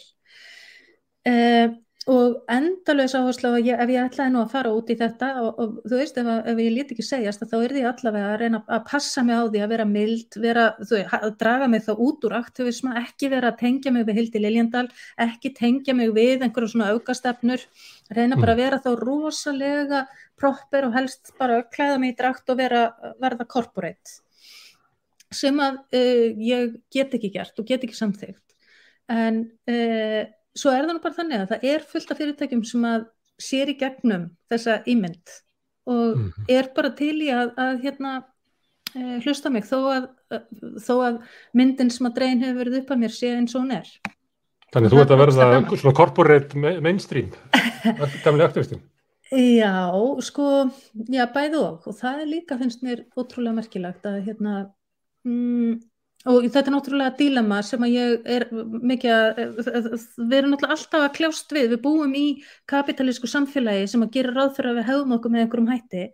uh, 1.31 1.67
og 2.07 2.35
endalöðs 2.47 3.17
áherslu 3.19 3.51
ef 3.59 3.91
ég 3.91 3.97
ætlaði 3.99 4.31
nú 4.31 4.39
að 4.45 4.53
fara 4.53 4.71
út 4.71 4.91
í 4.93 4.97
þetta 4.99 5.31
og, 5.41 5.57
og 5.59 5.73
þú 5.91 5.97
veist 5.99 6.19
ef, 6.21 6.29
ef 6.53 6.61
ég 6.63 6.71
liti 6.71 6.95
ekki 6.95 7.07
segjast 7.07 7.43
þá 7.51 7.57
er 7.59 7.75
því 7.75 7.83
allavega 7.91 8.29
að 8.31 8.37
reyna 8.45 8.61
að 8.77 8.85
passa 8.87 9.25
mig 9.27 9.35
á 9.35 9.43
því 9.51 9.63
að 9.65 9.73
vera 9.75 9.87
mild, 9.91 10.39
vera, 10.45 10.67
þú, 10.87 11.01
að 11.19 11.27
draga 11.41 11.69
mig 11.73 11.83
þá 11.83 11.91
út 12.07 12.29
úr 12.29 12.37
aktivisma, 12.39 12.95
ekki 13.03 13.33
vera 13.33 13.51
að 13.51 13.59
tengja 13.65 13.95
mig 13.97 14.07
við 14.07 14.21
Hildi 14.21 14.45
Liljendal, 14.45 14.85
ekki 15.27 15.51
tengja 15.59 15.97
mig 15.99 16.15
við 16.15 16.47
einhverjum 16.47 16.77
svona 16.77 16.93
aukastefnur 16.95 17.67
reyna 18.15 18.39
bara 18.39 18.55
að 18.55 18.61
mm. 18.61 18.63
vera 18.63 18.81
þá 18.87 18.91
rosalega 19.03 20.05
proper 20.39 20.87
og 20.87 20.95
helst 20.95 21.35
bara 21.41 21.65
klæða 21.75 21.99
mig 22.05 22.15
í 22.15 22.19
drakt 22.23 22.55
og 22.55 22.63
vera, 22.63 22.87
verða 23.19 23.51
corporate 23.51 24.21
sem 25.35 25.59
að 25.59 25.83
uh, 25.91 26.27
ég 26.39 26.79
get 26.95 27.19
ekki 27.19 27.35
gert 27.35 27.59
og 27.59 27.67
get 27.67 27.83
ekki 27.83 27.99
samþygt 27.99 28.45
en 29.11 29.43
uh, 29.71 30.23
svo 30.57 30.73
er 30.73 30.87
það 30.87 30.95
nú 30.97 31.03
bara 31.05 31.19
þannig 31.19 31.43
að 31.43 31.53
það 31.53 31.67
er 31.73 31.85
fullt 31.91 32.13
af 32.13 32.21
fyrirtækjum 32.21 32.65
sem 32.67 32.87
að 32.89 33.05
sér 33.43 33.73
í 33.73 33.77
gegnum 33.81 34.31
þessa 34.51 34.81
ímynd 34.89 35.35
og 35.87 36.17
mm 36.17 36.25
-hmm. 36.25 36.49
er 36.49 36.71
bara 36.75 36.91
til 36.91 37.15
í 37.23 37.29
að, 37.31 37.53
að 37.57 37.83
hérna, 37.85 38.13
uh, 38.97 39.17
hlusta 39.23 39.51
mig 39.51 39.65
þó 39.65 39.79
að, 39.93 40.09
uh, 40.35 40.43
þó 40.83 40.95
að 41.09 41.21
myndin 41.53 41.91
sem 41.91 42.07
að 42.07 42.17
dreyin 42.19 42.43
hefur 42.43 42.59
verið 42.65 42.79
upp 42.81 42.91
að 42.91 43.03
mér 43.05 43.15
sé 43.15 43.33
eins 43.37 43.55
og 43.55 43.63
hún 43.63 43.77
er. 43.77 43.89
Þannig 44.75 44.91
þú 44.91 45.01
ert 45.01 45.11
að 45.15 45.23
verða 45.23 45.77
svona 45.77 45.97
corporate 45.97 46.59
mainstream, 46.59 47.31
dæmlega 48.25 48.49
aktivistin. 48.49 48.83
Já, 49.31 49.91
sko, 50.23 50.71
já, 51.11 51.27
bæð 51.35 51.55
og, 51.59 51.87
og 51.87 51.95
það 51.99 52.21
er 52.23 52.27
líka, 52.31 52.59
finnst 52.59 52.83
mér, 52.83 53.07
ótrúlega 53.19 53.55
merkilagt 53.55 54.07
að 54.07 54.21
hérna, 54.27 54.71
mm, 55.27 55.81
og 56.27 56.47
þetta 56.47 56.63
er 56.65 56.75
náttúrulega 56.75 57.15
dílema 57.19 57.59
sem 57.63 57.83
að 57.87 57.93
ég 57.95 58.29
er 58.37 58.45
mikið 58.51 59.13
að 59.15 59.37
við 59.39 60.37
erum 60.39 60.53
náttúrulega 60.53 60.77
alltaf 60.77 61.05
að 61.05 61.13
kljást 61.19 61.53
við. 61.55 61.69
Við 61.75 61.83
búum 61.85 62.15
í 62.19 62.25
kapitalísku 62.71 63.31
samfélagi 63.31 63.85
sem 63.93 64.03
að 64.03 64.15
gera 64.17 64.35
ráð 64.35 64.57
fyrir 64.57 64.73
að 64.73 64.81
við 64.81 64.89
hefum 64.91 65.15
okkur 65.17 65.35
með 65.35 65.45
einhverjum 65.45 65.71
hætti. 65.71 66.07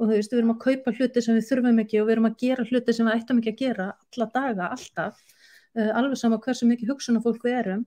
Og 0.00 0.08
þú 0.08 0.16
veist, 0.16 0.32
við 0.32 0.40
erum 0.40 0.54
að 0.54 0.62
kaupa 0.64 0.94
hluti 0.96 1.22
sem 1.22 1.36
við 1.36 1.46
þurfum 1.50 1.82
ekki 1.84 2.00
og 2.00 2.08
við 2.08 2.14
erum 2.16 2.28
að 2.30 2.36
gera 2.40 2.66
hluti 2.66 2.96
sem 2.96 3.06
við 3.06 3.16
ættum 3.18 3.42
ekki 3.42 3.52
að 3.52 3.60
gera 3.60 3.86
alla 3.94 4.28
daga, 4.34 4.68
alltaf. 4.74 5.18
Uh, 5.76 5.90
alveg 6.00 6.18
sama 6.18 6.40
hversu 6.42 6.66
mikið 6.66 6.94
hugsun 6.94 7.20
og 7.20 7.26
fólk 7.28 7.44
við 7.46 7.58
erum. 7.60 7.84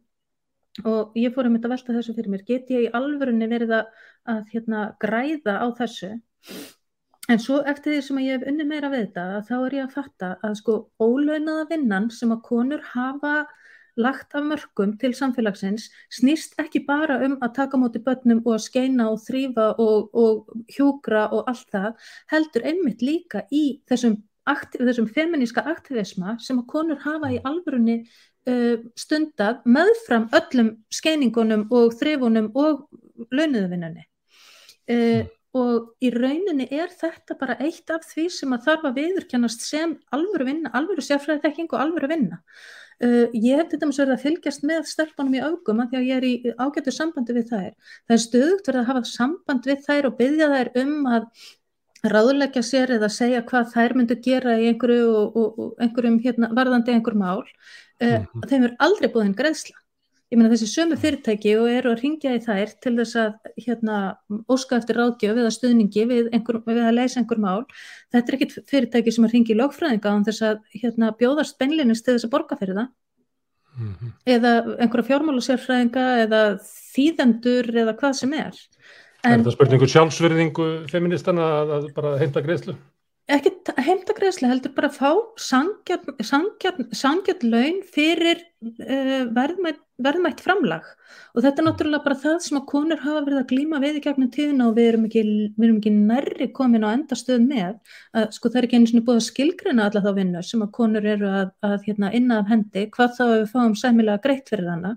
Og 0.87 1.17
ég 1.19 1.33
fór 1.33 1.49
að 1.49 1.55
mynda 1.55 1.67
að 1.69 1.75
velta 1.75 1.97
þessu 1.97 2.15
fyrir 2.15 2.31
mér. 2.33 2.45
Get 2.47 2.71
ég 2.71 2.85
í 2.85 2.93
alvörunni 2.95 3.49
verið 3.49 3.75
að, 3.81 4.05
að 4.29 4.45
hérna, 4.53 4.85
græða 5.01 5.57
á 5.59 5.67
þessu 5.81 6.13
En 7.31 7.39
svo 7.39 7.61
eftir 7.63 7.93
því 7.95 7.99
sem 8.03 8.17
ég 8.19 8.33
hef 8.35 8.47
unni 8.51 8.65
meira 8.67 8.89
við 8.91 9.05
þetta, 9.05 9.43
þá 9.47 9.53
er 9.57 9.75
ég 9.77 9.85
að 9.85 9.93
fatta 9.95 10.29
að 10.43 10.55
sko 10.59 10.73
ólaunaða 10.99 11.67
vinnan 11.69 12.09
sem 12.11 12.33
að 12.35 12.41
konur 12.49 12.81
hafa 12.89 13.35
lagt 13.95 14.33
af 14.35 14.43
mörgum 14.43 14.95
til 14.99 15.13
samfélagsins 15.15 15.85
snýst 16.11 16.57
ekki 16.59 16.81
bara 16.87 17.19
um 17.25 17.37
að 17.45 17.53
taka 17.59 17.79
móti 17.79 18.01
börnum 18.03 18.41
og 18.43 18.55
að 18.57 18.65
skeina 18.65 19.09
og 19.11 19.21
þrýfa 19.23 19.67
og, 19.79 20.09
og 20.13 20.65
hjúgra 20.75 21.27
og 21.29 21.49
allt 21.51 21.69
það, 21.71 21.91
heldur 22.33 22.65
einmitt 22.67 23.05
líka 23.05 23.43
í 23.53 23.63
þessum, 23.89 24.17
aktiv, 24.49 24.83
þessum 24.89 25.07
feminíska 25.13 25.63
aktivisma 25.69 26.35
sem 26.43 26.59
að 26.59 26.67
konur 26.73 26.99
hafa 27.05 27.29
í 27.31 27.39
alvörunni 27.45 28.01
uh, 28.49 28.81
stundar 28.99 29.61
meðfram 29.63 30.27
öllum 30.33 30.73
skeiningunum 30.91 31.69
og 31.71 31.95
þrifunum 32.01 32.51
og 32.57 32.83
launuðuvinnunni. 33.31 34.09
Uh, 34.89 35.23
og 35.53 35.91
í 36.01 36.09
rauninni 36.13 36.65
er 36.73 36.93
þetta 36.97 37.35
bara 37.37 37.57
eitt 37.61 37.91
af 37.93 38.05
því 38.09 38.25
sem 38.33 38.53
að 38.55 38.63
þarf 38.67 38.87
að 38.89 38.95
viðurkennast 38.99 39.65
sem 39.65 39.97
alvöru 40.15 40.47
vinna, 40.49 40.71
alvöru 40.73 41.03
sérfræðitekking 41.05 41.69
og 41.73 41.83
alvöru 41.83 42.09
vinna. 42.09 42.39
Uh, 43.03 43.27
ég 43.33 43.59
hef 43.59 43.73
með 43.73 43.95
svo 43.95 44.05
verið 44.05 44.15
að 44.15 44.23
fylgjast 44.23 44.63
með 44.69 44.87
stelpunum 44.89 45.35
í 45.37 45.41
augum 45.43 45.81
að 45.81 45.91
því 45.91 45.99
að 45.99 46.07
ég 46.07 46.19
er 46.21 46.25
í 46.27 46.53
ágættu 46.57 46.93
sambandi 46.93 47.35
við 47.35 47.51
þær. 47.51 47.73
Það 48.07 48.15
er 48.15 48.23
stöðugt 48.23 48.69
verið 48.69 48.81
að 48.81 48.89
hafa 48.89 49.03
samband 49.09 49.69
við 49.69 49.83
þær 49.87 50.09
og 50.09 50.17
byggja 50.21 50.49
þær 50.53 50.71
um 50.83 50.95
að 51.17 51.27
ráðleggja 52.13 52.63
sér 52.67 52.95
eða 52.97 53.09
segja 53.13 53.43
hvað 53.47 53.69
þær 53.73 53.97
myndu 53.97 54.17
gera 54.23 54.57
í 54.59 54.67
einhverju 54.71 55.05
og, 55.09 55.37
og, 55.37 55.59
og 55.65 55.83
einhverjum 55.83 56.19
hérna, 56.23 56.49
varðandi 56.55 56.95
einhver 56.95 57.17
mál. 57.17 57.43
Uh, 58.01 58.07
mm 58.07 58.25
-hmm. 58.25 58.49
Þeim 58.49 58.67
er 58.69 58.75
aldrei 58.87 59.09
búin 59.13 59.37
greiðsla 59.37 59.82
ég 60.33 60.39
meina 60.39 60.49
þessi 60.49 60.69
sömu 60.71 60.97
fyrirtæki 60.97 61.53
og 61.61 61.69
eru 61.69 61.91
að 61.93 62.01
ringja 62.01 62.33
í 62.33 62.41
þær 62.41 62.71
til 62.81 62.95
þess 62.97 63.17
að 63.21 63.51
hérna, 63.67 63.97
óska 64.49 64.79
eftir 64.79 64.97
ráðgjöf 64.97 65.37
eða 65.43 65.51
stuðningi 65.53 66.05
við, 66.09 66.29
einhver, 66.33 66.59
við 66.65 66.81
að 66.81 66.97
leysa 66.97 67.21
einhver 67.21 67.41
mál 67.43 67.61
þetta 68.13 68.23
er 68.23 68.37
ekkit 68.39 68.55
fyrirtæki 68.71 69.13
sem 69.13 69.27
að 69.27 69.35
ringi 69.37 69.53
í 69.53 69.59
lókfræðinga 69.59 70.13
án 70.15 70.25
þess 70.25 70.45
að 70.49 70.63
hérna, 70.73 71.11
bjóðast 71.19 71.59
benlinist 71.61 72.07
til 72.07 72.17
þess 72.17 72.27
að 72.27 72.33
borga 72.33 72.57
fyrir 72.59 72.79
það 72.79 72.89
mm 73.77 73.93
-hmm. 73.93 74.15
eða 74.37 74.53
einhverja 74.79 75.09
fjármálusérfræðinga 75.11 76.07
eða 76.25 76.41
þýðendur 76.95 77.69
eða 77.83 77.97
hvað 78.01 78.17
sem 78.23 78.33
er 78.33 78.57
en, 79.23 79.39
Er 79.39 79.45
það 79.45 79.55
spurningu 79.57 79.91
sjálfsverðingu 79.93 80.71
feministana 80.89 81.45
að, 81.61 81.77
að 81.77 81.93
bara 81.93 82.17
heimta 82.17 82.41
greiðslu? 82.41 82.75
ekki 83.31 83.51
heimtagreðslega 83.79 84.51
heldur 84.51 84.73
bara 84.75 84.89
að 84.89 84.97
fá 84.99 85.11
sangjarn 86.91 87.45
laun 87.47 87.79
fyrir 87.87 88.41
uh, 88.41 89.23
verðmætt, 89.35 89.79
verðmætt 90.03 90.41
framlag. 90.43 90.85
Og 91.33 91.43
þetta 91.43 91.61
er 91.61 91.67
náttúrulega 91.67 92.05
bara 92.05 92.17
það 92.21 92.37
sem 92.45 92.57
að 92.59 92.65
konur 92.69 93.01
hafa 93.01 93.21
verið 93.25 93.39
að 93.39 93.47
glíma 93.51 93.79
við 93.83 93.99
í 93.99 94.01
gegnum 94.05 94.31
tíðina 94.33 94.67
og 94.69 94.75
við 94.77 94.89
erum 94.91 95.05
ekki, 95.07 95.23
við 95.55 95.65
erum 95.67 95.79
ekki 95.79 95.93
nærri 95.95 96.47
komin 96.57 96.85
á 96.85 96.89
endastöð 96.93 97.45
með 97.45 97.95
að 98.19 98.27
sko 98.37 98.51
það 98.51 98.59
er 98.59 98.67
ekki 98.67 98.79
eins 98.79 98.93
og 98.93 99.05
búið 99.07 99.21
að 99.21 99.27
skilgrina 99.27 99.87
alla 99.89 100.03
þá 100.03 100.11
vinnu 100.19 100.43
sem 100.45 100.65
að 100.65 100.73
konur 100.77 101.07
eru 101.13 101.29
að, 101.29 101.53
að 101.65 101.77
hérna, 101.87 102.11
inna 102.19 102.41
af 102.41 102.51
hendi 102.53 102.85
hvað 102.93 103.15
þá 103.17 103.23
við 103.31 103.47
fáum 103.53 103.77
sæmilega 103.79 104.23
greitt 104.25 104.53
fyrir 104.53 104.69
hana. 104.73 104.93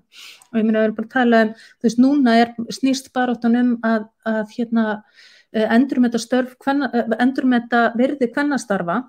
Og 0.51 0.61
ég 0.61 0.67
minna 0.67 0.83
að 0.83 0.85
við 0.85 0.89
erum 0.89 0.99
bara 0.99 1.09
að 1.09 1.15
tala 1.17 1.41
um 1.47 1.55
þú 1.57 1.89
veist 1.89 2.03
núna 2.03 2.37
er 2.43 2.53
snýst 2.79 3.11
bara 3.17 3.37
áttan 3.37 3.59
um 3.61 3.73
að, 3.87 4.07
að 4.29 4.55
hérna 4.57 4.87
hvenna, 5.53 6.89
eh, 6.93 7.17
endurmeta 7.19 7.91
virði 7.97 8.31
kvennastarfa 8.33 9.01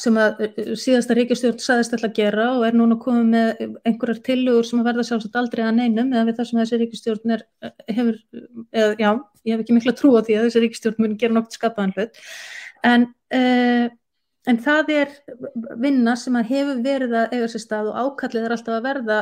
sem 0.00 0.16
að 0.20 0.42
eh, 0.46 0.72
síðasta 0.78 1.16
ríkistjórn 1.16 1.60
saðist 1.60 1.94
alltaf 1.96 2.10
að 2.10 2.18
gera 2.18 2.46
og 2.56 2.66
er 2.66 2.76
núna 2.76 2.96
komið 3.00 3.26
með 3.32 3.62
einhverjar 3.88 4.20
tillugur 4.28 4.68
sem 4.68 4.80
að 4.80 4.88
verða 4.90 5.06
sjálfsagt 5.08 5.38
aldrei 5.40 5.64
að 5.66 5.78
neinum 5.80 6.12
eða 6.12 6.26
við 6.28 6.38
það 6.38 6.48
sem 6.48 6.60
þessi 6.62 6.80
ríkistjórn 6.82 7.34
er, 7.36 7.44
hefur, 7.90 8.20
eða, 8.72 8.92
já, 8.96 9.10
ég 9.44 9.54
hef 9.54 9.64
ekki 9.64 9.76
miklu 9.76 9.92
að 9.92 9.98
trúa 10.00 10.24
því 10.24 10.38
að 10.38 10.46
þessi 10.48 10.64
ríkistjórn 10.64 11.02
muni 11.04 11.18
gera 11.20 11.36
nokt 11.36 11.58
skapaðan 11.58 11.94
hlut. 11.96 12.22
En, 12.88 13.06
uh, 13.36 13.86
en 14.48 14.60
það 14.64 14.94
er 14.96 15.16
vinna 15.82 16.16
sem 16.18 16.40
að 16.40 16.54
hefur 16.54 16.84
verið 16.86 17.16
að 17.20 17.36
eiga 17.36 17.50
sér 17.52 17.66
stað 17.66 17.92
og 17.92 18.00
ákallið 18.06 18.48
er 18.48 18.56
alltaf 18.56 18.78
að 18.78 18.88
verða 18.88 19.18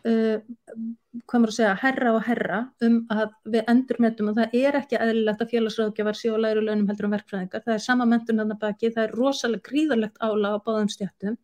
hvað 0.00 1.42
maður 1.42 1.50
að 1.50 1.56
segja, 1.56 1.70
herra 1.82 2.10
og 2.14 2.20
herra 2.24 2.58
um 2.86 2.96
að 3.10 3.32
við 3.52 3.70
endurmetum 3.72 4.28
og 4.30 4.36
það 4.38 4.54
er 4.56 4.76
ekki 4.78 4.96
aðlilegt 5.00 5.42
að 5.42 5.50
félagsráðgjafar 5.50 6.16
séu 6.16 6.32
og 6.36 6.40
læru 6.44 6.62
launum 6.64 6.88
heldur 6.88 7.08
um 7.08 7.14
verkfræðingar, 7.16 7.64
það 7.66 7.74
er 7.74 7.82
sama 7.84 8.06
mentun 8.08 8.40
þarna 8.40 8.56
baki, 8.62 8.92
það 8.94 9.04
er 9.04 9.14
rosalega 9.18 9.66
gríðarlegt 9.66 10.16
ála 10.22 10.48
á 10.54 10.56
báðum 10.64 10.90
stjættum, 10.94 11.36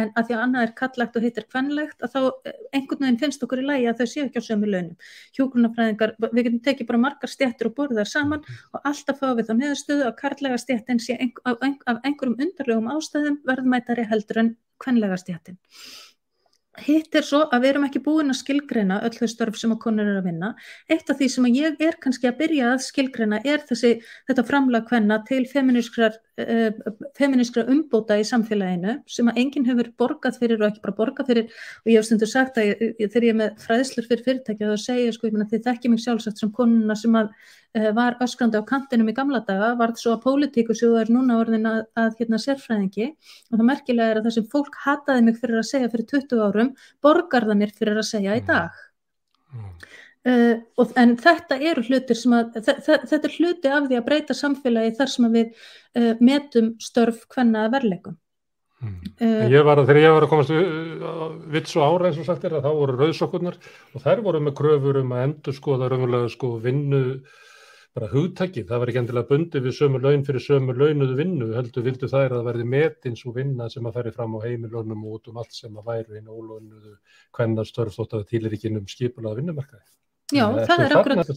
en 0.00 0.08
að 0.16 0.24
því 0.26 0.34
að 0.36 0.44
annað 0.46 0.66
er 0.66 0.74
kallagt 0.80 1.16
og 1.20 1.26
heitir 1.26 1.46
kvennlegt 1.50 1.98
að 2.06 2.10
þá 2.14 2.20
eh, 2.48 2.58
einhvern 2.80 3.04
veginn 3.04 3.20
finnst 3.20 3.44
okkur 3.46 3.62
í 3.62 3.68
lægi 3.68 3.88
að 3.92 3.98
þau 4.00 4.08
séu 4.14 4.24
ekki 4.24 4.40
á 4.40 4.48
sömu 4.48 4.66
launum. 4.70 4.96
Hjókunarfræðingar 5.36 6.10
við 6.26 6.42
getum 6.48 6.64
tekið 6.66 6.90
bara 6.90 7.04
margar 7.04 7.30
stjættur 7.30 7.70
og 7.70 7.76
borðið 7.76 8.00
þar 8.00 8.12
saman 8.14 8.46
og 8.72 8.78
alltaf 8.88 9.20
fá 9.20 9.28
við 9.36 9.46
þá 9.50 9.54
neðustöðu 9.60 10.04
að 10.08 10.18
karlæga 10.22 10.58
stjættin 10.64 11.02
sé 11.02 11.12
af 11.44 11.56
einhverjum 11.60 12.40
undarlegum 12.40 12.92
ástæðum 12.96 13.36
Hitt 16.78 17.16
er 17.18 17.24
svo 17.26 17.40
að 17.50 17.64
við 17.64 17.70
erum 17.72 17.84
ekki 17.88 18.00
búin 18.04 18.30
að 18.30 18.38
skilgreina 18.38 19.00
öll 19.02 19.16
þau 19.16 19.28
störf 19.32 19.56
sem 19.58 19.72
að 19.74 19.80
konur 19.82 20.06
eru 20.06 20.20
að 20.20 20.28
vinna. 20.28 20.50
Eitt 20.86 21.10
af 21.10 21.18
því 21.18 21.28
sem 21.32 21.48
ég 21.50 21.82
er 21.82 21.96
kannski 21.98 22.28
að 22.30 22.38
byrja 22.38 22.68
að 22.70 22.84
skilgreina 22.84 23.40
er 23.42 23.64
þessi, 23.66 23.90
þetta 24.30 24.44
framlag 24.46 24.86
hvenna 24.86 25.18
til 25.26 25.42
feminískra 25.50 26.12
uh, 26.40 27.64
umbóta 27.70 28.16
í 28.20 28.24
samfélaginu 28.26 28.96
sem 29.10 29.30
að 29.30 29.40
enginn 29.42 29.66
hefur 29.68 29.90
borgað 30.00 30.38
fyrir 30.40 30.60
og 30.60 30.68
ekki 30.70 30.82
bara 30.84 30.96
borgað 30.98 31.30
fyrir 31.30 31.46
og 31.84 31.90
ég 31.92 31.98
hef 31.98 32.08
stundur 32.08 32.30
sagt 32.30 32.58
að 32.60 32.70
ég, 32.70 32.82
þegar 33.00 33.26
ég 33.26 33.34
er 33.34 33.38
með 33.40 33.62
fræðslur 33.64 34.08
fyrir 34.10 34.26
fyrirtækja 34.26 34.72
þá 34.72 34.84
segja 34.84 35.14
sko, 35.16 35.30
þið 35.30 35.64
þekkjum 35.68 35.94
mig 35.96 36.04
sjálfsagt 36.04 36.42
sem 36.42 36.52
konuna 36.56 36.98
sem 36.98 37.16
að 37.20 37.30
uh, 37.30 37.90
var 37.96 38.18
öskrandi 38.26 38.60
á 38.60 38.64
kantinum 38.72 39.12
í 39.12 39.16
gamla 39.16 39.42
daga, 39.46 39.72
varð 39.80 40.02
svo 40.02 40.16
að 40.16 40.24
pólitíku 40.26 40.76
sem 40.76 40.96
er 41.00 41.12
núna 41.12 41.40
orðin 41.42 41.70
að, 41.70 41.80
að 42.00 42.20
hérna 42.20 42.42
sérfræðingi 42.42 43.10
og 43.10 43.56
það 43.56 43.66
merkilega 43.72 44.14
er 44.14 44.20
að 44.20 44.28
það 44.28 44.38
sem 44.38 44.50
fólk 44.54 44.78
hataði 44.84 45.26
mig 45.28 45.40
fyrir 45.40 45.62
að 45.62 45.70
segja 45.72 45.92
fyrir 45.94 46.10
20 46.14 46.46
árum 46.46 46.76
borgar 47.02 47.48
það 47.50 47.60
mér 47.64 47.74
fyrir 47.76 48.00
að 48.00 48.08
segja 48.12 48.38
í 48.38 48.44
mm. 48.44 48.48
dag. 48.52 48.86
Mm. 49.50 49.74
Uh, 50.20 50.58
og, 50.76 50.90
en 51.00 51.14
þetta 51.16 51.56
eru 51.64 51.80
hlutir 51.80 52.18
sem 52.18 52.34
að 52.36 52.58
þetta 52.60 53.16
er 53.16 53.36
hluti 53.38 53.70
af 53.72 53.86
því 53.86 53.96
að 53.96 54.02
breyta 54.04 54.34
samfélagi 54.36 54.90
þar 54.98 55.08
sem 55.08 55.26
við 55.32 55.46
uh, 55.96 56.10
metum 56.20 56.66
störf 56.76 57.22
hvenna 57.32 57.62
verleikum 57.72 58.18
mm. 58.84 58.98
uh, 59.16 59.46
ég 59.48 59.64
var 59.64 59.80
að 59.80 59.86
þegar 59.88 60.02
ég 60.02 60.12
var 60.18 60.26
að 60.26 60.32
komast 60.34 60.52
vitt 61.54 61.70
svo 61.70 61.86
ára 61.86 62.10
eins 62.10 62.18
og 62.20 62.26
sagt 62.28 62.44
er 62.44 62.52
að 62.58 62.66
þá 62.66 62.76
voru 62.82 62.96
rauðsokkurnar 62.98 63.56
og 63.96 64.04
þær 64.04 64.20
voru 64.26 64.42
með 64.44 64.54
kröfur 64.58 64.98
um 65.00 65.14
að 65.16 65.22
endur 65.22 65.56
skoða 65.56 65.88
raunverulega 65.88 66.28
sko 66.34 66.50
vinnu 66.66 67.00
bara 67.96 68.10
hugtækið, 68.12 68.66
það 68.68 68.82
var 68.82 68.92
ekki 68.92 69.00
endilega 69.00 69.28
bundi 69.30 69.62
við 69.64 69.76
sömu 69.78 70.02
laun 70.04 70.26
fyrir 70.28 70.44
sömu 70.44 70.74
launuðu 70.76 71.16
vinnu 71.16 71.48
heldur 71.54 71.86
vildu 71.88 72.10
þær 72.12 72.26
að 72.26 72.34
það 72.34 72.50
verði 72.50 72.66
metins 72.74 73.24
og 73.24 73.38
vinna 73.40 73.70
sem 73.72 73.88
að 73.88 73.96
ferri 73.96 74.12
fram 74.18 74.36
á 74.36 74.44
heimilónum 74.44 75.08
og 75.08 75.16
út 75.16 75.32
um 75.32 75.40
allt 75.40 75.56
sem 75.56 75.80
að 75.80 75.88
væri 75.88 76.20
inn 76.20 76.28
ólaunuðu 76.28 76.92
hvenna 77.32 77.64
störf 77.64 77.96
þótt 77.96 78.20
að 78.20 78.28
Já, 80.34 80.44
það 80.68 80.82
er 80.84 80.94
akkurat, 80.94 81.30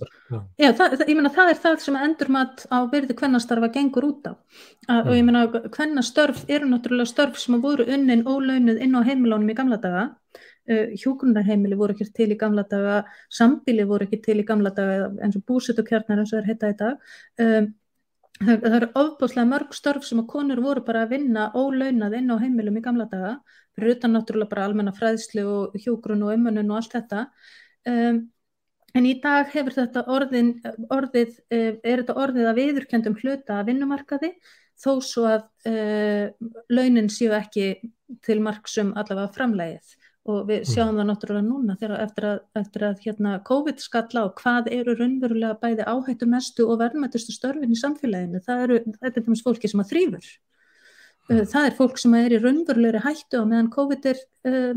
já, 0.59 0.67
það, 0.77 1.03
ég 1.09 1.17
meina 1.17 1.31
það 1.33 1.51
er 1.51 1.59
það 1.63 1.77
sem 1.81 1.97
endurmat 1.97 2.63
á 2.69 2.77
verði 2.91 3.15
kvennastarfa 3.17 3.69
gengur 3.73 4.07
út 4.09 4.29
á. 4.29 4.33
Mm. 4.87 4.99
og 5.01 5.13
ég 5.15 5.27
meina 5.27 5.43
kvennastörf 5.73 6.43
eru 6.47 6.69
náttúrulega 6.69 7.09
störf 7.09 7.39
sem 7.41 7.61
voru 7.63 7.85
unnin 7.87 8.25
ólaunuð 8.27 8.81
inn 8.83 8.97
á 8.97 9.01
heimilónum 9.07 9.53
í 9.53 9.57
gamla 9.57 9.79
daga. 9.81 10.09
Uh, 10.63 10.93
hjúgrunarheimili 10.95 11.75
voru 11.75 11.91
ekki 11.91 12.07
til 12.15 12.29
í 12.31 12.39
gamla 12.39 12.63
daga 12.71 13.01
sambili 13.27 13.83
voru 13.83 14.05
ekki 14.07 14.21
til 14.23 14.37
í 14.39 14.45
gamla 14.47 14.71
daga 14.71 15.09
eins 15.19 15.35
og 15.35 15.43
búsutukjarnar 15.49 16.21
eins 16.21 16.31
og 16.31 16.39
er 16.39 16.51
heita 16.51 16.69
í 16.71 16.77
dag. 16.79 17.09
Um, 17.43 17.73
það, 18.39 18.61
það 18.61 18.77
eru 18.77 18.89
ofbúslega 19.01 19.49
mörg 19.49 19.75
störf 19.75 20.07
sem 20.07 20.21
að 20.23 20.29
konur 20.31 20.61
voru 20.63 20.85
bara 20.85 21.03
að 21.03 21.17
vinna 21.17 21.49
ólaunað 21.51 22.15
inn 22.19 22.31
á 22.31 22.37
heimilum 22.39 22.79
í 22.79 22.85
gamla 22.85 23.09
daga 23.11 23.33
fyrir 23.73 23.97
utan 23.97 24.15
náttúrulega 24.15 24.51
bara 24.53 24.67
almenna 24.69 24.93
fræðslu 24.95 25.43
og 25.49 25.77
hjúgrun 25.81 26.23
og 26.27 26.35
umönnun 26.37 26.71
og 26.71 26.79
allt 26.79 26.95
þetta. 26.97 27.25
Um, 27.89 28.21
En 28.93 29.07
í 29.09 29.15
dag 29.21 29.49
hefur 29.49 29.73
þetta 29.73 30.03
orðin, 30.13 30.51
orðið, 30.93 31.39
eh, 31.49 31.79
er 31.81 32.03
þetta 32.03 32.17
orðið 32.25 32.49
að 32.49 32.59
viðurkendum 32.59 33.15
hluta 33.23 33.59
að 33.59 33.71
vinnumarkaði 33.71 34.33
þó 34.79 34.93
svo 35.05 35.25
að 35.29 35.43
uh, 35.69 36.29
launin 36.73 37.09
séu 37.11 37.33
ekki 37.37 37.67
til 38.25 38.39
marksum 38.43 38.93
allavega 38.97 39.31
framlegið 39.35 39.93
og 40.23 40.45
við 40.47 40.61
mm. 40.61 40.69
sjáum 40.71 40.97
það 40.97 41.07
náttúrulega 41.09 41.45
núna 41.45 41.75
þegar 41.79 42.03
eftir 42.05 42.27
að, 42.29 42.37
eftir 42.61 42.85
að 42.87 43.01
hérna, 43.03 43.33
COVID 43.49 43.81
skalla 43.83 44.23
og 44.29 44.37
hvað 44.39 44.69
eru 44.71 44.95
raunverulega 44.95 45.57
bæði 45.59 45.87
áhættu 45.89 46.29
mestu 46.31 46.67
og 46.69 46.79
verðmættustu 46.79 47.35
störfin 47.35 47.75
í 47.75 47.79
samfélaginu, 47.79 48.41
það 48.45 48.65
eru 48.67 48.79
þetta 48.87 49.11
er 49.11 49.25
þess 49.27 49.45
fólki 49.47 49.71
sem 49.71 49.83
að 49.83 49.91
þrýfur. 49.91 50.29
Uh, 51.31 51.43
það 51.53 51.67
er 51.67 51.77
fólk 51.79 51.99
sem 51.99 52.15
er 52.19 52.37
í 52.37 52.39
raunverulegri 52.43 53.03
hættu 53.03 53.41
og 53.41 53.49
meðan 53.51 53.73
COVID 53.73 54.09
er 54.13 54.23
uh, 54.47 54.71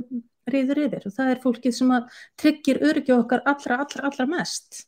reyður 0.53 0.83
yfir 0.87 1.09
og 1.09 1.17
það 1.17 1.33
er 1.33 1.41
fólkið 1.43 1.75
sem 1.79 1.95
að 1.97 2.21
tryggir 2.43 2.83
örgja 2.91 3.19
okkar 3.21 3.43
allra, 3.45 3.81
allra, 3.85 4.05
allra 4.11 4.29
mest. 4.31 4.85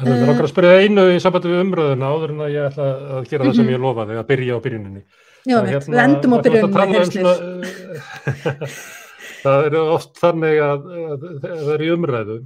Það 0.00 0.14
er 0.14 0.30
okkar 0.32 0.46
að 0.46 0.52
spyrja 0.54 0.84
einu 0.84 1.08
í 1.12 1.18
sambandi 1.20 1.50
við 1.50 1.64
umröðuna 1.64 2.12
áður 2.14 2.32
en 2.34 2.44
að 2.46 2.54
ég 2.54 2.68
ætla 2.70 2.86
að 3.18 3.26
gera 3.32 3.48
það 3.48 3.58
sem 3.58 3.66
mhm. 3.66 3.74
ég 3.74 3.84
lofaði, 3.84 4.16
að 4.20 4.30
byrja 4.30 4.56
á 4.56 4.64
byrjuninni. 4.64 5.02
Já, 5.40 5.56
við 5.56 5.70
hérna, 5.74 6.06
endum 6.06 6.36
á 6.36 6.38
byrjuninni. 6.46 7.24
Um 8.30 8.72
það 9.44 9.68
er 9.68 9.76
oft 9.80 10.18
þannig 10.20 10.62
að, 10.64 10.88
að, 10.90 11.28
að 11.28 11.44
það 11.44 11.74
er 11.74 11.84
í 11.84 11.92
umræðu 11.94 12.38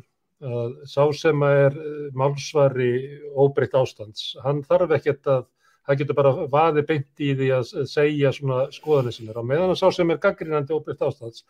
að 0.44 0.72
sá 0.90 1.02
sem 1.16 1.42
er 1.46 1.76
málsvari 2.16 2.92
óbreytt 3.32 3.76
ástands, 3.78 4.34
hann 4.44 4.62
þarf 4.66 4.96
ekkert 4.98 5.30
að 5.30 5.44
það 5.84 6.00
getur 6.00 6.18
bara 6.18 6.32
vaði 6.52 6.84
beint 6.88 7.22
í 7.22 7.30
því 7.36 7.50
að 7.58 7.72
segja 7.90 8.32
svona 8.34 8.64
skoðanir 8.74 9.16
sinni 9.16 9.34
og 9.36 9.46
meðan 9.48 9.72
það 9.72 9.80
sá 9.80 9.98
sem 9.98 10.12
er 10.12 10.20
gaggrínandi 10.22 10.76
og 10.76 10.84
byrkt 10.86 11.06
ástands, 11.08 11.44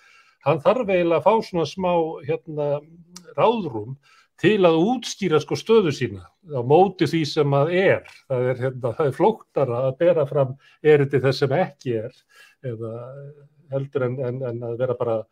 hann 0.44 0.60
þarf 0.64 0.90
eiginlega 0.90 1.20
að 1.20 1.26
fá 1.26 1.46
svona 1.48 1.66
smá 1.68 1.92
hérna, 2.26 2.68
ráðrúm 3.38 3.96
til 4.40 4.58
að 4.66 4.80
útskýra 4.82 5.40
sko 5.42 5.56
stöðu 5.58 5.92
sína 5.94 6.26
á 6.50 6.60
móti 6.66 7.06
því 7.08 7.22
sem 7.30 7.56
að 7.56 7.72
er. 7.78 8.10
Það 8.28 8.48
er, 8.50 8.60
hérna, 8.66 8.92
það 8.98 9.06
er 9.06 9.16
flóktara 9.18 9.80
að 9.88 9.96
bera 10.02 10.26
fram 10.28 10.56
erindi 10.82 11.22
þess 11.22 11.44
sem 11.44 11.56
ekki 11.58 11.96
er 12.02 12.20
eða 12.64 12.92
heldur 13.72 14.06
en, 14.08 14.20
en, 14.28 14.42
en 14.50 14.68
að 14.68 14.78
vera 14.82 14.98
bara 14.98 15.22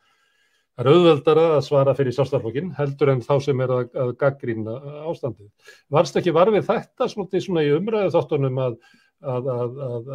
Það 0.73 0.87
er 0.87 0.97
auðveldara 0.97 1.43
að 1.53 1.65
svara 1.67 1.93
fyrir 1.93 2.15
sjálfstæðarflokkin 2.17 2.71
heldur 2.79 3.11
en 3.13 3.19
þá 3.21 3.33
sem 3.45 3.59
er 3.61 3.73
að, 3.75 3.91
að 3.93 4.13
gaggrína 4.23 4.77
ástandið. 5.11 5.51
Varst 5.93 6.17
ekki 6.17 6.33
varfið 6.33 6.65
þetta 6.65 7.09
svona 7.13 7.65
í 7.67 7.75
umræðu 7.77 8.15
þáttunum 8.15 8.61
að, 8.65 8.79
að, 9.23 9.51
að 9.53 10.09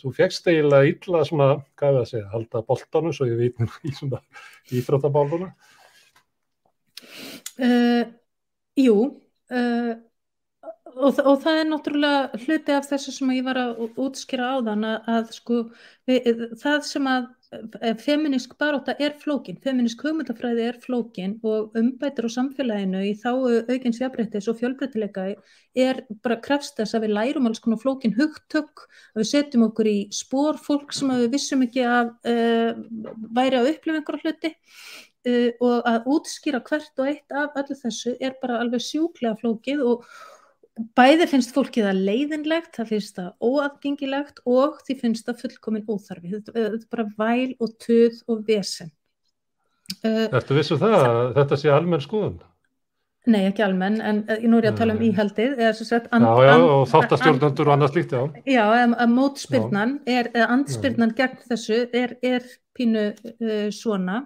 þú 0.00 0.12
fegst 0.16 0.48
eiginlega 0.50 0.90
illa 0.92 1.22
svona, 1.28 1.50
hvað 1.78 1.88
er 1.88 1.96
það 1.96 2.00
að 2.00 2.10
segja, 2.12 2.30
halda 2.32 2.64
boltanum 2.70 3.14
svo 3.16 3.28
ég 3.28 3.40
veit 3.40 3.62
í 3.88 3.94
svona 3.94 4.22
íþróttabáluna? 4.74 5.52
Uh, 7.54 8.02
jú, 8.80 8.96
uh, 9.54 9.92
og, 10.94 11.20
og 11.22 11.38
það 11.44 11.60
er 11.60 11.70
náttúrulega 11.70 12.42
hluti 12.44 12.74
af 12.74 12.90
þessu 12.90 13.14
sem 13.14 13.34
ég 13.36 13.46
var 13.46 13.60
að 13.60 13.86
útskýra 13.94 14.54
á 14.54 14.56
þann 14.66 14.90
að 14.90 15.32
sko 15.36 15.62
við, 16.08 16.48
það 16.62 16.84
sem 16.90 17.10
að 17.10 17.30
Eh, 17.43 17.43
feminísk 18.00 18.54
baróta 18.58 18.94
er 18.98 19.14
flókin, 19.20 19.58
feminísk 19.62 20.02
hugmyndafræði 20.04 20.66
er 20.68 20.78
flókin 20.82 21.36
og 21.46 21.74
umbætur 21.78 22.28
á 22.28 22.36
samfélaginu 22.36 23.02
í 23.04 23.12
þá 23.20 23.30
aukins 23.70 24.00
jafnbreyttis 24.02 24.48
og 24.50 24.58
fjölbreytileika 24.60 25.26
er 25.74 26.02
bara 26.24 26.40
krefst 26.42 26.78
þess 26.78 26.96
að 26.96 27.06
við 27.06 27.14
lærum 27.18 27.48
alls 27.48 27.62
konar 27.62 27.80
flókin 27.82 28.16
hugtök, 28.18 28.86
að 29.14 29.22
við 29.22 29.30
setjum 29.30 29.66
okkur 29.68 29.90
í 29.90 29.96
spór 30.14 30.60
fólk 30.60 30.94
sem 30.94 31.10
við 31.14 31.32
vissum 31.34 31.64
ekki 31.66 31.86
að 31.88 32.12
uh, 32.30 32.84
væri 33.34 33.60
að 33.60 33.72
upplifa 33.72 34.00
einhverja 34.00 34.22
hluti 34.24 34.54
uh, 34.54 35.50
og 35.64 35.90
að 35.90 36.12
útskýra 36.14 36.62
hvert 36.68 37.02
og 37.02 37.10
eitt 37.10 37.34
af 37.34 37.58
öllu 37.62 37.80
þessu 37.82 38.16
er 38.20 38.38
bara 38.42 38.60
alveg 38.62 38.84
sjúklega 38.84 39.38
flókið 39.42 39.84
og 39.88 40.08
bæði 40.98 41.28
finnst 41.30 41.54
fólkið 41.54 41.88
að 41.90 42.00
leiðinlegt, 42.08 42.72
það 42.74 42.90
finnst 42.90 43.18
það 43.18 43.30
óaðgengilegt 43.46 44.40
og 44.50 44.80
því 44.86 44.96
finnst 45.02 45.28
það 45.28 45.44
fullkomin 45.44 45.86
óþarfi. 45.86 46.32
Þetta 46.34 46.64
er 46.64 46.80
bara 46.90 47.06
væl 47.18 47.54
og 47.62 47.76
töð 47.84 48.18
og 48.30 48.42
vesen. 48.48 48.90
Uh, 50.00 50.26
Ertu 50.32 50.56
vissu 50.56 50.74
um 50.78 50.82
það 50.82 50.98
að 50.98 51.22
þetta 51.38 51.60
sé 51.60 51.70
almenn 51.70 52.02
skoðun? 52.02 52.42
Nei, 53.30 53.46
ekki 53.48 53.62
almenn, 53.64 54.00
en 54.04 54.20
uh, 54.26 54.42
nú 54.44 54.58
er 54.58 54.68
ég 54.68 54.74
að 54.74 54.82
tala 54.82 54.96
um 54.96 55.04
íhaldið. 55.04 55.54
And, 55.62 56.26
já, 56.26 56.34
já, 56.48 56.54
og 56.58 56.84
þáttastjórnandur 56.90 57.70
og 57.70 57.76
annað 57.76 57.94
slíkt, 57.94 58.12
já. 58.16 58.42
Já, 58.56 58.64
að 58.90 59.14
mótspyrnan, 59.14 59.96
eða 60.10 60.50
andspyrnan 60.56 61.14
gegn 61.16 61.40
þessu 61.46 61.80
er, 61.94 62.18
er 62.24 62.50
pínu 62.74 63.08
uh, 63.14 63.70
svona 63.72 64.24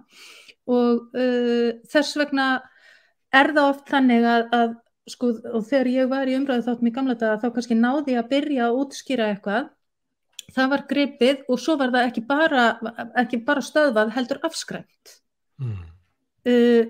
og 0.68 1.16
uh, 1.16 1.70
þess 1.88 2.18
vegna 2.20 2.49
er 3.34 3.53
það 3.55 3.70
oft 3.70 3.90
þannig 3.92 4.26
að, 4.28 4.44
að 4.57 4.76
sko 5.09 5.32
og 5.54 5.66
þegar 5.68 5.90
ég 5.92 6.11
var 6.11 6.30
í 6.30 6.36
umræðu 6.38 6.66
þáttum 6.66 6.90
í 6.90 6.94
gamla 6.94 7.16
daga 7.18 7.40
þá 7.42 7.48
kannski 7.56 7.76
náði 7.78 8.14
ég 8.14 8.22
að 8.22 8.30
byrja 8.32 8.68
að 8.68 8.80
útskýra 8.82 9.28
eitthvað. 9.32 9.70
Það 10.56 10.72
var 10.72 10.84
gripið 10.88 11.40
og 11.52 11.61
svo 11.61 11.76
var 11.80 11.92
það 11.92 12.09
ekki 12.09 12.24
bara, 12.28 12.66
ekki 13.20 13.40
bara 13.44 13.64
stöðvað 13.64 14.12
heldur 14.16 14.40
afskræmt. 14.48 15.18
Mm. 15.59 15.78
uh, 16.46 16.84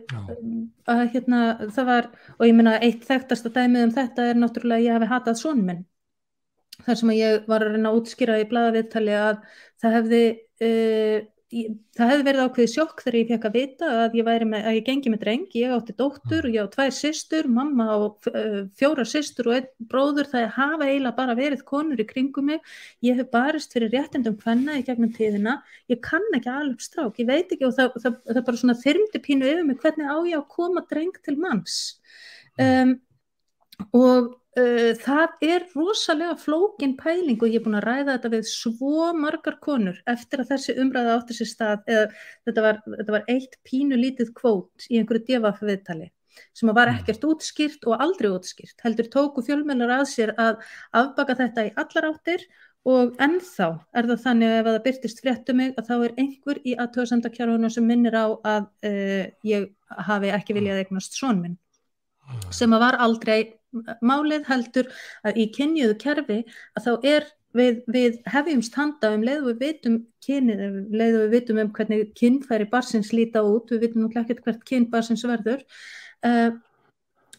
að 0.92 1.04
hérna 1.14 1.38
það 1.72 1.86
var 1.88 2.08
og 2.36 2.42
ég 2.44 2.56
minna 2.56 2.74
eitt 2.84 3.06
þekktasta 3.08 3.48
dæmið 3.54 3.86
um 3.86 3.94
þetta 3.96 4.26
er 4.28 4.36
náttúrulega 4.42 4.84
ég 4.84 4.98
hafi 4.98 5.08
hatað 5.08 5.38
sónminn 5.40 5.86
þar 6.84 6.98
sem 7.00 7.12
ég 7.16 7.48
var 7.48 7.64
að 7.64 7.74
reyna 7.74 7.92
að 7.92 8.02
útskýra 8.02 8.36
í 8.42 8.46
bladaviðtali 8.50 9.16
að 9.16 9.40
það 9.80 9.96
hefði 9.96 10.22
uh, 10.68 11.16
það 11.48 12.10
hefði 12.10 12.24
verið 12.26 12.42
ákveðið 12.44 12.70
sjokk 12.74 12.98
þegar 13.00 13.16
ég 13.16 13.28
fekk 13.30 13.44
að 13.48 13.54
vita 13.56 13.90
að 14.02 14.16
ég, 14.18 14.26
með, 14.44 14.66
að 14.68 14.74
ég 14.76 14.84
gengi 14.84 15.12
með 15.12 15.22
dreng, 15.22 15.46
ég 15.56 15.72
átti 15.72 15.94
dóttur 15.96 16.48
og 16.48 16.52
ég 16.52 16.68
á 16.68 16.72
tvær 16.74 16.92
sýstur, 16.92 17.48
mamma 17.48 17.86
á 17.88 17.96
uh, 18.04 18.58
fjóra 18.76 19.06
sýstur 19.08 19.48
og 19.48 19.56
einn 19.56 19.88
bróður. 19.88 20.28
Það 20.28 20.46
hafa 20.58 20.88
eiginlega 20.90 21.16
bara 21.16 21.38
verið 21.38 21.64
konur 21.70 22.04
í 22.04 22.06
kringum 22.10 22.50
mig. 22.52 22.60
Ég 23.06 23.16
hef 23.16 23.32
barist 23.32 23.72
fyrir 23.72 23.94
réttindum 23.96 24.36
hvenna 24.42 24.76
í 24.76 24.84
gegnum 24.84 25.14
tíðina, 25.16 25.58
ég 25.88 26.02
kann 26.04 26.28
ekki 26.36 26.52
alveg 26.52 26.84
strák, 26.84 27.16
ég 27.22 27.32
veit 27.32 27.56
ekki 27.56 27.68
og 27.68 27.76
það, 27.78 27.96
það, 28.04 28.22
það 28.28 28.44
bara 28.50 28.62
svona 28.62 28.78
þyrmdi 28.84 29.24
pínu 29.24 29.52
yfir 29.54 29.68
mig. 29.70 29.80
Hvernig 29.80 30.12
á 30.12 30.16
ég 30.28 30.36
að 30.42 30.48
koma 30.52 30.84
dreng 30.92 31.16
til 31.24 31.38
manns? 31.40 31.80
Um, 32.60 32.98
og 33.94 34.34
uh, 34.58 34.92
það 35.04 35.46
er 35.48 35.66
rosalega 35.74 36.36
flókin 36.42 36.96
pæling 36.98 37.40
og 37.40 37.48
ég 37.48 37.60
er 37.60 37.64
búin 37.64 37.78
að 37.78 37.88
ræða 37.88 38.16
þetta 38.16 38.34
við 38.34 38.50
svo 38.50 39.08
margar 39.16 39.58
konur 39.64 39.98
eftir 40.10 40.42
að 40.42 40.54
þessi 40.54 40.76
umræða 40.82 41.16
átti 41.18 41.38
sér 41.38 41.52
stað 41.52 41.90
eða 41.94 42.06
þetta 42.48 42.68
var, 42.68 42.84
þetta 42.98 43.16
var 43.16 43.34
eitt 43.34 43.58
pínu 43.68 43.98
lítið 43.98 44.32
kvót 44.38 44.88
í 44.90 45.00
einhverju 45.00 45.26
devafa 45.32 45.68
viðtali 45.68 46.10
sem 46.54 46.70
var 46.70 46.90
mm. 46.90 47.00
ekkert 47.00 47.26
útskýrt 47.26 47.86
og 47.88 48.00
aldrei 48.02 48.30
útskýrt 48.30 48.84
heldur 48.84 49.10
tóku 49.12 49.44
fjölmennar 49.46 49.92
að 50.00 50.08
sér 50.12 50.34
að 50.38 50.62
afbaka 50.96 51.36
þetta 51.38 51.68
í 51.68 51.74
allar 51.82 52.10
áttir 52.12 52.44
og 52.88 53.16
ennþá 53.20 53.68
er 53.96 54.08
það 54.08 54.20
þannig 54.24 54.50
að 54.50 54.58
ef 54.58 54.68
það 54.68 54.82
byrtist 54.86 55.22
fréttu 55.24 55.54
mig 55.56 55.72
að 55.76 55.88
þá 55.88 55.94
er 55.96 56.14
einhver 56.22 56.60
í 56.64 56.74
aðtöðsendakjárhunum 56.84 57.72
sem 57.74 57.88
minnir 57.88 58.16
á 58.16 58.26
að 58.46 58.68
uh, 58.86 59.24
ég 59.44 59.68
hafi 60.08 60.32
ekki 60.34 60.56
viljað 60.56 60.84
eignast 60.84 61.18
sónminn 61.18 61.56
mm. 61.58 62.48
sem 62.54 62.76
að 62.76 62.84
var 62.86 63.00
aldrei 63.02 63.40
málið 64.00 64.46
heldur 64.48 64.88
að 65.26 65.42
í 65.42 65.48
kynjuðu 65.54 65.98
kerfi 66.00 66.38
að 66.78 66.86
þá 66.86 67.08
er 67.12 67.26
við, 67.56 67.82
við 67.88 68.20
hefjumst 68.28 68.78
handa 68.78 69.12
um 69.16 69.24
leið 69.26 69.42
og 69.42 69.50
við 69.50 69.60
veitum 69.64 69.98
kynið, 70.24 70.62
leið 70.92 71.18
og 71.18 71.24
við 71.24 71.34
veitum 71.36 71.60
um 71.62 71.74
hvernig 71.76 72.14
kynfæri 72.18 72.68
barsins 72.70 73.12
líta 73.14 73.42
út, 73.44 73.72
við 73.72 73.86
veitum 73.86 74.04
náttúrulega 74.04 74.34
ekki 74.34 74.46
hvert 74.46 74.64
kyn 74.68 74.88
barsins 74.92 75.24
verður 75.28 75.64
uh, 76.28 76.50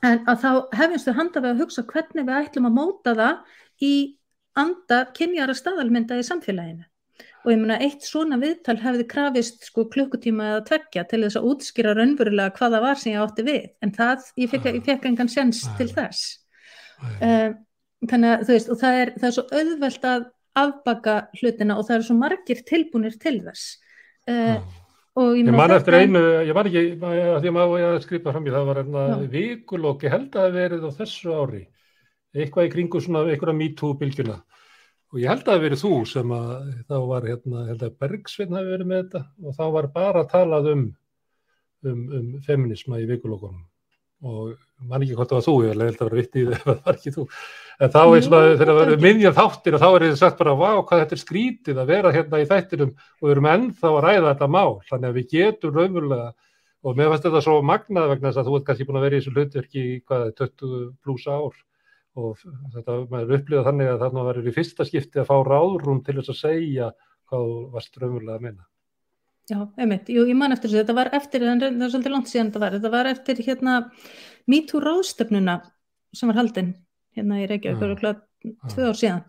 en 0.06 0.24
að 0.30 0.44
þá 0.44 0.52
hefjumst 0.80 1.10
við 1.10 1.20
handa 1.20 1.44
við 1.44 1.52
að 1.54 1.64
hugsa 1.64 1.86
hvernig 1.90 2.30
við 2.30 2.40
ætlum 2.40 2.70
að 2.70 2.78
móta 2.78 3.16
það 3.18 3.60
í 3.86 3.94
anda 4.60 5.04
kynjara 5.16 5.56
staðalmynda 5.56 6.20
í 6.20 6.26
samfélaginu 6.28 6.89
og 7.46 7.52
ég 7.54 7.60
meina 7.62 7.78
eitt 7.80 8.04
svona 8.04 8.38
viðtal 8.42 8.76
hefði 8.82 9.06
krafist 9.10 9.64
sko 9.70 9.86
klukkutíma 9.92 10.50
eða 10.54 10.64
tveggja 10.68 11.06
til 11.08 11.22
þess 11.24 11.40
að 11.40 11.48
útskýra 11.54 11.94
raunverulega 11.96 12.56
hvaða 12.58 12.82
var 12.84 13.00
sem 13.00 13.14
ég 13.14 13.24
átti 13.24 13.46
við. 13.48 13.70
En 13.86 13.94
það, 13.96 14.28
ég 14.44 14.52
fekk, 14.52 14.68
ég 14.76 14.84
fekk 14.88 15.08
engan 15.10 15.32
sens 15.32 15.62
til 15.80 15.88
þess. 15.94 16.26
Uh, 17.24 17.56
þannig 18.10 18.34
að 18.34 18.44
þú 18.44 18.58
veist 18.58 18.74
og 18.74 18.82
það 18.82 19.00
er, 19.04 19.14
það 19.16 19.30
er 19.30 19.38
svo 19.38 19.46
auðvelt 19.62 20.10
að 20.10 20.28
afbaka 20.60 21.16
hlutina 21.40 21.80
og 21.80 21.88
það 21.88 21.96
eru 21.96 22.08
svo 22.10 22.18
margir 22.20 22.62
tilbúinir 22.68 23.18
til 23.24 23.38
þess. 23.48 23.66
Uh, 24.28 24.60
og 25.16 25.34
ég, 25.40 25.48
ég 25.48 25.56
man 25.56 25.78
eftir 25.78 26.00
einu, 26.02 26.26
ég 26.44 26.56
var 26.58 26.68
ekki 26.68 26.86
að 27.00 27.40
því 27.40 27.54
að 27.54 27.56
maður 27.56 28.00
skrifa 28.04 28.36
fram 28.36 28.52
í 28.52 28.56
það 28.56 28.70
var 28.74 28.84
einna 28.84 29.08
vikulokki 29.32 30.12
held 30.12 30.36
að 30.44 30.60
verið 30.60 30.88
á 30.88 30.92
þessu 31.00 31.40
ári. 31.40 31.66
Eitthvað 32.36 32.68
í 32.68 32.74
kringu 32.76 33.00
svona 33.02 33.24
einhverja 33.26 33.58
MeToo 33.58 33.96
bylgjuna 33.98 34.42
og 35.10 35.20
ég 35.22 35.32
held 35.32 35.44
að 35.44 35.52
það 35.52 35.66
verið 35.66 35.84
þú 35.84 35.94
sem 36.10 36.36
að 36.36 36.52
þá 36.90 36.96
var 37.10 37.28
hérna, 37.30 37.66
held 37.70 37.84
að 37.88 37.98
Bergsvinn 38.04 38.56
hafi 38.58 38.74
verið 38.76 38.90
með 38.92 39.02
þetta. 39.02 39.24
Og 39.46 39.58
þá 39.58 39.66
var 39.76 39.90
bara 39.96 40.24
að 40.24 40.32
talað 40.36 40.70
um, 40.74 40.86
um, 41.90 42.06
um 42.20 42.32
feminisma 42.46 43.02
í 43.02 43.10
vikulókunum 43.10 43.66
og 44.20 44.52
man 44.90 45.04
ekki 45.04 45.16
hvort 45.16 45.30
það 45.32 45.38
var 45.38 45.46
þú, 45.46 45.54
ég 45.64 45.70
held 45.72 45.84
að 45.86 46.00
það 46.00 46.10
var 46.10 46.18
vitt 46.20 46.34
í 46.36 46.42
það, 46.44 46.58
það 46.66 46.82
var 46.84 46.98
ekki 46.98 47.14
þú, 47.16 47.24
en 47.80 47.94
þá 47.94 48.00
eins 48.04 48.28
og 48.28 48.34
þegar 48.34 48.72
það 48.72 48.80
verið 48.82 49.06
minnjað 49.06 49.38
þáttir 49.38 49.78
og 49.78 49.84
þá 49.84 49.88
er 49.90 50.06
þetta 50.06 50.20
sagt 50.20 50.42
bara, 50.42 50.56
vá, 50.60 50.70
hvað 50.90 51.04
þetta 51.04 51.16
er 51.16 51.22
skrítið 51.24 51.80
að 51.80 51.94
vera 51.94 52.12
hérna 52.16 52.42
í 52.42 52.50
þættinum. 52.50 52.92
Og 53.20 53.26
við 53.26 53.34
erum 53.36 53.50
ennþá 53.54 53.94
að 53.94 54.04
ræða 54.06 54.34
þetta 54.34 54.50
mál, 54.58 54.74
þannig 54.90 55.10
að 55.10 55.20
við 55.20 55.34
getum 55.38 55.80
raunverulega 55.80 56.30
og 56.80 57.00
mér 57.00 57.12
finnst 57.14 57.26
þetta 57.28 57.44
svo 57.44 57.56
magnað 57.70 58.12
vegna 58.14 58.30
þess 58.30 58.42
að 58.42 58.50
þú 58.50 58.60
ert 58.60 58.68
kannski 58.68 58.88
búin 58.88 59.00
að 59.00 59.06
vera 59.08 59.18
í 59.18 59.22
þessu 59.24 59.34
hlutverki 59.36 59.82
í 59.84 59.96
hvað, 60.08 60.28
20 60.40 60.86
pluss 61.04 61.28
ár 61.28 61.58
og 62.18 62.40
þetta 62.74 62.98
maður 63.12 63.38
upplýða 63.38 63.68
þannig 63.68 63.92
að 63.92 64.02
þarna 64.04 64.26
verður 64.30 64.50
í 64.50 64.56
fyrsta 64.56 64.88
skipti 64.88 65.22
að 65.22 65.30
fá 65.30 65.38
ráðrúm 65.46 66.02
til 66.06 66.18
þess 66.20 66.34
að 66.34 66.40
segja 66.42 66.92
hvað 67.30 67.46
þú 67.46 67.58
varst 67.76 68.00
raunverulega 68.00 68.38
að 68.40 68.46
minna. 68.48 68.68
Já, 69.50 69.60
einmitt, 69.82 70.10
Jú, 70.14 70.24
ég 70.30 70.38
man 70.38 70.54
eftir 70.54 70.70
þessu, 70.70 70.84
þetta 70.84 70.96
var 70.98 71.10
eftir, 71.18 71.46
það 71.46 71.64
er 71.68 71.92
svolítið 71.94 72.14
langt 72.14 72.30
síðan 72.30 72.50
þetta 72.52 72.62
var, 72.62 72.76
þetta 72.78 72.92
var 72.94 73.10
eftir 73.10 73.40
hérna 73.48 73.78
MeToo 74.50 74.82
ráðstöfnuna 74.84 75.56
sem 76.14 76.30
var 76.30 76.38
haldinn 76.38 76.74
hérna 77.18 77.40
í 77.42 77.48
Reykjavík, 77.50 77.80
það 77.80 77.94
var 77.94 78.02
klátt 78.04 78.26
tvö 78.74 78.90
ár 78.92 79.00
síðan. 79.00 79.24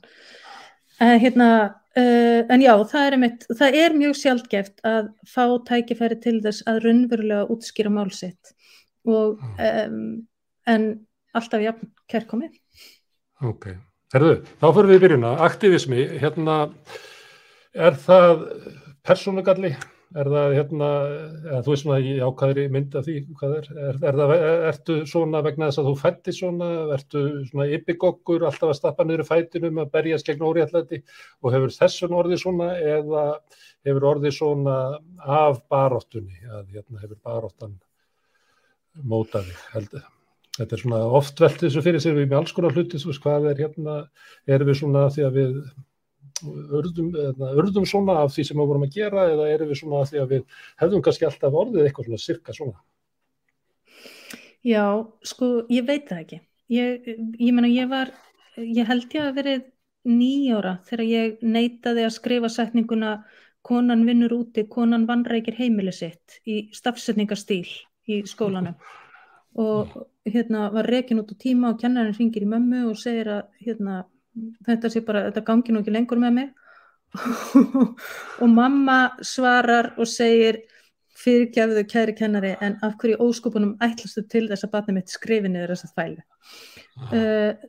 Uh, 1.01 1.17
hérna, 1.23 1.49
uh, 1.97 2.41
en 2.53 2.65
já, 2.65 2.73
það 2.93 3.07
er 3.07 3.17
einmitt, 3.17 3.47
það 3.49 3.79
er 3.81 3.97
mjög 3.97 4.19
sjálfgeft 4.21 4.85
að 4.91 5.09
fá 5.29 5.45
tækifæri 5.71 6.21
til 6.21 6.37
þess 6.45 6.67
að 6.69 6.83
raunverulega 6.85 7.49
útskýra 7.55 7.93
málsitt 7.95 8.53
og 9.09 9.41
um, 9.41 10.03
en 10.69 10.91
alltaf 11.37 11.63
jafn 11.65 11.93
kærkomið. 12.11 12.59
Ok, 13.47 13.71
herðu, 14.15 14.35
þá 14.61 14.67
fyrir 14.69 14.91
við 14.91 15.01
byrjuna, 15.07 15.37
aktivismi, 15.47 16.03
hérna 16.21 16.59
er 17.73 17.97
það 18.01 18.45
persónugalli? 19.07 19.75
Er 20.11 20.27
það 20.27 20.53
hérna, 20.57 20.87
eða 21.45 21.59
þú 21.63 21.71
veist 21.71 21.85
svona 21.85 21.99
í 22.03 22.15
ákvæðri 22.19 22.65
mynd 22.75 22.97
af 22.99 23.05
því 23.07 23.13
hvað 23.39 23.53
er, 23.61 23.69
er, 23.79 23.99
er 24.11 24.17
það, 24.19 24.33
ertu 24.73 24.97
svona 25.07 25.43
vegna 25.47 25.69
þess 25.69 25.83
að 25.83 25.87
þú 25.87 25.93
fætti 26.01 26.35
svona, 26.35 26.71
ertu 26.97 27.23
svona 27.47 27.69
yppigokkur 27.77 28.47
alltaf 28.49 28.73
að 28.73 28.79
stappa 28.81 29.07
niður 29.07 29.29
fætinum 29.29 29.79
að 29.85 29.93
berjast 29.95 30.27
gegn 30.27 30.43
óriallæti 30.49 30.99
og 31.45 31.55
hefur 31.55 31.77
þessun 31.79 32.19
orðið 32.25 32.43
svona 32.43 32.73
eða 32.97 33.25
hefur 33.87 34.09
orðið 34.17 34.35
svona 34.41 34.79
af 35.23 35.63
baróttunni, 35.71 36.43
að 36.59 36.75
hérna 36.75 37.05
hefur 37.05 37.23
baróttan 37.31 37.79
mótaði 39.07 39.55
heldur. 39.71 40.03
Þetta 40.61 40.77
er 40.77 40.83
svona 40.83 41.05
oft 41.17 41.41
velt 41.41 41.63
þessu 41.63 41.83
fyrir 41.85 42.03
sér 42.05 42.19
við 42.19 42.27
með 42.29 42.43
alls 42.43 42.53
konar 42.53 42.75
hluti, 42.77 42.99
þú 43.01 43.09
veist 43.09 43.23
hvað 43.25 43.47
er 43.49 43.63
hérna, 43.65 43.95
erum 44.45 44.69
við 44.69 44.81
svona 44.83 45.07
því 45.15 45.25
að 45.25 45.39
við 45.39 45.55
urðum, 46.81 47.11
urðum 47.49 47.87
svona 47.89 48.19
af 48.25 48.35
því 48.35 48.45
sem 48.49 48.61
við 48.61 48.69
vorum 48.69 48.85
að 48.85 48.97
gera 48.99 49.27
eða 49.33 49.49
erum 49.55 49.71
við 49.71 49.81
svona 49.81 50.03
að 50.03 50.13
því 50.13 50.23
að 50.23 50.35
við 50.35 50.63
hefðum 50.83 51.05
kannski 51.07 51.29
alltaf 51.29 51.59
orðið 51.63 51.87
eitthvað 51.87 52.09
svona 52.11 52.25
cirka 52.27 52.57
svona? 52.57 52.81
Já, 54.67 54.85
sko, 55.25 55.51
ég 55.73 55.87
veit 55.89 56.09
það 56.11 56.25
ekki. 56.27 56.41
Ég, 56.71 57.11
ég 57.41 57.55
menna, 57.57 57.71
ég 57.73 57.89
var, 57.91 58.13
ég 58.61 58.89
held 58.89 59.17
ég 59.17 59.25
að 59.25 59.37
verið 59.41 59.69
nýjóra 60.09 60.79
þegar 60.89 61.07
ég 61.09 61.45
neytaði 61.45 62.05
að 62.07 62.17
skrifa 62.17 62.53
setninguna 62.53 63.15
konan 63.67 64.07
vinnur 64.09 64.33
úti, 64.37 64.65
konan 64.69 65.07
vannreikir 65.09 65.57
heimili 65.59 65.93
sitt 65.93 66.41
í 66.49 66.63
stafsetningastíl 66.77 67.67
í 68.09 68.23
skólanum 68.29 68.77
og 69.59 69.95
hérna 70.29 70.69
var 70.73 70.87
reikin 70.87 71.21
út 71.23 71.33
á 71.33 71.37
tíma 71.39 71.73
og 71.73 71.81
kennarinn 71.81 72.17
ringir 72.17 72.47
í 72.47 72.51
mömmu 72.51 72.89
og 72.91 72.99
segir 72.99 73.29
að 73.29 73.43
hérna 73.65 74.05
þetta 74.67 74.91
sé 74.93 75.03
bara, 75.07 75.27
þetta 75.29 75.47
gangi 75.47 75.73
nú 75.73 75.83
ekki 75.83 75.95
lengur 75.95 76.21
með 76.23 76.37
mig. 76.37 76.51
Og 78.43 78.47
mamma 78.47 79.17
svarar 79.27 79.97
og 79.99 80.07
segir 80.07 80.61
fyrirgjafiðu 81.19 81.83
kæri 81.91 82.15
kennari 82.17 82.53
en 82.63 82.77
af 82.87 82.95
hverju 83.01 83.19
óskopunum 83.25 83.75
ætlastu 83.83 84.23
til 84.31 84.47
þess 84.49 84.65
að 84.65 84.73
batna 84.77 84.95
mitt 84.97 85.11
skrifi 85.11 85.51
niður 85.51 85.75
þess 85.75 85.89
að 85.89 85.97
fælu 85.99 86.23
uh, 87.11 87.67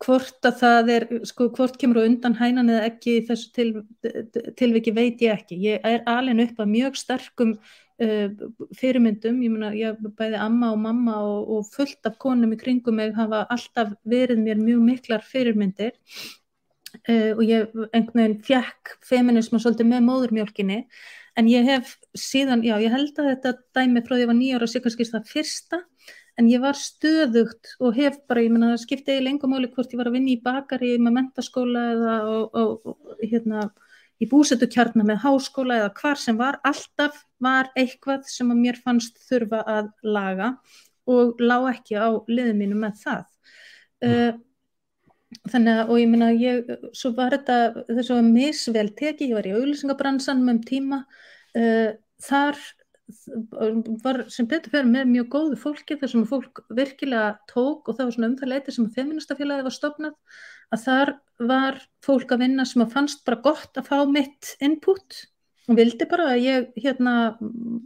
hvort 0.00 0.46
að 0.46 0.56
það 0.60 0.90
er 0.94 1.06
sko 1.28 1.48
hvort 1.56 1.76
kemur 1.80 2.02
á 2.02 2.06
undan 2.06 2.36
hænan 2.38 2.72
eða 2.72 2.88
ekki 2.88 3.16
þessu 3.28 3.52
til, 3.56 3.70
tilviki 4.58 4.94
veit 4.94 5.22
ég 5.24 5.34
ekki. 5.34 5.58
Ég 5.66 5.86
er 5.86 6.04
alveg 6.08 6.44
upp 6.46 6.62
að 6.62 6.74
mjög 6.76 6.98
sterkum 7.00 7.56
fyrirmyndum. 8.00 9.40
Ég 9.44 9.52
meina 9.54 9.70
ég 9.76 10.02
bæði 10.18 10.40
amma 10.40 10.72
og 10.74 10.82
mamma 10.82 11.16
og, 11.26 11.54
og 11.54 11.70
fullt 11.74 12.08
af 12.08 12.18
konum 12.22 12.54
í 12.54 12.60
kringum 12.60 12.96
mig 13.00 13.14
hafa 13.16 13.44
alltaf 13.52 13.94
verið 14.08 14.42
mér 14.44 14.60
mjög 14.60 14.84
miklar 14.86 15.26
fyrirmyndir. 15.26 15.96
Uh, 17.06 17.36
og 17.36 17.44
ég 17.46 17.70
einhvern 17.94 18.18
veginn 18.18 18.40
fjekk 18.42 18.96
feminisma 19.06 19.60
svolítið 19.62 19.86
með 19.92 20.06
móðurmjölkinni 20.08 20.80
en 21.38 21.46
ég 21.46 21.68
hef 21.68 21.92
síðan, 22.18 22.64
já 22.66 22.74
ég 22.82 22.90
held 22.90 23.20
að 23.20 23.28
þetta 23.30 23.52
dæmi 23.78 24.02
frá 24.02 24.16
því 24.16 24.16
að 24.16 24.22
ég 24.24 24.30
var 24.30 24.38
nýjára 24.40 24.82
kannski 24.86 25.06
það 25.12 25.30
fyrsta. 25.30 25.80
En 26.38 26.48
ég 26.48 26.62
var 26.62 26.78
stöðugt 26.78 27.74
og 27.84 27.96
hef 27.98 28.16
bara, 28.30 28.40
ég 28.40 28.52
menna 28.54 28.72
það 28.72 28.82
skipti 28.84 29.12
eiginlega 29.12 29.34
engum 29.34 29.52
máli 29.52 29.68
hvort 29.74 29.92
ég 29.92 30.00
var 30.00 30.08
að 30.08 30.16
vinna 30.16 30.32
í 30.32 30.40
bakari 30.40 30.94
með 30.96 31.16
mentaskóla 31.18 31.82
eða 31.94 32.14
og, 32.30 32.56
og, 32.56 32.92
og, 32.94 33.18
hérna 33.20 33.66
í 34.20 34.28
búsetukjarnar 34.28 35.06
með 35.08 35.22
háskóla 35.24 35.80
eða 35.80 35.90
hvar 36.00 36.20
sem 36.20 36.38
var, 36.38 36.60
alltaf 36.66 37.22
var 37.40 37.70
eitthvað 37.78 38.28
sem 38.28 38.52
að 38.52 38.62
mér 38.64 38.78
fannst 38.84 39.20
þurfa 39.28 39.62
að 39.68 39.90
laga 40.04 40.52
og 41.10 41.40
lág 41.40 41.70
ekki 41.74 41.96
á 41.96 42.08
liðum 42.28 42.60
mínu 42.60 42.78
með 42.82 43.00
það. 43.04 43.24
Uh, 44.04 44.32
þannig 45.50 45.78
að, 45.78 45.82
og 45.88 46.00
ég 46.00 46.10
minna, 46.10 46.30
ég, 46.36 46.70
svo 46.96 47.12
var 47.16 47.36
þetta 47.36 47.86
þess 47.88 48.12
að 48.14 48.28
misvel 48.28 48.88
teki, 48.98 49.30
ég 49.30 49.38
var 49.38 49.48
í 49.48 49.54
auðlýsingabransan 49.56 50.44
með 50.44 50.54
um 50.54 50.62
tíma, 50.68 51.00
uh, 51.56 51.90
þar 52.26 52.60
var 54.04 54.22
sem 54.32 54.48
betur 54.50 54.72
fyrir 54.72 54.88
með 54.90 55.10
mjög 55.10 55.28
góðu 55.34 55.58
fólki 55.60 55.96
þar 56.00 56.12
sem 56.12 56.28
fólk 56.28 56.62
virkilega 56.76 57.32
tók 57.50 57.88
og 57.88 57.96
það 57.96 58.06
var 58.06 58.16
svona 58.16 58.30
umfærleiti 58.30 58.74
sem 58.74 58.86
að 58.86 58.96
feministafélagi 58.98 59.66
var 59.66 59.76
stopnað 59.76 60.38
að 60.70 60.86
þar 60.86 61.12
var 61.50 61.82
fólk 62.04 62.32
að 62.34 62.44
vinna 62.44 62.66
sem 62.68 62.84
að 62.84 62.94
fannst 62.94 63.22
bara 63.26 63.42
gott 63.44 63.80
að 63.80 63.90
fá 63.90 63.98
mitt 64.08 64.54
input. 64.62 65.22
Og 65.70 65.76
vildi 65.78 66.06
bara 66.10 66.32
að 66.32 66.42
ég 66.42 66.80
hérna 66.82 67.14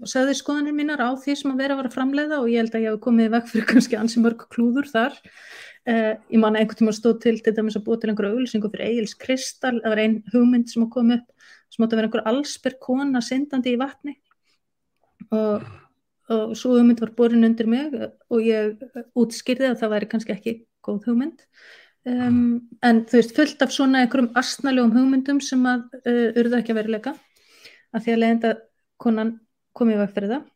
segði 0.08 0.38
skoðanir 0.38 0.76
mínar 0.76 1.02
á 1.04 1.12
því 1.20 1.34
sem 1.36 1.52
að 1.52 1.60
vera 1.60 1.74
að 1.76 1.82
vera 1.82 1.92
framleiða 1.92 2.40
og 2.40 2.48
ég 2.48 2.62
held 2.62 2.76
að 2.78 2.84
ég 2.86 2.94
hef 2.94 3.02
komið 3.04 3.32
vekk 3.34 3.50
fyrir 3.50 3.66
kannski 3.68 3.98
ansi 4.00 4.22
mörg 4.24 4.46
klúður 4.54 4.88
þar. 4.88 5.18
Uh, 5.84 6.14
ég 6.32 6.40
man 6.40 6.56
einhvern 6.56 6.80
tíma 6.80 6.94
stóð 6.96 7.18
til 7.26 7.34
til 7.44 7.52
dæmis 7.52 7.76
að 7.76 7.84
búa 7.84 7.98
til 8.00 8.08
einhverju 8.08 8.38
auðlýsingu 8.38 8.70
fyrir 8.72 8.86
Egil's 8.88 9.12
Kristall, 9.20 9.82
það 9.84 9.92
var 9.92 10.00
ein 10.00 10.14
hugmynd 10.32 10.70
sem 10.72 10.86
að 10.86 10.94
koma 10.94 11.18
upp 11.18 11.50
sem 11.74 11.84
átti 11.84 11.92
að 11.92 11.98
vera 11.98 12.08
einhver 12.08 12.28
allsperr 12.30 12.76
kona 12.80 13.20
syndandi 13.24 13.74
í 13.74 13.80
vatni 13.80 14.14
og, 15.32 15.64
og 16.32 16.54
svo 16.58 16.74
hugmynd 16.76 17.00
var 17.00 17.14
borin 17.16 17.46
undir 17.46 17.68
mig 17.70 17.94
og 17.94 18.44
ég 18.44 18.76
útskýrði 19.16 19.70
að 19.70 19.80
það 19.82 19.94
væri 19.94 20.10
kannski 20.12 20.36
ekki 20.36 20.56
góð 20.84 21.08
hugmynd. 21.08 21.44
Um, 22.04 22.66
en 22.84 23.04
þú 23.08 23.16
veist 23.16 23.36
fullt 23.36 23.62
af 23.64 23.72
svona 23.72 24.02
einhverjum 24.04 24.34
asnalegum 24.36 24.92
hugmyndum 24.92 25.38
sem 25.40 25.62
að 25.64 25.86
uh, 26.02 26.34
urðu 26.36 26.58
ekki 26.58 26.74
að 26.74 26.80
verileika 26.82 27.14
að 27.94 28.04
því 28.04 28.12
að 28.12 28.20
leiðinda 28.20 28.50
konan 29.00 29.38
komið 29.78 30.02
vekk 30.02 30.18
fyrir 30.18 30.34
það. 30.34 30.50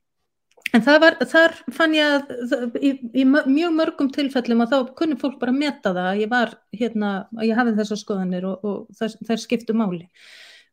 En 0.76 0.84
var, 0.84 1.16
þar 1.30 1.54
fann 1.72 1.94
ég 1.96 2.18
að 2.18 2.76
í, 2.84 2.90
í 3.16 3.24
mjög 3.24 3.72
mörgum 3.72 4.10
tilfellum 4.12 4.60
að 4.66 4.74
þá 4.74 4.90
kunni 4.98 5.16
fólk 5.20 5.38
bara 5.40 5.54
meta 5.54 5.94
það 5.94 6.10
að 6.10 6.20
ég 6.20 6.32
var 6.32 6.52
hérna, 6.76 7.12
að 7.38 7.46
ég 7.48 7.56
hafði 7.56 7.76
þessar 7.78 8.00
skoðanir 8.02 8.48
og, 8.50 8.66
og 8.68 9.08
þær 9.24 9.40
skiptu 9.40 9.76
máli. 9.76 10.04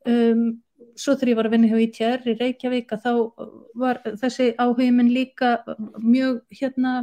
Um, 0.05 0.43
svo 0.95 1.15
þegar 1.15 1.31
ég 1.31 1.39
var 1.39 1.49
að 1.49 1.55
vinna 1.55 1.69
hjá 1.71 1.83
ITR 1.83 2.31
í 2.31 2.37
Reykjavík 2.39 2.95
að 2.95 3.05
þá 3.05 3.13
var 3.75 4.01
þessi 4.05 4.53
áhugin 4.61 5.11
líka 5.11 5.57
mjög 5.99 6.41
hérna 6.55 6.95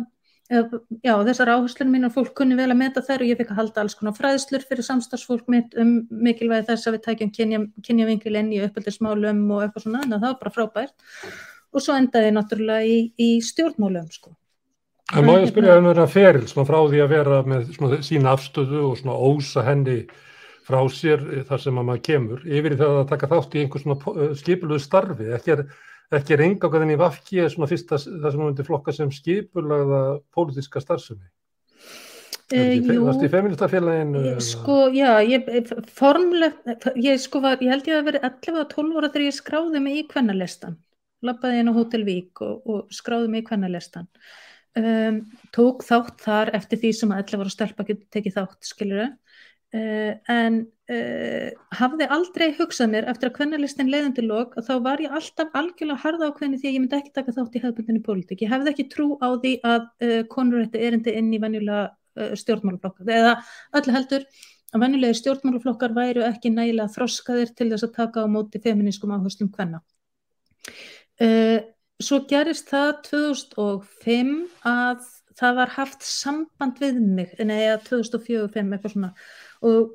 já 1.03 1.15
þessar 1.25 1.53
áherslunum 1.55 1.95
mín 1.97 2.09
og 2.09 2.15
fólk 2.17 2.33
kunni 2.37 2.57
vel 2.59 2.69
að 2.73 2.81
meta 2.81 3.03
þær 3.05 3.25
og 3.25 3.31
ég 3.31 3.39
fikk 3.41 3.53
að 3.55 3.61
halda 3.61 3.83
alls 3.85 3.97
konar 3.97 4.17
fræðslur 4.17 4.65
fyrir 4.69 4.85
samstagsfólk 4.85 5.49
mitt 5.53 5.77
um 5.81 5.95
mikilvægi 6.11 6.69
þess 6.69 6.89
að 6.89 6.97
við 6.97 7.05
tækjum 7.07 7.33
kynjavingil 7.87 8.37
enn 8.41 8.53
í 8.53 8.61
uppöldismálum 8.67 9.43
og 9.55 9.65
eitthvað 9.65 9.87
svona 9.87 10.03
en 10.05 10.15
það 10.17 10.27
var 10.27 10.39
bara 10.43 10.55
frábært 10.57 10.95
og 11.73 11.85
svo 11.85 11.97
endaði 11.97 12.29
ég 12.29 12.37
náttúrulega 12.37 12.85
í, 12.85 12.99
í 13.17 13.31
stjórnmálum 13.45 14.11
sko. 14.13 14.35
En 15.13 15.27
má 15.27 15.35
ég 15.39 15.49
spyrja 15.51 15.79
um 15.81 15.89
þetta 15.89 16.09
feril 16.11 16.45
svona 16.51 16.69
frá 16.69 16.79
því 16.83 17.01
að 17.05 17.15
vera 17.15 17.41
með 17.49 17.73
svona 17.77 18.03
sína 18.05 18.37
afstöðu 18.37 18.85
og 18.91 19.01
svona 19.01 19.17
ósa 19.17 19.65
henni 19.67 20.03
frá 20.67 20.81
sér 20.95 21.25
þar 21.49 21.65
sem 21.65 21.81
að 21.81 21.89
maður 21.89 22.05
kemur 22.09 22.45
yfir 22.47 22.77
í 22.77 22.81
það 22.81 22.99
að 23.01 23.11
taka 23.13 23.31
þátt 23.33 23.57
í 23.57 23.65
einhvers 23.65 23.87
svona 23.87 24.15
eh, 24.15 24.35
skipuluðu 24.39 24.85
starfi, 24.85 25.29
ekki 25.37 25.55
er, 25.57 25.65
ekki 26.19 26.37
er 26.37 26.45
enga 26.47 26.73
hvernig 26.73 26.97
í 26.99 27.03
vafki 27.03 27.47
svona 27.51 27.71
fyrsta 27.71 27.99
það 27.99 28.29
sem 28.29 28.43
hún 28.43 28.51
myndir 28.51 28.69
flokka 28.69 28.97
sem 28.97 29.15
skipulagða 29.15 30.03
pólitíska 30.35 30.85
starfsemi 30.85 31.27
Varst 32.53 33.23
þið 33.23 33.27
í 33.27 33.33
feministafélaginu? 33.33 34.23
Sko, 34.45 34.79
já, 34.93 35.11
ég, 35.25 35.49
formlega, 35.97 36.77
ég 37.01 37.21
sko 37.23 37.41
var, 37.45 37.61
ég 37.65 37.73
held 37.73 37.89
ég 37.89 37.99
að 37.99 38.09
verið 38.11 38.27
11 38.29 38.61
og 38.61 38.71
12 38.75 38.99
ára 38.99 39.11
þegar 39.13 39.25
ég 39.25 39.37
skráði 39.37 39.83
mig 39.85 39.99
í 40.01 40.07
kvennalestan, 40.11 40.77
lappaði 41.25 41.63
inn 41.63 41.73
á 41.73 41.77
Hotel 41.79 42.03
Vík 42.09 42.43
og, 42.45 42.67
og 42.69 42.93
skráði 42.93 43.31
mig 43.33 43.45
í 43.45 43.47
kvennalestan. 43.49 44.09
Um, 44.77 45.23
tók 45.53 45.85
þátt 45.85 46.23
þar 46.25 46.53
eftir 46.57 46.81
því 46.81 46.93
sem 46.97 47.13
að 47.13 47.25
11 47.25 47.45
ára 47.45 47.55
stelpa 47.55 47.89
getur 47.89 48.09
tekið 48.17 48.39
þátt, 48.39 48.61
skilur 48.69 49.03
þau. 49.03 49.17
Uh, 49.73 50.19
en 50.29 50.57
uh, 50.93 51.49
hafði 51.79 52.05
aldrei 52.13 52.51
hugsað 52.59 52.91
mér 52.93 53.07
eftir 53.09 53.31
að 53.31 53.37
kvennalistin 53.39 53.89
leiðandi 53.89 54.25
lók 54.27 54.53
að 54.61 54.67
þá 54.67 54.73
var 54.85 55.01
ég 55.01 55.15
alltaf 55.17 55.55
algjörlega 55.57 56.03
harða 56.03 56.29
á 56.29 56.37
kvenni 56.37 56.59
því 56.61 56.69
að 56.69 56.75
ég 56.75 56.83
myndi 56.83 56.99
ekki 56.99 57.13
taka 57.17 57.33
þátt 57.33 57.57
í 57.57 57.63
hefðbundinni 57.63 58.03
pólitík. 58.05 58.43
Ég 58.45 58.53
hefði 58.53 58.75
ekki 58.75 58.85
trú 58.93 59.07
á 59.17 59.33
því 59.33 59.53
að 59.65 59.87
uh, 60.05 60.19
konur 60.35 60.67
ætti 60.67 60.83
erindi 60.85 61.15
inn 61.17 61.31
í 61.33 61.41
venjulega 61.41 61.87
stjórnmálaflokkar 62.37 63.09
eða 63.09 63.31
öllu 63.81 63.95
heldur 63.95 64.27
að 64.77 64.83
venjulegi 64.85 65.19
stjórnmálaflokkar 65.23 65.95
væru 65.97 66.27
ekki 66.27 66.53
nægilega 66.53 66.93
þroskaðir 66.93 67.55
til 67.57 67.71
þess 67.71 67.87
að 67.87 67.95
taka 67.97 68.27
á 68.29 68.29
móti 68.29 68.61
feminískum 68.61 69.15
áherslum 69.17 69.49
kvenna. 69.55 69.81
Svo 72.03 72.19
gerist 72.29 72.69
það 72.69 72.93
2005 73.09 74.37
að 74.69 75.09
það 75.39 75.57
var 75.61 75.73
haft 75.77 76.05
samband 76.07 76.81
við 76.83 77.01
mig, 77.01 77.33
neða 77.41 77.79
2004-2005 77.87 78.77
eitthvað 78.77 78.95
svona 78.95 79.13
og 79.63 79.93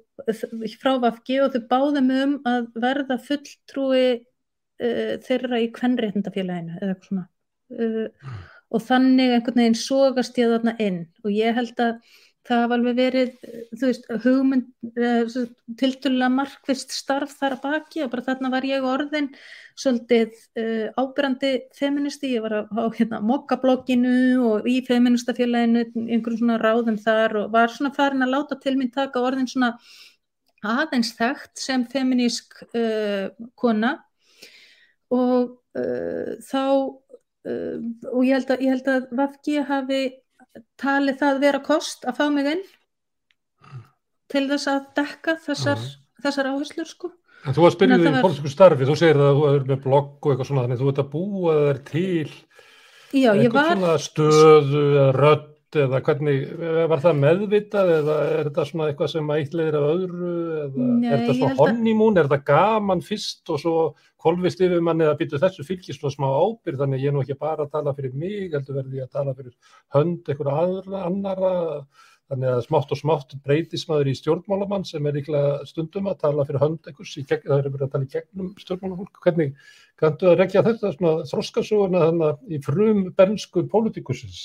frá 0.82 0.94
Vafki 1.04 1.40
og 1.44 1.54
þau 1.54 1.64
báðum 1.70 2.12
um 2.16 2.36
að 2.48 2.70
verða 2.82 3.18
fulltrúi 3.22 4.06
uh, 4.18 5.14
þeirra 5.26 5.62
í 5.64 5.72
kvennréttindafélaginu 5.76 6.78
eða 6.80 6.94
eitthvað 6.94 7.10
svona. 7.12 7.28
Uh, 7.78 8.38
og 8.74 8.84
þannig 8.84 9.34
einhvern 9.36 9.62
veginn 9.62 9.80
sógast 9.80 10.40
ég 10.40 10.52
þarna 10.52 10.74
inn. 10.84 11.04
Og 11.24 11.32
ég 11.36 11.56
held 11.56 11.84
að 11.84 12.16
það 12.48 12.62
hafa 12.64 12.76
alveg 12.78 12.98
verið, 12.98 13.32
þú 13.76 13.90
veist, 13.90 14.08
hugmynd, 14.24 14.68
uh, 14.96 15.38
tildulega 15.80 16.30
markvist 16.32 16.94
starf 16.96 17.36
þar 17.40 17.58
að 17.58 17.64
baki 17.66 18.04
og 18.06 18.12
bara 18.14 18.26
þarna 18.28 18.52
var 18.54 18.68
ég 18.68 18.88
orðin 18.88 19.30
svolítið 19.78 20.36
uh, 20.62 20.88
ábyrrandi 20.98 21.52
feministi, 21.78 22.34
ég 22.36 22.46
var 22.46 22.58
á, 22.58 22.62
á 22.68 22.86
hérna, 22.96 23.22
mokkablogginu 23.26 24.18
og 24.48 24.70
í 24.70 24.80
feministafélaginu, 24.88 25.86
einhverjum 26.08 26.42
svona 26.44 26.60
ráðum 26.62 27.00
þar 27.04 27.40
og 27.44 27.56
var 27.56 27.74
svona 27.74 27.94
farin 27.96 28.26
að 28.26 28.36
láta 28.36 28.60
til 28.64 28.78
mín 28.80 28.94
taka 28.94 29.24
orðin 29.24 29.50
svona 29.52 29.74
aðeins 30.68 31.14
þekkt 31.18 31.62
sem 31.62 31.84
feminísk 31.92 32.64
uh, 32.72 33.28
kona. 33.60 33.98
Og 35.14 35.54
uh, 35.80 36.32
þá 36.44 36.64
og 37.48 38.26
ég 38.28 38.34
held 38.36 38.50
að, 38.52 38.90
að 38.92 39.12
Vafki 39.16 39.62
hafi 39.64 40.00
talið 40.82 41.20
það 41.22 41.40
vera 41.44 41.62
kost 41.66 42.08
að 42.08 42.20
fá 42.20 42.26
mig 42.34 42.50
inn 42.56 42.66
til 44.32 44.44
þess 44.50 44.70
að 44.72 44.88
dekka 44.98 45.38
þessar, 45.46 45.84
þessar 46.24 46.52
áherslur 46.52 46.90
sko. 46.90 47.12
En 47.48 47.56
þú 47.56 47.64
varst 47.64 47.80
byrjuð 47.80 48.02
í 48.02 48.12
var... 48.12 48.24
pólitísku 48.26 48.52
starfi, 48.52 48.88
þú 48.88 48.96
segir 49.00 49.22
að 49.24 49.38
þú 49.38 49.50
er 49.52 49.68
með 49.70 49.84
blogg 49.86 50.18
og 50.18 50.32
eitthvað 50.34 50.50
svona, 50.50 50.66
þannig 50.66 50.82
þú 50.82 50.90
ert 50.92 51.04
að 51.04 51.12
búa 51.14 51.58
þær 51.62 51.82
til. 51.92 52.34
Já, 53.16 53.30
ég 53.38 53.54
var... 53.54 53.72
svona 53.78 53.94
stöðu 54.04 54.84
eða 54.88 55.12
rödd 55.16 55.46
eða 55.76 56.00
hvernig, 56.06 56.44
var 56.88 57.02
það 57.04 57.20
meðvitað 57.22 57.92
eða 57.98 58.18
er 58.32 58.50
þetta 58.50 58.66
svona 58.70 58.88
eitthvað 58.88 59.12
sem 59.12 59.32
ætlaðir 59.36 59.78
af 59.80 59.88
öðru 59.92 60.34
eða 60.64 60.86
Nei, 60.88 61.08
er 61.10 61.24
þetta 61.24 61.38
svona 61.40 61.58
honeymoon, 61.60 62.18
er 62.18 62.30
þetta 62.30 62.48
gaman 62.48 63.04
fyrst 63.04 63.52
og 63.52 63.62
svo 63.64 63.78
kolvist 64.24 64.64
yfir 64.64 64.84
manni 64.84 65.08
að 65.08 65.18
byttu 65.22 65.42
þessu 65.42 65.66
fylgist 65.68 66.00
svona 66.00 66.16
smá 66.16 66.28
ábyrð, 66.32 66.82
þannig 66.84 67.04
ég 67.04 67.12
er 67.12 67.18
nú 67.18 67.24
ekki 67.26 67.40
bara 67.40 67.68
að 67.68 67.74
tala 67.76 67.96
fyrir 67.98 68.16
mig, 68.16 68.52
heldur 68.54 68.80
verði 68.80 69.02
ég 69.02 69.10
að 69.10 69.18
tala 69.20 69.36
fyrir 69.38 69.74
hönd 69.98 70.32
eitthvað 70.32 70.54
aðra, 70.64 71.04
annara 71.10 71.56
Þannig 72.28 72.50
að 72.52 72.64
smátt 72.66 72.90
og 72.92 73.00
smátt 73.00 73.36
breytist 73.46 73.88
maður 73.88 74.10
í 74.12 74.16
stjórnmálamann 74.20 74.84
sem 74.88 75.06
er 75.08 75.16
líklega 75.16 75.62
stundum 75.70 76.10
að 76.12 76.18
tala 76.26 76.44
fyrir 76.50 76.60
hönd 76.60 76.90
einhvers, 76.90 77.14
það 77.24 77.54
er 77.56 77.70
verið 77.70 77.86
að 77.86 77.94
tala 77.94 78.08
í 78.08 78.12
gegnum 78.18 78.50
stjórnmálafólk. 78.60 79.22
Hvernig 79.24 79.54
kanntu 80.02 80.28
að 80.34 80.36
regja 80.42 80.66
þetta 80.68 80.92
svona 80.98 81.30
þroskasuguna 81.32 82.04
þannig 82.04 82.28
að 82.28 82.52
í 82.52 82.62
frum 82.68 83.02
bernsku 83.16 83.64
pólitíkusins 83.72 84.44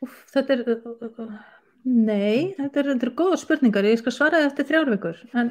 sólegar? 0.00 0.20
Þetta 0.34 0.54
er, 0.54 1.40
nei, 1.84 2.54
þetta 2.58 2.82
er, 2.82 2.92
þetta 2.92 3.08
er 3.08 3.14
góða 3.16 3.40
spurningar, 3.40 3.88
ég 3.88 4.00
skal 4.00 4.12
svara 4.12 4.44
eftir 4.46 4.68
þrjárvíkur. 4.68 5.24
En, 5.34 5.50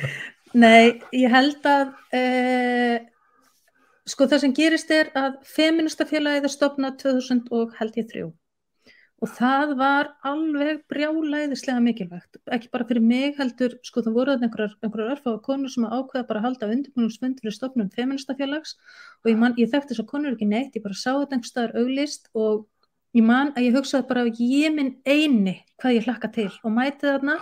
nei, 0.64 1.00
ég 1.12 1.30
held 1.30 1.66
að, 1.66 1.94
e, 2.12 2.22
sko 4.06 4.26
það 4.26 4.44
sem 4.44 4.54
gerist 4.54 4.90
er 4.90 5.10
að 5.14 5.40
feministafélagið 5.46 6.48
er 6.48 6.54
stopnað 6.54 7.00
2000 7.04 8.30
og 9.20 9.32
það 9.36 9.74
var 9.76 10.08
alveg 10.24 10.78
brjálæðislega 10.88 11.82
mikilvægt, 11.84 12.38
ekki 12.56 12.70
bara 12.72 12.86
fyrir 12.88 13.04
mig 13.04 13.36
heldur, 13.36 13.74
sko 13.84 14.00
það 14.06 14.16
voruð 14.16 14.46
einhverjar, 14.46 14.78
örfáða 15.12 15.42
konur 15.44 15.72
sem 15.72 15.84
ákveða 15.84 16.26
bara 16.28 16.40
að 16.40 16.46
halda 16.46 16.70
undirbúningsfund 16.72 17.42
fyrir 17.42 17.52
stofnum 17.52 17.90
feministafélags 17.92 18.78
og 19.20 19.28
ég, 19.28 19.36
man, 19.36 19.56
ég 19.60 19.68
þekkti 19.72 19.92
þess 19.92 20.04
að 20.06 20.10
konur 20.14 20.36
ekki 20.38 20.48
neitt, 20.48 20.72
ég 20.72 20.86
bara 20.86 20.96
sá 20.96 21.10
þetta 21.12 21.36
einhver 21.36 21.50
staðar 21.52 21.76
auglist 21.82 22.32
og 22.32 22.64
ég 23.16 23.26
man 23.26 23.52
að 23.56 23.66
ég 23.68 23.76
hugsaði 23.78 24.08
bara 24.10 24.26
að 24.26 24.40
ég 24.44 24.76
minn 24.76 24.94
eini 25.06 25.56
hvað 25.80 25.96
ég 25.96 26.06
hlakka 26.08 26.30
til 26.34 26.50
og 26.62 26.74
mæti 26.76 27.08
þarna 27.08 27.38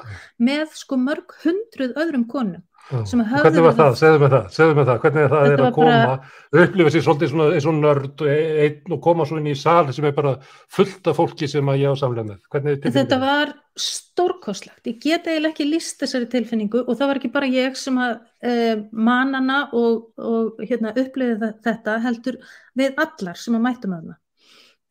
með 0.49 0.75
sko 0.79 0.99
mörg 1.01 1.37
hundruð 1.43 1.97
öðrum 1.99 2.29
konum 2.31 2.65
Hvernig 2.89 3.61
var 3.61 3.75
það? 3.77 3.97
Segðu 4.01 4.21
mig 4.23 4.31
það, 4.33 4.45
segðu 4.55 4.77
mig 4.79 4.87
það, 4.89 4.99
hvernig 5.03 5.27
það 5.29 5.47
er 5.47 5.61
að 5.61 5.75
koma, 5.77 5.97
bara... 6.09 6.63
upplifa 6.63 6.93
sér 6.95 7.03
svolítið 7.05 7.31
svona 7.33 7.49
eins 7.53 7.67
og 7.69 7.75
nörd 7.77 8.23
einn 8.33 8.95
og 8.97 9.01
koma 9.05 9.27
svo 9.29 9.41
inn 9.41 9.51
í 9.51 9.57
sal 9.61 9.91
sem 9.93 10.07
er 10.09 10.15
bara 10.17 10.33
fullt 10.73 11.11
af 11.11 11.19
fólki 11.19 11.49
sem 11.53 11.69
að 11.69 11.83
ég 11.83 11.93
á 11.93 12.01
samlega 12.01 12.25
með. 12.31 12.87
Þetta 12.87 13.19
var 13.21 13.53
stórkoslagt, 13.79 14.89
ég 14.89 15.03
get 15.03 15.29
eiginlega 15.29 15.53
ekki 15.53 15.67
líst 15.69 16.01
þessari 16.01 16.31
tilfinningu 16.33 16.81
og 16.87 16.95
það 16.95 17.13
var 17.13 17.21
ekki 17.21 17.33
bara 17.35 17.51
ég 17.53 17.77
sem 17.79 18.01
að 18.01 18.15
eh, 18.41 18.81
manana 18.93 19.61
og, 19.77 20.09
og 20.17 20.65
hérna, 20.65 20.95
upplifa 20.97 21.53
þetta 21.67 21.99
heldur 22.07 22.41
við 22.79 23.05
allar 23.05 23.37
sem 23.37 23.59
að 23.59 23.67
mætum 23.69 23.99
aðna. 23.99 24.17
Eh, 24.17 24.28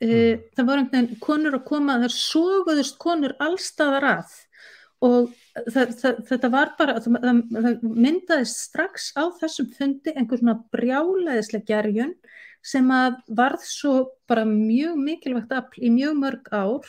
mm. 0.03 0.43
Það 0.57 0.67
var 0.67 0.81
einhvern 0.81 1.07
veginn 1.07 1.21
konur 1.23 1.57
að 1.57 1.65
koma, 1.69 1.97
það 1.97 2.09
er 2.09 2.15
sóguðust 2.17 2.99
konur 3.01 3.35
allstaðar 3.43 4.09
að. 4.11 4.35
Og 5.07 5.33
það, 5.69 5.91
það, 5.99 6.21
þetta 6.29 6.49
var 6.53 6.71
bara, 6.79 6.95
það, 7.05 7.17
það 7.53 7.83
myndaðist 8.05 8.61
strax 8.65 9.11
á 9.13 9.23
þessum 9.37 9.69
fundi 9.77 10.13
einhvern 10.15 10.41
svona 10.41 10.57
brjálæðislega 10.73 11.69
gerjun 11.69 12.15
sem 12.65 12.87
að 12.91 13.19
varð 13.37 13.65
svo 13.69 13.97
bara 14.29 14.45
mjög 14.49 14.97
mikilvægt 14.99 15.53
afl 15.53 15.83
í 15.85 15.91
mjög 15.93 16.17
mörg 16.23 16.49
ár. 16.51 16.87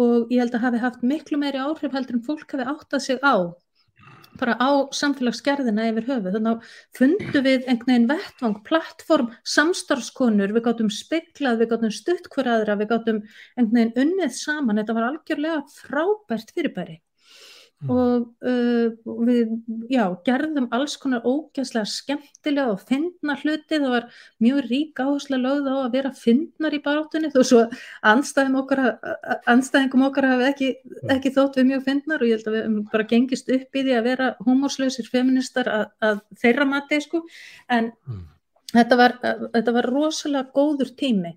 Og 0.00 0.30
ég 0.32 0.40
held 0.40 0.54
að 0.56 0.64
hafi 0.64 0.78
haft 0.80 1.02
miklu 1.04 1.36
meiri 1.36 1.60
áhrif 1.60 1.92
heldur 1.92 2.16
en 2.16 2.24
fólk 2.24 2.54
hafi 2.54 2.64
áttað 2.64 3.04
sig 3.04 3.20
á 3.20 3.52
bara 4.40 4.56
á 4.56 4.70
samfélagsgerðina 4.96 5.88
yfir 5.90 6.08
höfu 6.08 6.32
þannig 6.34 6.50
að 6.52 6.74
fundu 6.98 7.44
við 7.44 7.68
einhvern 7.68 7.92
veginn 7.92 8.08
vettvang, 8.10 8.58
plattform, 8.66 9.30
samstarfskonur 9.54 10.54
við 10.56 10.66
gáttum 10.66 10.90
speklað, 10.92 11.62
við 11.62 11.72
gáttum 11.74 11.94
stutt 11.94 12.28
hverjaðra, 12.32 12.78
við 12.80 12.92
gáttum 12.94 13.22
einhvern 13.56 13.78
veginn 13.78 14.04
unnið 14.06 14.36
saman, 14.38 14.82
þetta 14.82 14.98
var 14.98 15.08
algjörlega 15.10 15.62
frábært 15.78 16.54
fyrirbæri. 16.56 17.00
Og 17.90 18.28
uh, 18.46 18.92
við 19.26 19.50
já, 19.90 20.04
gerðum 20.26 20.68
alls 20.74 20.94
konar 21.00 21.24
ógæslega 21.26 21.88
skemmtilega 21.90 22.74
og 22.76 22.82
fyndna 22.86 23.34
hluti. 23.40 23.78
Það 23.80 23.90
var 23.90 24.06
mjög 24.42 24.68
rík 24.68 25.02
áhersla 25.02 25.40
lögð 25.40 25.66
á 25.66 25.76
að 25.80 25.96
vera 25.96 26.12
fyndnar 26.14 26.76
í 26.76 26.82
barátunni 26.84 27.32
þó 27.34 27.40
svo 27.42 27.62
anstæðingum 28.12 28.60
okkar, 28.62 28.84
anstæðingum 29.50 30.06
okkar 30.06 30.28
hafi 30.30 30.48
ekki, 30.50 30.70
ekki 31.16 31.34
þótt 31.34 31.58
við 31.58 31.70
mjög 31.72 31.84
fyndnar 31.88 32.22
og 32.22 32.30
ég 32.30 32.38
held 32.38 32.50
að 32.52 32.58
við 32.58 32.80
bara 32.94 33.08
gengist 33.14 33.54
upp 33.58 33.78
í 33.80 33.84
því 33.86 33.98
að 33.98 34.08
vera 34.10 34.32
homórslausir 34.46 35.10
feministar 35.10 35.72
að, 35.72 35.86
að 36.06 36.24
þeirra 36.44 36.70
mati 36.70 37.02
sko. 37.02 37.24
En 37.66 37.90
mm. 37.90 38.26
þetta, 38.76 39.00
var, 39.00 39.18
þetta 39.56 39.78
var 39.80 39.90
rosalega 39.90 40.54
góður 40.54 40.94
tími. 40.94 41.34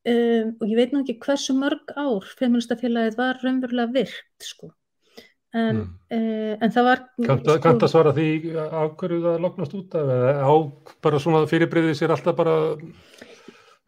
Um, 0.00 0.54
og 0.62 0.70
ég 0.70 0.78
veit 0.78 0.92
nú 0.94 1.02
ekki 1.02 1.18
hversu 1.20 1.52
mörg 1.52 1.90
ár 1.92 2.24
feministafélagið 2.38 3.18
var 3.18 3.42
raunverulega 3.42 3.92
virkt 3.98 4.46
sko 4.46 4.70
En, 5.50 5.80
mm. 5.80 5.86
uh, 6.14 6.52
en 6.62 6.70
það 6.70 6.84
var 6.86 7.00
Kannt 7.26 7.48
sko, 7.48 7.72
að 7.74 7.90
svara 7.90 8.12
því 8.14 8.26
af 8.54 8.92
hverju 9.00 9.22
það 9.24 9.40
loknast 9.42 9.72
út 9.74 9.96
af 9.98 10.12
eða 10.14 10.34
á 10.46 10.54
bara 11.02 11.22
svona 11.22 11.40
fyrirbriðið 11.50 11.96
sér 11.98 12.14
alltaf 12.14 12.36
bara 12.38 12.54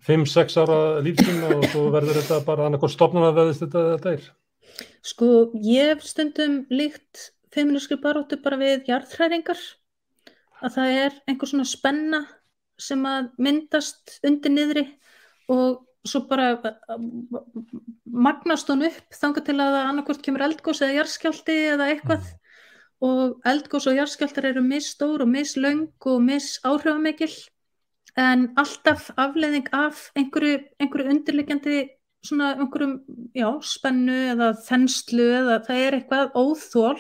5-6 0.09 0.59
ára 0.59 0.79
lífsina 1.07 1.53
og 1.55 1.69
svo 1.71 1.85
verður 1.95 2.19
þetta 2.19 2.41
bara 2.49 2.67
annarkoð 2.67 2.95
stopnum 2.97 3.29
að 3.29 3.39
veðist 3.39 3.63
þetta 3.63 3.85
þetta 3.93 4.17
er 4.17 4.27
Sko 5.07 5.29
ég 5.63 6.03
stundum 6.03 6.59
líkt 6.73 7.29
feministri 7.55 8.01
baróttu 8.03 8.41
bara 8.43 8.59
við 8.59 8.91
jarðhræringar 8.91 9.63
að 10.63 10.77
það 10.77 10.99
er 11.05 11.17
einhver 11.31 11.51
svona 11.53 11.69
spenna 11.69 12.23
sem 12.81 13.07
að 13.07 13.31
myndast 13.39 14.19
undir 14.27 14.55
niðri 14.55 14.85
og 15.53 15.83
svo 16.07 16.25
bara 16.27 16.57
magnast 18.05 18.71
hún 18.71 18.87
upp 18.89 19.17
þanga 19.17 19.45
til 19.47 19.57
að 19.63 19.79
annarkort 19.83 20.23
kemur 20.25 20.45
eldgós 20.49 20.83
eða 20.83 20.99
jarðskjálti 21.01 21.57
eða 21.77 21.89
eitthvað 21.93 22.27
mm. 22.27 22.39
og 23.09 23.49
eldgós 23.53 23.89
og 23.91 23.99
jarðskjáltar 24.01 24.51
eru 24.51 24.65
misstór 24.67 25.25
og 25.25 25.31
misslaung 25.31 25.89
og 26.11 26.23
missáhrifamikil 26.27 27.33
en 28.19 28.51
alltaf 28.61 29.09
afleiðing 29.17 29.71
af 29.73 30.09
einhverju, 30.19 30.59
einhverju 30.83 31.15
undirleikjandi 31.15 31.77
svona 32.23 32.53
einhverjum 32.55 32.99
já, 33.35 33.49
spennu 33.67 34.17
eða 34.35 34.53
þenslu 34.63 35.25
eða 35.39 35.61
það 35.67 35.85
er 35.87 35.97
eitthvað 35.97 36.37
óþól 36.39 36.99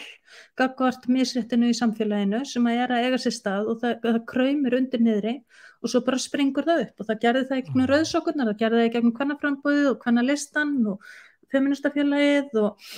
gagvart 0.58 1.06
misréttinu 1.10 1.70
í 1.70 1.76
samfélaginu 1.78 2.42
sem 2.48 2.66
að 2.66 2.80
er 2.84 2.94
að 2.94 3.06
eiga 3.06 3.20
sér 3.22 3.36
stað 3.36 3.70
og 3.70 3.82
það, 3.82 3.98
það 4.06 4.18
kræmir 4.32 4.78
undir 4.78 5.04
niðri 5.04 5.34
og 5.82 5.92
svo 5.92 6.02
bara 6.06 6.20
springur 6.22 6.66
það 6.68 6.84
upp 6.86 7.02
og 7.02 7.08
það 7.10 7.22
gerði 7.26 7.48
það 7.48 7.60
í 7.60 7.64
gegnum 7.66 7.84
mm. 7.84 7.90
rauðsokkurnar, 7.92 8.50
það 8.52 8.60
gerði 8.62 8.82
það 8.82 8.88
í 8.88 8.92
gegnum 8.96 9.16
kvannaframböðu 9.18 9.88
og 9.92 10.02
kvannalistan 10.02 10.76
og 10.92 11.14
feministafélagið 11.52 12.60
og 12.62 12.92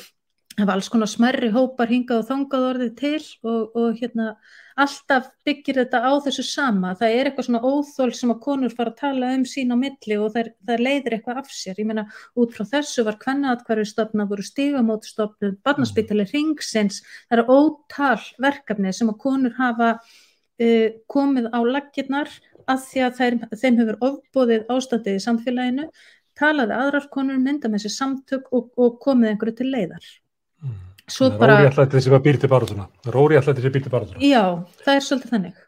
það 0.54 0.68
var 0.68 0.76
alls 0.76 0.90
konar 0.92 1.10
smerri 1.10 1.48
hópar 1.54 1.90
hingað 1.90 2.20
og 2.22 2.28
þangað 2.28 2.66
orðið 2.68 2.92
til 2.98 3.22
og, 3.42 3.74
og 3.74 3.96
hérna 3.98 4.26
alltaf 4.80 5.28
byggir 5.46 5.80
þetta 5.80 6.00
á 6.02 6.12
þessu 6.22 6.44
sama. 6.46 6.92
Það 6.98 7.14
er 7.14 7.30
eitthvað 7.30 7.48
svona 7.48 7.62
óþól 7.62 8.10
sem 8.14 8.32
að 8.34 8.40
konur 8.42 8.74
fara 8.74 8.92
að 8.92 9.00
tala 9.00 9.32
um 9.34 9.44
sín 9.48 9.74
á 9.74 9.76
milli 9.78 10.18
og 10.18 10.34
það, 10.34 10.52
leiðir 10.82 11.16
eitthvað 11.18 11.40
af 11.42 11.50
sér, 11.54 11.80
ég 11.82 11.88
meina 11.90 12.06
út 12.38 12.54
frá 12.54 12.66
þessu 12.70 13.06
var 13.06 13.18
kvennaðatkvarður 13.22 13.90
stopna, 13.90 14.28
voru 14.30 14.46
stígamótstopnum 14.46 15.58
barnaspítali 15.66 16.26
ringsins 16.30 17.02
það 17.02 17.38
eru 17.38 17.58
ótal 17.58 18.22
verkefni 18.42 18.94
sem 18.94 19.10
að 19.10 19.20
konur 19.26 19.58
hafa 19.58 19.96
uh, 20.62 20.88
komið 21.10 21.48
á 21.50 21.60
laggirnar 21.66 22.30
að 22.70 22.84
því 22.88 23.06
að 23.06 23.16
þeir, 23.18 23.38
þeim 23.60 23.80
hefur 23.82 24.04
ofbóðið 24.08 24.68
ástandið 24.72 25.18
í 25.18 25.24
samfélaginu 25.24 25.88
talaði 26.38 26.76
aðrar 26.76 27.10
konur 27.12 27.40
mynda 27.40 27.70
með 27.70 27.84
þessi 27.84 27.98
samtök 27.98 28.48
og, 28.54 28.70
og 28.80 28.96
komið 29.02 29.32
einhverju 29.32 29.58
til 29.60 29.68
leiðar. 29.70 30.08
Mm. 30.64 30.80
Það 31.04 31.26
er 31.26 31.36
bara... 31.42 31.58
Róri 31.58 31.70
allættið 31.70 32.06
sem 32.06 32.16
að 32.16 32.24
býrti 32.24 32.50
barðuna 32.50 32.88
Róri 33.12 33.36
allættið 33.38 33.66
sem 33.66 33.74
býrti 33.74 33.92
barðuna 33.92 34.24
Já, 34.24 34.42
það 34.86 34.94
er 34.94 35.04
svolítið 35.08 35.34
þannig. 35.34 35.58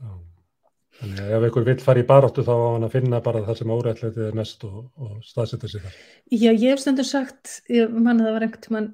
Já. 0.00 0.14
Þannig 1.00 1.20
að 1.20 1.34
ef 1.36 1.46
einhver 1.48 1.66
vil 1.68 1.76
fara 1.84 2.00
í 2.00 2.06
baróttu 2.08 2.46
þá 2.46 2.52
á 2.56 2.64
hann 2.64 2.88
að 2.88 2.96
finna 2.96 3.20
bara 3.26 3.44
það 3.48 3.60
sem 3.60 3.74
óri 3.76 3.92
allættið 3.92 4.30
er 4.30 4.40
mest 4.40 4.64
og, 4.68 4.78
og 4.96 5.12
staðsetja 5.26 5.72
sig 5.74 5.84
þar. 5.84 6.00
Já, 6.32 6.50
ég 6.50 6.66
hef 6.70 6.82
stundur 6.82 7.08
sagt 7.10 7.60
ég 7.70 7.92
manna 7.92 8.26
það 8.26 8.38
var 8.38 8.48
einhvern 8.48 8.66
tíman 8.66 8.90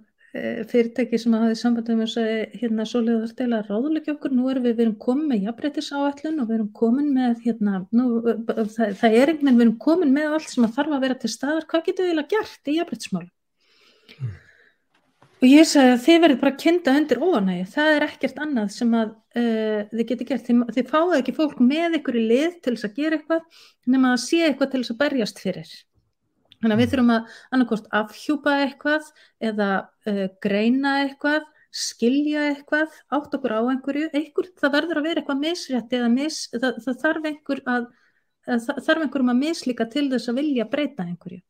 fyrirtæki 0.71 1.19
sem 1.21 1.35
hafið 1.37 1.59
sambandið 1.61 1.99
með 1.99 2.09
þess 2.09 2.21
að 2.23 2.57
hérna 2.61 2.87
soliða 2.89 3.27
þar 3.27 3.35
til 3.41 3.49
að 3.57 3.71
ráðleika 3.71 4.15
okkur, 4.15 4.35
nú 4.37 4.49
erum 4.53 4.67
við, 4.67 4.75
við 4.79 4.85
erum 4.87 4.97
komin 5.07 5.29
með 5.31 5.47
jafnbreytis 5.47 5.93
áallun 5.93 6.41
og 6.43 6.49
við 6.49 6.57
erum 6.59 6.73
komin 6.81 7.13
með 7.17 7.45
hérna, 7.45 7.83
nú, 7.97 8.09
það, 8.47 8.97
það 9.01 9.19
er 9.21 9.33
einhvern 9.33 9.47
veginn, 9.47 9.61
við 9.61 9.67
erum 9.67 9.79
komin 9.87 10.17
með 10.17 10.39
allt 10.39 10.51
sem 10.53 10.67
að 10.67 10.75
þarf 10.79 10.97
að 10.97 11.07
vera 11.07 11.21
til 11.23 11.33
staðar, 11.33 11.69
hvað 11.71 11.87
getur 11.91 12.07
við 12.07 12.13
eiginlega 12.13 12.35
gert 12.35 12.73
í 12.73 12.77
jafnbreytismál? 12.81 13.27
Og 15.37 15.49
ég 15.51 15.67
sagði 15.69 15.93
að 15.93 16.05
þið 16.07 16.23
verður 16.23 16.39
bara 16.41 16.53
að 16.55 16.61
kynna 16.63 16.93
undir 16.97 17.19
óanægi, 17.21 17.65
það 17.75 17.91
er 17.93 18.05
ekkert 18.07 18.39
annað 18.41 18.71
sem 18.73 18.95
að 18.97 19.11
uh, 19.13 19.83
þið 19.91 20.07
getur 20.09 20.31
gert, 20.31 20.47
þið, 20.47 20.63
þið 20.79 20.89
fáið 20.95 21.19
ekki 21.19 21.35
fólk 21.37 21.59
með 21.61 21.99
ykkur 21.99 22.17
í 22.17 22.23
lið 22.31 22.55
til 22.65 22.73
þess 22.73 22.89
að 22.89 23.03
gera 23.03 23.19
eitthvað 23.19 23.67
nema 23.93 24.15
að 24.15 24.23
sé 24.25 24.41
eitthvað 24.47 24.73
til 24.73 24.81
þess 24.81 24.95
að 24.95 25.01
berjast 25.03 25.43
fyrir. 25.45 25.75
Þannig 26.63 26.77
að 26.77 26.83
við 26.83 26.91
þurfum 26.93 27.13
að 27.17 27.37
annarkost 27.57 27.91
afhjúpa 28.01 28.57
eitthvað 28.65 29.11
eða 29.51 29.69
uh, 30.09 30.25
greina 30.47 30.95
eitthvað, 31.05 31.45
skilja 31.77 32.49
eitthvað, 32.53 32.97
átt 33.13 33.37
okkur 33.37 33.57
á 33.57 33.61
einhverju, 33.75 34.09
einhver, 34.17 34.51
það 34.57 34.77
verður 34.79 35.01
að 35.01 35.09
vera 35.11 35.23
eitthvað 35.23 35.43
misrétti 35.43 35.99
eða 36.01 36.13
mis, 36.15 36.39
það, 36.55 36.83
það 36.87 37.01
þarf 37.03 37.31
einhver 37.33 37.63
að 37.69 37.89
þarf 38.47 39.03
einhverjum 39.03 39.33
að 39.33 39.43
mislíka 39.43 39.87
til 39.91 40.07
þess 40.13 40.31
að 40.31 40.41
vilja 40.41 40.67
breyta 40.71 41.05
einhverju. 41.07 41.43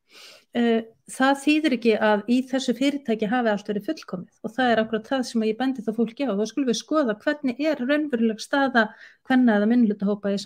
Eh, 0.56 0.86
það 1.12 1.40
þýðir 1.42 1.74
ekki 1.76 1.92
að 2.00 2.22
í 2.32 2.36
þessu 2.48 2.72
fyrirtæki 2.78 3.28
hafi 3.28 3.50
allt 3.52 3.66
verið 3.68 3.88
fullkomið 3.90 4.46
og 4.46 4.52
það 4.54 4.70
er 4.72 4.80
akkurat 4.80 5.10
það 5.10 5.24
sem 5.28 5.42
ég 5.44 5.58
bendi 5.58 5.84
það 5.84 5.98
fólki 5.98 6.24
á 6.24 6.32
þá 6.32 6.44
skulum 6.48 6.70
við 6.70 6.78
skoða 6.78 7.16
hvernig 7.20 7.60
er 7.60 7.82
raunveruleg 7.82 8.40
staða 8.40 8.86
hvernig 9.28 9.52
eða 9.58 9.68
minnlutahópa 9.72 10.32
í, 10.32 10.38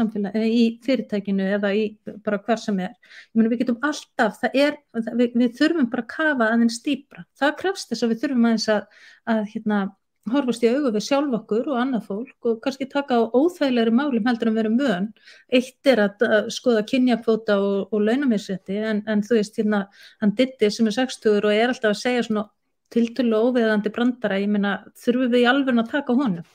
í 0.51 0.65
fyrirtækinu 0.83 1.47
eða 1.61 1.71
í 1.79 1.85
bara 2.27 2.41
hver 2.43 2.59
sem 2.59 2.83
er. 2.83 2.97
Ég 3.31 3.39
meni 3.39 3.53
við 3.53 3.63
getum 3.63 3.79
alltaf, 3.87 4.43
er, 4.51 4.81
við, 4.97 5.37
við 5.37 5.55
þurfum 5.61 5.91
bara 5.93 6.07
að 6.07 6.13
kafa 6.17 6.51
aðeins 6.57 6.81
stýpra. 6.83 7.25
Það 7.39 7.57
krafst 7.63 7.93
þess 7.93 8.07
að 8.07 8.15
við 8.15 8.23
þurfum 8.25 8.51
aðeins 8.51 8.69
að, 8.75 9.03
að 9.31 9.43
hérna, 9.55 9.83
horfast 10.29 10.65
í 10.65 10.69
augu 10.69 10.93
við 10.93 11.05
sjálf 11.07 11.35
okkur 11.41 11.71
og 11.73 11.81
annað 11.81 12.07
fólk 12.11 12.49
og 12.49 12.61
kannski 12.65 12.87
taka 12.91 13.17
á 13.17 13.23
óþægilegri 13.33 13.95
málum 13.95 14.29
heldur 14.29 14.51
en 14.51 14.59
vera 14.59 14.73
mön. 14.73 15.09
Eitt 15.49 15.89
er 15.89 16.05
að, 16.05 16.25
að 16.27 16.51
skoða 16.55 16.85
kynjakvóta 16.91 17.57
og, 17.63 17.89
og 17.91 18.05
launamísrétti 18.05 18.79
en, 18.85 19.03
en 19.09 19.25
þú 19.25 19.39
veist 19.39 19.61
hérna 19.61 19.87
hann 20.21 20.35
Ditti 20.37 20.71
sem 20.71 20.91
er 20.91 20.97
60 20.99 21.41
og 21.41 21.53
er 21.55 21.73
alltaf 21.73 21.95
að 21.95 22.03
segja 22.03 22.27
svona 22.27 22.49
tiltölu 22.91 23.39
óveðandi 23.47 23.93
brandara, 23.95 24.41
ég 24.43 24.51
meina 24.51 24.81
þurfum 24.99 25.31
við 25.31 25.45
í 25.45 25.49
alveg 25.49 25.79
að 25.79 25.93
taka 25.93 26.17
honum? 26.19 26.49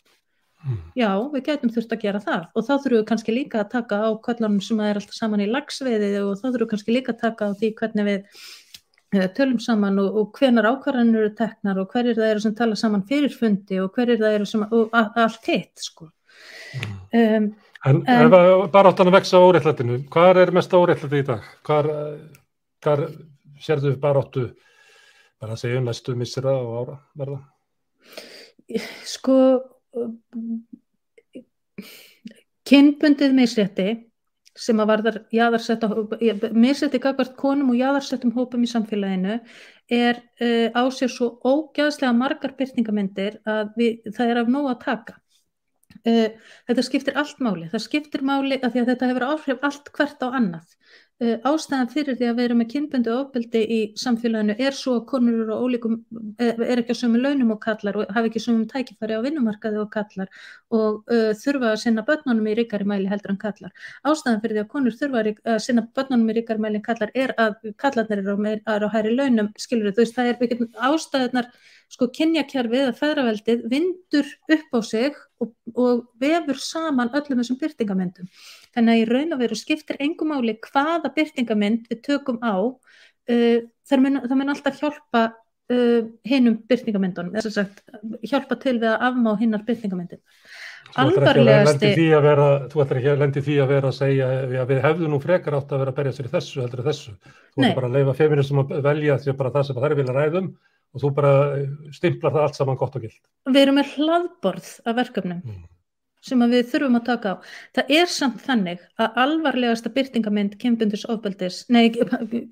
Mm. 0.65 0.77
Já, 0.97 1.09
við 1.31 1.43
getum 1.45 1.71
þurft 1.73 1.93
að 1.93 2.03
gera 2.03 2.19
það 2.23 2.45
og 2.51 2.65
þá 2.65 2.71
þurfum 2.73 2.97
við 2.97 3.07
kannski 3.11 3.33
líka 3.35 3.61
að 3.61 3.71
taka 3.75 3.99
á 4.01 4.09
kvallanum 4.25 4.61
sem 4.65 4.79
er 4.81 4.99
alltaf 4.99 5.17
saman 5.17 5.43
í 5.43 5.49
lagsveiði 5.49 6.11
og 6.23 6.31
þá 6.39 6.45
þurfum 6.47 6.63
við 6.63 6.71
kannski 6.73 6.95
líka 6.95 7.13
að 7.13 7.21
taka 7.21 7.49
á 7.49 7.51
því 7.59 7.69
hvernig 7.79 8.07
við 8.09 8.45
tölum 9.37 9.59
saman 9.63 9.99
og, 10.01 10.17
og 10.21 10.39
hvenar 10.39 10.67
ákvarðanir 10.71 11.21
eru 11.23 11.33
teknar 11.37 11.79
og 11.81 11.93
hverjir 11.93 12.17
það 12.17 12.31
eru 12.31 12.43
sem 12.43 12.55
tala 12.57 12.79
saman 12.79 13.05
fyrir 13.09 13.33
fundi 13.33 13.79
og 13.83 13.95
hverjir 13.95 14.21
það 14.21 14.37
eru 14.39 14.49
sem 14.49 14.65
og 14.65 14.95
allt 14.95 15.49
hitt 15.51 15.85
sko. 15.85 16.09
Um, 17.15 17.49
en, 17.85 18.01
en 18.01 18.03
ef 18.03 18.35
bara 18.73 18.91
áttan 18.91 19.11
að 19.11 19.17
vexa 19.19 19.41
óreitlætinu, 19.41 20.01
hvað 20.11 20.41
er 20.43 20.53
mest 20.55 20.75
óreitlæti 20.75 21.21
í 21.23 21.27
dag? 21.27 21.49
Hvað 21.65 23.05
sérðu 23.65 23.95
bara 24.01 24.23
áttu 24.25 24.49
bara 25.41 25.55
að 25.55 25.61
segja 25.63 25.83
næstu 25.83 26.15
missera 26.17 26.55
og 26.57 26.75
ára 26.81 26.97
verða? 27.17 27.39
Sko 29.05 29.37
kynbundið 32.65 33.35
misrétti 33.37 33.89
sem 34.55 34.79
að 34.79 34.89
varðar 34.91 35.17
jáðarsetta, 35.35 35.89
misrætti 36.55 37.01
gagvart 37.03 37.35
konum 37.39 37.73
og 37.73 37.79
jáðarsettum 37.79 38.31
hópum 38.35 38.63
í 38.63 38.69
samfélaginu 38.71 39.39
er 39.91 40.21
uh, 40.39 40.69
á 40.71 40.83
sér 40.95 41.11
svo 41.11 41.35
ógæðslega 41.43 42.13
margar 42.15 42.55
byrtingamindir 42.57 43.41
að 43.45 43.75
við, 43.79 44.09
það 44.15 44.31
er 44.31 44.41
af 44.41 44.51
nóg 44.55 44.69
að 44.71 44.81
taka. 44.85 45.17
Uh, 46.05 46.29
þetta 46.69 46.85
skiptir 46.85 47.19
allt 47.19 47.41
máli, 47.43 47.67
það 47.71 47.85
skiptir 47.85 48.23
máli 48.25 48.59
að, 48.61 48.79
að 48.81 48.93
þetta 48.93 49.11
hefur 49.11 49.27
áhrif 49.33 49.67
allt 49.69 49.91
hvert 49.97 50.25
á 50.25 50.27
annað. 50.31 50.75
Uh, 51.23 51.37
ástæðan 51.47 51.87
fyrir 51.93 52.17
því 52.19 52.25
að 52.27 52.39
vera 52.41 52.55
með 52.59 52.67
kynbundu 52.73 53.11
ofbeldi 53.15 53.59
í 53.71 53.77
samfélaginu 53.95 54.57
er 54.59 54.75
svo 54.75 54.97
að 54.97 55.05
konur 55.07 55.37
eru 55.45 55.55
á 55.55 55.63
ólíkum, 55.63 55.93
er, 56.43 56.57
er 56.59 56.81
ekki 56.81 56.91
á 56.91 56.99
sömu 56.99 57.21
launum 57.21 57.53
og 57.55 57.61
kallar 57.63 57.99
og 58.01 58.09
hafa 58.11 58.27
ekki 58.27 58.41
sömu 58.43 58.65
tækifæri 58.67 59.15
á 59.15 59.23
vinnumarkaði 59.23 59.79
og 59.79 59.87
kallar 59.93 60.27
og 60.75 61.07
uh, 61.07 61.29
þurfa 61.39 61.69
að 61.71 61.79
sinna 61.85 62.03
börnunum 62.09 62.49
í 62.51 62.57
ríkari 62.59 62.87
mæli 62.91 63.07
heldur 63.07 63.31
en 63.31 63.39
kallar. 63.45 63.71
Ástæðan 64.03 64.41
fyrir 64.43 64.57
því 64.57 64.63
að 64.65 64.73
konur 64.73 64.97
þurfa 64.99 65.23
að 65.53 65.61
sinna 65.63 65.85
börnunum 65.95 66.33
í 66.33 66.35
ríkari 66.41 66.65
mæli 66.65 66.81
en 66.81 66.85
kallar 66.89 67.15
er 67.15 67.31
að 67.45 67.71
kallarnir 67.79 68.25
eru 68.25 68.35
á, 68.67 68.75
á 68.75 68.87
hæri 68.97 69.15
launum, 69.15 69.53
skilur 69.55 69.95
þú 69.95 70.03
veist, 70.03 70.19
það 70.19 70.33
er 70.33 70.67
ástæðanar 70.89 71.47
sko 71.95 72.09
kynjakjærfið 72.11 72.81
eða 72.81 72.97
feðraveldið 72.99 73.65
vindur 73.71 74.29
upp 74.51 74.75
á 74.75 74.79
sig 74.83 75.17
og, 75.39 75.51
og 75.79 76.05
vefur 76.19 76.59
saman 76.59 77.11
öllum 77.15 77.41
þessum 77.41 77.59
byrtingamyndum. 77.61 78.29
Þannig 78.75 78.91
að 78.91 79.01
í 79.01 79.07
raun 79.09 79.33
og 79.35 79.41
veru 79.41 79.57
skiptir 79.59 79.99
engum 80.03 80.33
máli 80.33 80.57
hvaða 80.67 81.11
byrtingamynd 81.15 81.89
við 81.91 82.03
tökum 82.05 82.41
á, 82.43 82.55
uh, 82.59 83.57
það 83.87 84.03
mun, 84.03 84.21
mun 84.35 84.53
alltaf 84.53 84.81
hjálpa 84.81 85.23
uh, 85.71 86.01
hinnum 86.27 86.59
byrtingamyndunum, 86.69 87.33
þess 87.37 87.51
að 87.51 87.57
sagt, 87.61 87.83
hjálpa 88.25 88.59
til 88.61 88.77
við 88.81 88.91
að 88.91 89.09
afmá 89.09 89.33
hinnar 89.39 89.65
byrtingamyndin. 89.67 90.21
Þú 90.95 91.11
ætlar 91.11 91.39
ekki 91.41 93.09
að 93.11 93.19
lendi 93.19 93.41
því 93.43 93.55
að 93.59 93.71
vera 93.73 93.89
að 93.89 93.97
segja 93.97 94.27
að 94.43 94.69
við 94.69 94.79
hefðum 94.85 95.15
nú 95.15 95.19
frekar 95.23 95.57
átt 95.57 95.73
að 95.73 95.81
vera 95.81 95.91
að 95.91 95.97
berja 95.97 96.13
sér 96.15 96.29
í 96.29 96.31
þessu 96.35 96.61
heldur 96.61 96.83
en 96.83 96.87
þessu. 96.87 97.15
Þú 97.25 97.63
ætlar 97.63 97.79
bara 97.79 97.89
að 97.89 97.97
leifa 97.97 98.15
feministum 98.19 98.61
að 98.61 98.75
velja 98.85 99.17
því 99.23 99.35
bara 99.41 99.53
það 99.55 99.67
sem 99.67 99.81
þær 99.81 99.95
vilja 99.99 100.15
ræðum 100.15 100.51
og 100.95 101.03
þú 101.03 101.11
bara 101.17 101.33
stimplar 101.95 102.35
það 102.35 102.45
allt 102.45 102.59
saman 102.59 102.79
gott 102.79 102.95
og 102.95 103.07
gild. 103.07 103.19
Við 103.49 103.61
erum 103.65 103.79
með 103.81 103.95
hlaðborð 103.97 104.69
af 104.85 104.97
verkefnum 105.01 105.41
mm. 105.41 105.63
Sem 106.25 106.45
við 106.51 106.69
þurfum 106.71 106.99
að 106.99 107.07
taka 107.09 107.33
á. 107.33 107.35
Það 107.77 107.91
er 107.99 108.07
samt 108.11 108.39
þannig 108.45 108.85
að 109.01 109.19
alvarlegasta 109.25 109.91
byrtingamind 109.95 110.57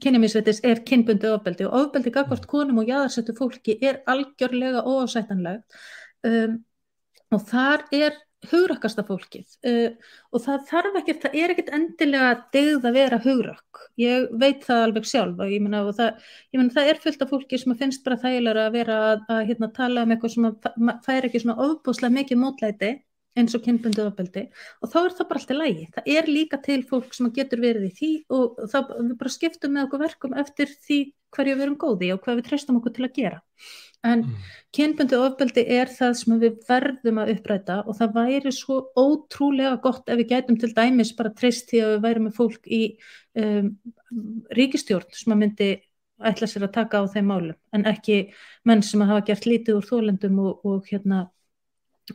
kynjaminsvetis 0.03 0.61
er 0.67 0.83
kynbundi 0.87 1.31
ofbeldi 1.31 1.67
og 1.69 1.79
ofbeldi 1.79 2.13
gagvart 2.13 2.45
konum 2.51 2.83
og 2.83 2.91
jáðarsettu 2.91 3.35
fólki 3.37 3.77
er 3.81 4.03
algjörlega 4.09 4.85
óásætanleg 4.85 5.63
um, 6.27 6.59
og 7.33 7.49
þar 7.49 7.87
er 7.95 8.21
hugrakasta 8.51 9.05
fólkið 9.07 9.53
uh, 9.69 9.93
og 10.35 10.43
það 10.43 10.65
þarf 10.69 10.97
ekki, 10.99 11.15
það 11.23 11.37
er 11.39 11.53
ekkit 11.53 11.71
endilega 11.77 12.31
degð 12.55 12.87
að 12.89 12.97
vera 12.97 13.19
hugrak 13.23 13.83
ég 14.01 14.27
veit 14.41 14.65
það 14.67 14.83
alveg 14.87 15.07
sjálf 15.07 15.39
og 15.39 15.53
ég 15.53 15.63
menna 15.63 15.85
það, 15.95 16.19
það 16.75 16.91
er 16.91 17.01
fullt 17.05 17.23
af 17.23 17.31
fólki 17.31 17.59
sem 17.61 17.77
finnst 17.79 18.03
bara 18.05 18.19
þægilega 18.19 18.67
að 18.67 18.77
vera 18.77 18.99
að, 19.13 19.25
að 19.31 19.41
hérna, 19.49 19.71
tala 19.77 20.03
um 20.03 20.13
eitthvað 20.15 20.35
sem 20.35 20.99
fær 21.05 21.29
ekki 21.29 21.43
svona 21.43 21.69
ofbúslega 21.69 22.17
mikið 22.19 22.41
mótlæti 22.43 22.91
eins 23.39 23.55
og 23.57 23.63
kynbundu 23.65 24.05
ofbeldi 24.05 24.45
og 24.81 24.91
þá 24.91 24.99
er 25.03 25.15
það 25.17 25.29
bara 25.29 25.41
alltaf 25.41 25.59
lægi. 25.59 25.87
Það 25.95 26.11
er 26.15 26.29
líka 26.29 26.59
til 26.63 26.79
fólk 26.89 27.15
sem 27.15 27.31
getur 27.33 27.63
verið 27.63 27.87
í 27.89 27.93
því 27.97 28.11
og 28.37 28.61
þá 28.69 28.77
við 28.91 29.15
bara 29.21 29.33
skiptum 29.33 29.75
með 29.75 29.87
okkur 29.87 30.03
verkum 30.03 30.37
eftir 30.43 30.73
því 30.85 30.99
hverju 31.33 31.55
við 31.57 31.65
erum 31.65 31.79
góði 31.81 32.11
og 32.13 32.21
hvað 32.23 32.39
við 32.39 32.47
treystum 32.49 32.77
okkur 32.79 32.93
til 32.93 33.07
að 33.07 33.15
gera. 33.17 33.39
En 34.03 34.25
mm. 34.25 34.49
kynbundu 34.75 35.19
ofbeldi 35.23 35.63
er 35.77 35.89
það 35.91 36.17
sem 36.19 36.35
við 36.41 36.59
verðum 36.67 37.21
að 37.23 37.31
uppræta 37.37 37.77
og 37.87 37.97
það 37.97 38.17
væri 38.17 38.51
svo 38.53 38.79
ótrúlega 38.99 39.77
gott 39.83 40.11
ef 40.11 40.19
við 40.19 40.33
gætum 40.33 40.59
til 40.59 40.73
dæmis 40.75 41.13
bara 41.17 41.31
treyst 41.37 41.71
því 41.71 41.81
að 41.85 41.93
við 41.93 42.03
værum 42.03 42.27
með 42.27 42.37
fólk 42.37 42.67
í 42.67 42.81
um, 43.39 43.71
ríkistjórn 44.59 45.15
sem 45.15 45.35
að 45.35 45.41
myndi 45.45 45.69
ætla 46.23 46.49
sér 46.51 46.67
að 46.67 46.75
taka 46.75 47.01
á 47.01 47.03
þeim 47.13 47.31
málum 47.31 47.55
en 47.75 47.87
ekki 47.89 48.17
menn 48.67 48.83
sem 48.85 49.01
að 49.03 49.13
hafa 49.13 49.25
gert 49.31 49.47
lítið 49.49 49.79
úr 49.79 49.87
þólendum 49.87 50.43
og, 50.43 50.67
og 50.67 50.91
hérna 50.91 51.23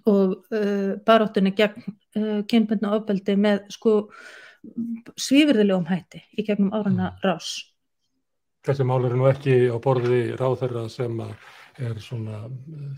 og 0.05 0.35
uh, 0.53 0.99
baróttunni 1.07 1.55
gegn 1.57 1.87
uh, 1.87 2.43
kynbundna 2.51 2.93
ofbeldi 2.99 3.37
með 3.41 3.65
sko 3.73 3.95
svífyrðilegum 5.19 5.87
hætti 5.89 6.23
í 6.37 6.45
gegnum 6.45 6.75
árana 6.75 7.13
mm. 7.13 7.25
rás. 7.25 7.53
Þessi 8.67 8.85
mál 8.85 9.01
eru 9.07 9.17
nú 9.17 9.29
ekki 9.31 9.71
á 9.71 9.77
borði 9.81 10.23
ráðherra 10.37 10.89
sem 10.93 11.15
er 11.23 11.99
svona 12.03 12.45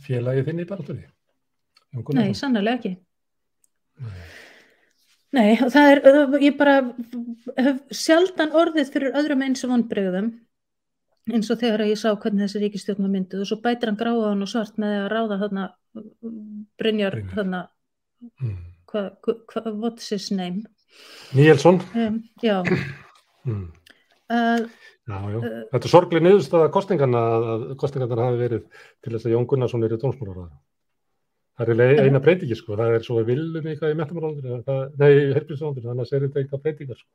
félagið 0.03 0.51
þinn 0.51 0.63
í 0.65 0.69
baróttunni? 0.69 1.09
Nei, 2.17 2.31
sannlega 2.39 2.79
ekki. 2.79 2.95
Nei. 4.01 4.21
Nei, 5.31 5.51
og 5.63 5.69
það 5.71 5.89
er, 5.93 6.01
ég 6.43 6.57
bara 6.59 6.77
hef 7.55 7.83
sjaldan 7.95 8.55
orðið 8.57 8.89
fyrir 8.91 9.19
öðrum 9.19 9.45
eins 9.47 9.63
og 9.63 9.71
vonbregðum 9.71 10.33
eins 11.31 11.51
og 11.53 11.61
þegar 11.61 11.85
ég 11.87 12.01
sá 12.01 12.09
hvernig 12.11 12.49
þessi 12.49 12.63
ríkistjórn 12.65 13.05
var 13.05 13.13
mynduð 13.13 13.45
og 13.45 13.51
svo 13.51 13.61
bætir 13.63 13.93
hann 13.93 14.01
gráðan 14.01 14.43
og 14.43 14.51
svart 14.51 14.81
með 14.81 14.97
að 14.97 15.11
ráða 15.13 15.39
þarna 15.45 15.67
Brynjar 16.81 17.19
þarna 17.33 17.65
mm. 18.41 18.57
hvað, 18.91 19.11
hva, 19.25 19.65
what's 19.73 20.11
his 20.15 20.31
name? 20.31 20.65
Níelsson. 21.37 21.81
Um, 21.95 22.23
já. 22.43 22.61
Mm. 23.47 23.69
uh, 24.31 24.67
já, 25.09 25.17
já. 25.17 25.39
Uh, 25.39 25.63
þetta 25.73 25.87
er 25.87 25.93
sorglega 25.95 26.27
niðurstaða 26.27 26.73
kostingarna 26.75 27.23
að 27.55 27.69
kostingarna 27.81 28.27
hafi 28.29 28.43
verið 28.43 28.67
til 29.01 29.15
þess 29.15 29.29
að 29.29 29.37
Jón 29.37 29.49
Gunnarsson 29.51 29.87
er 29.87 29.97
í 29.97 30.01
tónsmálar 30.03 30.51
það 31.61 31.83
er 31.85 32.05
eina 32.07 32.21
breytingi 32.23 32.57
sko. 32.57 32.77
Það 32.79 32.95
er 32.97 33.03
svo 33.05 33.19
að 33.21 33.33
viljum 33.33 33.67
eitthvað 33.69 33.93
í 33.93 33.99
mettamálandur 33.99 34.63
nei, 35.01 35.11
helbriðsvondur, 35.37 35.87
þannig 35.87 36.07
að 36.07 36.13
það 36.13 36.19
er 36.19 36.29
eitthvað 36.43 36.63
breytingar 36.65 37.01
sko. 37.01 37.11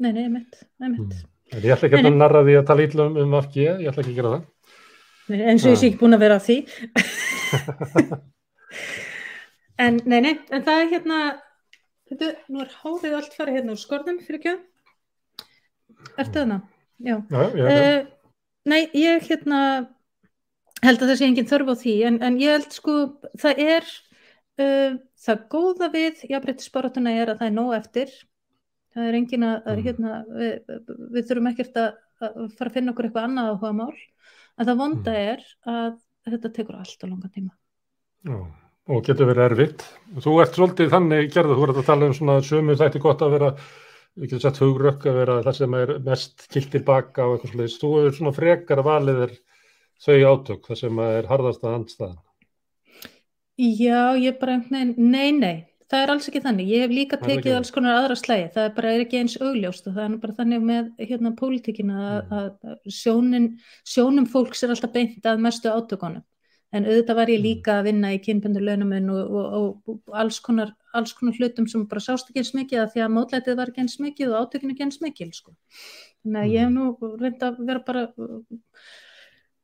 Nei, 0.00 0.12
nei, 0.16 0.26
mitt, 0.32 0.62
nei, 0.80 0.88
mitt. 0.94 1.12
Mm. 1.12 1.28
en 1.52 1.64
ég 1.66 1.74
ætla 1.74 1.90
ekki 1.90 2.00
að 2.00 2.14
narra 2.16 2.40
því 2.46 2.54
að 2.56 2.66
tala 2.70 2.84
ítlum 2.86 3.18
um 3.20 3.34
afgi, 3.36 3.66
ég 3.66 3.90
ætla 3.90 4.00
ekki 4.04 4.14
að 4.14 4.20
gera 4.20 4.30
það 4.32 4.46
eins 5.30 5.64
og 5.64 5.74
ég 5.74 5.78
sé 5.80 5.90
ekki 5.90 6.00
búin 6.00 6.16
að 6.16 6.24
vera 6.24 6.38
að 6.40 6.46
því 6.48 6.56
en 9.84 10.00
nei, 10.04 10.20
nei, 10.24 10.34
en 10.50 10.64
það 10.66 10.82
er 10.82 10.90
hérna 10.94 11.20
þetta, 12.10 12.32
nú 12.52 12.64
er 12.64 12.74
hárið 12.82 13.16
allt 13.20 13.36
farið 13.38 13.60
hérna 13.60 13.76
úr 13.76 13.82
skorðum 13.82 14.20
fyrir 14.24 14.40
ekki 14.40 14.56
Ertu 16.20 16.40
þarna? 16.40 16.62
Já, 17.00 17.16
já, 17.28 17.40
já, 17.56 17.64
já. 17.64 17.80
Uh, 18.00 18.06
Nei, 18.70 18.82
ég 18.96 19.24
hérna 19.28 19.58
held 20.84 21.02
að 21.02 21.10
það 21.10 21.18
sé 21.20 21.26
engin 21.28 21.48
þörf 21.48 21.70
á 21.72 21.74
því 21.80 21.94
en, 22.08 22.16
en 22.24 22.38
ég 22.40 22.54
held 22.56 22.74
sko 22.76 22.96
það 23.40 23.62
er 23.64 23.86
uh, 24.60 24.96
það 25.24 25.46
góða 25.52 25.88
við 25.92 26.22
jafnbryttisbaratuna 26.28 27.14
er 27.20 27.32
að 27.32 27.40
það 27.40 27.50
er 27.50 27.56
nóg 27.56 27.72
eftir 27.78 28.14
það 28.94 29.08
er 29.08 29.18
engin 29.20 29.46
að, 29.48 29.56
að 29.64 29.76
Mm. 29.80 29.84
hérna, 29.86 30.14
við, 30.36 30.54
við 31.14 31.28
þurfum 31.28 31.50
ekkert 31.52 31.80
að, 31.80 31.90
að 32.20 32.38
fara 32.58 32.70
að 32.72 32.76
finna 32.78 32.94
okkur 32.94 33.08
eitthvað 33.08 33.28
annað 33.28 33.50
áhuga 33.52 33.72
mál 33.80 33.92
en 34.60 34.68
það 34.68 34.80
vonda 34.82 35.12
Mm. 35.16 35.20
er 35.34 35.44
að 35.74 35.98
þetta 36.30 36.52
tekur 36.58 36.76
allt 36.78 37.04
á 37.04 37.06
langan 37.08 37.32
tíma 37.32 37.52
Já, 38.28 38.38
og 38.92 39.04
getur 39.06 39.30
verið 39.30 39.46
erfitt. 39.48 39.84
Þú 40.20 40.32
ert 40.42 40.56
svolítið 40.58 40.90
þannig 40.92 41.30
gerða, 41.32 41.56
þú 41.56 41.68
ert 41.68 41.78
að 41.80 41.86
tala 41.88 42.06
um 42.10 42.16
svona 42.16 42.40
sömu 42.44 42.76
þætti 42.76 43.00
gott 43.00 43.22
að 43.24 43.30
vera, 43.38 43.50
við 44.18 44.26
getum 44.28 44.42
sett 44.44 44.60
hugrökk 44.60 45.06
að 45.08 45.20
vera 45.22 45.36
það 45.46 45.56
sem 45.56 45.76
er 45.78 45.92
mest 46.04 46.48
kilt 46.52 46.70
tilbaka 46.74 47.24
og 47.24 47.38
eitthvað 47.38 47.54
svolítið. 47.54 47.78
Þú 47.80 47.92
hefur 47.96 48.18
svona 48.18 48.34
frekar 48.36 48.82
valið 48.84 49.22
er 49.26 49.32
þau 50.04 50.18
átök, 50.34 50.66
það 50.68 50.80
sem 50.82 50.98
er 51.06 51.30
harðasta 51.30 51.72
andstæðan. 51.78 52.18
Já, 53.60 54.16
ég 54.16 54.38
bara, 54.40 54.58
nei, 54.72 54.84
nei, 54.96 55.30
nei, 55.36 55.56
það 55.90 56.02
er 56.04 56.12
alls 56.14 56.28
ekki 56.30 56.42
þannig. 56.44 56.68
Ég 56.70 56.84
hef 56.84 56.94
líka 56.94 57.18
tekið 57.20 57.56
alls 57.58 57.70
konar 57.74 57.98
aðra 57.98 58.16
slægi. 58.18 58.48
Það 58.54 58.64
er 58.68 58.74
bara 58.76 58.92
er 58.94 59.04
ekki 59.04 59.20
eins 59.20 59.36
augljóst 59.40 59.86
og 59.90 59.94
það 59.96 60.04
er 60.06 60.16
bara 60.22 60.36
þannig 60.38 60.66
með 60.70 60.90
hérna 61.10 61.32
pólitíkina 61.36 62.00
að, 62.00 62.20
Mm. 62.30 62.50
að 62.70 62.92
sjónin, 63.00 63.48
sjónum 63.84 64.26
fólks 64.30 64.62
er 64.62 64.70
alltaf 64.74 64.92
beint 64.92 65.22
að 65.22 65.40
mestu 65.40 65.68
átökunum. 65.68 66.22
En 66.72 66.84
auðvitað 66.86 67.16
var 67.16 67.26
ég 67.26 67.40
Mm. 67.40 67.46
líka 67.48 67.72
að 67.80 67.84
vinna 67.88 68.12
í 68.14 68.20
kynbundur 68.22 68.62
launamun 68.62 69.10
og, 69.10 69.30
og, 69.30 69.46
og, 69.88 69.98
og 70.06 70.14
alls, 70.14 70.38
konar, 70.38 70.70
alls 70.94 71.12
konar 71.12 71.34
hlutum 71.34 71.66
sem 71.68 71.86
bara 71.86 72.00
sást 72.00 72.30
ekki 72.30 72.38
eins 72.38 72.54
mikið 72.54 72.78
að 72.84 72.92
því 72.94 73.00
að 73.02 73.14
mótlætið 73.16 73.56
var 73.56 73.66
ekki 73.66 73.80
eins 73.82 73.98
mikið 73.98 74.30
og 74.30 74.46
átökinu 74.46 74.70
ekki 74.76 74.86
eins 74.86 75.00
mikið, 75.02 75.34
sko. 75.34 75.56
Þannig 76.22 76.40
að 76.44 76.52
ég 76.52 76.60
hef 76.60 76.70
nú 76.70 77.18
reynd 77.18 77.42
að 77.42 77.58
vera 77.66 77.80
bara, 77.80 78.12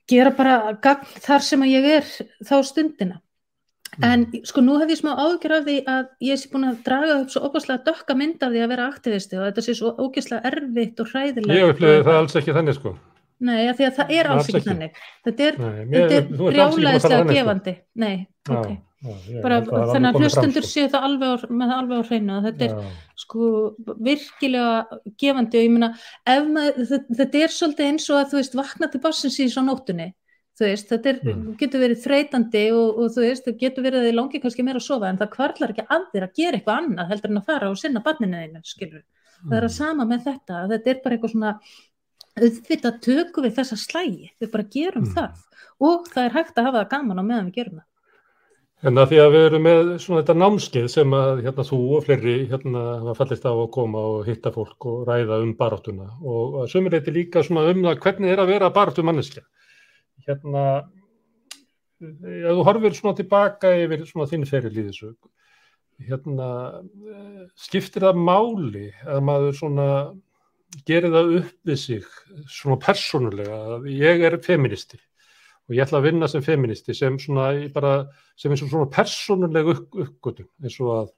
gera 0.09 0.31
bara 0.35 0.73
gagn 0.83 1.07
þar 1.23 1.43
sem 1.43 1.63
að 1.63 1.73
ég 1.75 1.85
er 1.85 2.03
þá 2.43 2.57
stundina. 2.65 3.21
En 4.03 4.27
sko 4.45 4.61
nú 4.61 4.79
hef 4.81 4.91
ég 4.91 4.99
smá 5.01 5.13
ágjör 5.17 5.53
af 5.57 5.65
því 5.65 5.77
að 5.89 6.09
ég 6.21 6.37
sé 6.41 6.49
búin 6.53 6.67
að 6.69 6.81
draga 6.85 7.15
upp 7.23 7.31
svo 7.33 7.41
opaslega 7.49 7.85
dökka 7.87 8.17
mynd 8.19 8.43
af 8.43 8.51
því 8.53 8.61
að 8.65 8.69
vera 8.75 8.89
aktivisti 8.93 9.39
og 9.39 9.45
þetta 9.47 9.63
sé 9.65 9.75
svo 9.79 9.93
ógeðslega 9.97 10.51
erfitt 10.51 11.01
og 11.01 11.07
hræðilegt. 11.13 11.55
Ég 11.57 11.71
upplifði 11.73 12.01
og- 12.01 12.07
það 12.07 12.19
alls 12.21 12.37
ekki 12.37 12.57
þannig 12.59 12.75
sko. 12.81 12.97
Nei, 13.41 13.69
af 13.69 13.77
því 13.77 13.85
að 13.87 13.95
það 13.97 14.11
er 14.17 14.27
alls 14.27 14.47
Alls 14.47 14.49
ekki 14.49 14.69
þannig. 14.69 14.93
Þetta 15.27 15.47
er, 15.47 15.59
Nei, 15.59 16.01
er 16.01 16.23
brjálæðislega 16.33 17.23
sko. 17.25 17.33
gefandi. 17.33 17.75
Nei, 17.95 18.27
Já, 18.49 18.57
ok. 18.59 18.69
já, 18.69 19.13
ég 19.31 19.43
Bara 19.43 19.61
þannig 19.63 20.09
að 20.13 20.21
hlustundur 20.21 20.65
sko. 20.65 20.73
séu 20.73 20.89
það 20.93 21.03
alveg 21.09 21.29
á, 21.29 21.37
með 21.49 21.67
það 21.71 21.81
alveg 21.81 21.97
á 21.97 22.05
hreinu 22.09 22.33
að 22.37 22.47
þetta 22.51 22.65
er 22.65 22.73
Já. 22.77 22.85
sko 23.17 23.75
virkilega 24.01 24.87
gefandi 25.21 25.59
og 25.61 25.65
ég 25.67 25.73
maður, 25.77 26.87
þetta, 26.91 27.17
þetta 27.21 27.43
er 27.45 27.49
svolítið 27.57 27.89
eins 27.91 28.11
og 28.11 28.17
að 28.21 28.31
þú 28.33 28.39
veist 28.41 28.55
vakna 28.61 28.91
til 28.93 29.01
bassins 29.01 29.39
í 29.41 29.49
svo 29.53 29.63
nóttunni 29.67 30.09
þú 30.57 30.65
veist, 30.71 30.89
þetta 30.89 31.11
er, 31.13 31.19
Mm. 31.23 31.57
getur 31.61 31.81
verið 31.85 32.05
þreytandi 32.07 32.63
og, 32.73 32.99
og 32.99 33.11
þú 33.17 33.25
veist, 33.27 33.45
það 33.47 33.59
getur 33.61 33.85
verið 33.85 33.99
að 34.01 34.07
þið 34.09 34.15
langi 34.17 34.41
kannski 34.41 34.65
meira 34.65 34.81
að 34.81 34.87
sofa 34.89 35.09
en 35.11 35.19
það 35.21 35.33
kvarlar 35.37 35.75
ekki 35.75 35.87
að 35.87 36.07
þér 36.15 36.25
að 36.29 36.37
gera 36.41 36.57
eitthvað 36.61 36.79
annað 36.81 37.11
heldur 37.13 37.31
en 37.31 37.41
að 37.43 37.47
fara 37.51 37.71
og 37.71 37.77
sinna 37.81 38.01
barninu 38.07 38.37
þeinu, 38.41 38.63
skilur 38.65 39.03
það 39.49 39.59
er 39.59 39.67
að 39.69 39.75
sama 39.77 40.05
með 40.09 40.25
þetta, 40.31 40.63
þetta 40.73 40.91
er 40.95 41.01
bara 41.05 41.17
eitthvað 41.17 41.35
svona 41.35 41.53
auðvitað 42.37 42.97
tökum 43.05 43.45
við 43.47 43.55
þessa 43.59 43.77
slægi, 43.81 44.31
við 44.41 44.51
bara 44.53 44.65
gerum 44.77 45.05
Mm. 45.07 45.15
það 45.15 45.31
og 45.81 46.09
það 46.13 46.25
er 46.25 46.35
hægt 46.37 46.57
að 46.59 46.65
hafa 46.71 46.81
það 46.85 46.91
gaman 46.91 47.21
á 47.21 47.25
meðan 47.25 47.51
við 47.51 47.55
gerum 47.61 47.79
það 47.81 47.85
En 48.85 48.95
að 49.01 49.09
því 49.09 49.17
að 49.23 49.31
við 49.33 49.45
erum 49.49 49.63
með 49.65 49.87
svona 50.05 50.21
þetta 50.21 50.35
námskeið 50.37 50.89
sem 50.93 51.11
að 51.17 51.39
hérna 51.47 51.65
þú 51.65 51.79
og 51.97 52.03
fleiri 52.05 52.35
hérna 52.51 52.83
hafa 53.01 53.15
fallist 53.17 53.47
á 53.49 53.53
að 53.57 53.71
koma 53.73 53.99
og 53.99 54.27
hitta 54.29 54.53
fólk 54.53 54.85
og 54.85 55.07
ræða 55.09 55.39
um 55.43 55.55
baráttuna 55.57 56.11
og 56.23 56.69
sömur 56.69 56.93
þetta 56.93 57.15
líka 57.17 57.43
svona 57.43 57.71
um 57.73 57.81
það 57.83 58.03
hvernig 58.05 58.31
er 58.35 58.43
að 58.45 58.51
vera 58.53 58.69
baráttu 58.71 59.03
manneskja. 59.03 59.43
Hérna, 60.27 60.63
ef 62.03 62.53
þú 62.59 62.67
horfir 62.67 62.97
svona 62.99 63.17
tilbaka 63.19 63.73
yfir 63.85 64.07
svona 64.09 64.29
þinn 64.31 64.47
feril 64.49 64.75
í 64.75 64.87
þessu, 64.89 65.13
hérna, 66.07 66.49
skiptir 67.67 68.05
það 68.05 68.23
máli 68.27 68.89
að 69.07 69.21
maður 69.29 69.59
svona 69.61 69.91
gerir 70.87 71.13
það 71.15 71.35
upp 71.41 71.69
við 71.71 71.79
sig 71.81 72.09
svona 72.51 72.79
persónulega? 72.83 73.61
Ég 73.89 74.25
er 74.29 74.39
feministi 74.45 74.99
og 75.67 75.75
ég 75.75 75.87
ætla 75.87 76.01
að 76.01 76.09
vinna 76.11 76.29
sem 76.31 76.45
feministi 76.45 76.95
sem 76.95 77.17
svona 77.23 77.49
bara 77.75 77.95
sem 78.39 78.53
eins 78.53 78.63
og 78.67 78.71
svona 78.71 78.91
persónuleg 78.93 79.71
upp, 79.73 79.87
uppgötum 79.95 80.51
eins 80.63 80.77
og 80.83 80.93
að 80.97 81.09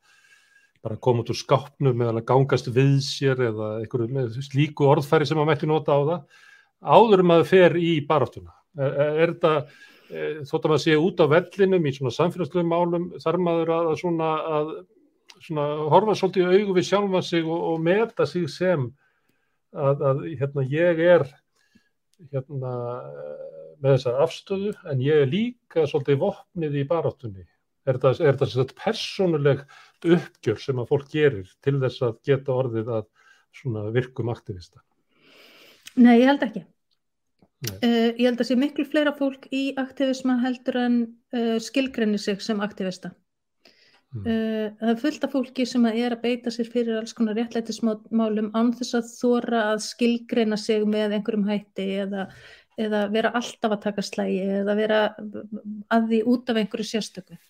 bara 0.85 1.01
koma 1.03 1.25
út 1.25 1.33
úr 1.33 1.41
skápnum 1.41 2.05
eða 2.07 2.23
gangast 2.29 2.71
við 2.71 3.01
sér 3.05 3.41
eða 3.49 3.73
einhverju 3.81 4.45
slíku 4.47 4.87
orðfæri 4.89 5.27
sem 5.27 5.41
maður 5.41 5.51
mætti 5.51 5.69
nota 5.69 5.97
á 5.97 6.01
það 6.13 6.45
áður 6.79 7.25
maður 7.27 7.51
fer 7.51 7.77
í 7.83 7.93
baráttuna 8.07 8.55
er, 8.79 8.95
er 9.25 9.33
þetta 9.35 9.55
eh, 9.59 10.39
þótt 10.49 10.63
að 10.63 10.71
maður 10.73 10.85
sé 10.85 10.97
út 11.03 11.25
á 11.25 11.27
vellinum 11.35 11.89
í 11.91 11.95
svona 11.97 12.15
samfélagslegum 12.19 12.73
málum 12.73 13.11
þarf 13.23 13.45
maður 13.45 13.75
að, 13.75 13.91
svona 14.03 14.31
að 14.59 14.73
svona 15.39 15.67
horfa 15.93 16.17
svolítið 16.19 16.47
í 16.47 16.63
augu 16.63 16.79
við 16.79 16.89
sjálfa 16.89 17.23
sig 17.25 17.45
og, 17.47 17.61
og 17.73 17.85
meta 17.85 18.27
sig 18.27 18.49
sem 18.53 18.89
að, 19.75 20.03
að 20.11 20.25
hérna 20.41 20.65
ég 20.71 21.05
er 21.05 21.27
hérna 22.33 22.73
eh, 23.05 23.45
með 23.79 23.95
þessa 23.95 24.17
afstöðu 24.25 24.73
en 24.91 25.05
ég 25.05 25.23
er 25.23 25.31
líka 25.31 25.87
svolítið 25.87 26.21
vopnið 26.25 26.81
í 26.81 26.89
baráttunni. 26.89 27.47
Er 27.89 27.97
þetta, 27.97 28.11
er 28.21 28.35
þetta 28.35 28.49
sem 28.51 28.63
sagt 28.63 28.75
persónuleg 28.83 29.63
uppgjör 30.05 30.59
sem 30.61 30.81
að 30.83 30.91
fólk 30.91 31.13
gerir 31.13 31.53
til 31.65 31.79
þess 31.81 32.05
að 32.05 32.19
geta 32.27 32.57
orðið 32.59 32.91
að 32.99 33.07
svona 33.55 33.87
virkum 33.95 34.33
aktivista? 34.33 34.83
Nei, 35.97 36.19
ég 36.21 36.29
held 36.29 36.45
ekki. 36.45 36.65
Uh, 37.59 38.13
ég 38.15 38.29
held 38.29 38.39
að 38.39 38.53
sé 38.53 38.55
miklu 38.55 38.85
fleira 38.87 39.11
fólk 39.19 39.49
í 39.51 39.73
aktivisma 39.81 40.37
heldur 40.45 40.77
en 40.79 40.99
uh, 41.35 41.57
skilgrenni 41.59 42.21
sig 42.23 42.39
sem 42.45 42.61
aktivista. 42.63 43.11
Mm. 44.15 44.23
Uh, 44.23 44.67
það 44.79 44.93
er 44.93 45.01
fullt 45.03 45.25
af 45.27 45.33
fólki 45.35 45.67
sem 45.67 45.89
að 45.89 45.99
er 46.05 46.15
að 46.15 46.23
beita 46.23 46.53
sér 46.55 46.71
fyrir 46.71 47.01
alls 47.01 47.17
konar 47.19 47.35
réttlætismálum 47.37 48.53
án 48.55 48.71
þess 48.79 49.01
að 49.01 49.11
þóra 49.11 49.63
að 49.73 49.83
skilgreina 49.89 50.59
sig 50.61 50.87
með 50.87 51.17
einhverjum 51.19 51.49
hætti 51.51 51.87
eða, 52.05 52.29
eða 52.79 53.01
vera 53.17 53.33
alltaf 53.41 53.75
að 53.75 53.83
taka 53.89 54.05
slægi 54.07 54.39
eða 54.61 54.77
vera 54.79 55.01
að 55.19 56.07
því 56.13 56.21
út 56.31 56.53
af 56.53 56.61
einhverju 56.63 56.87
sérstöku. 56.93 57.41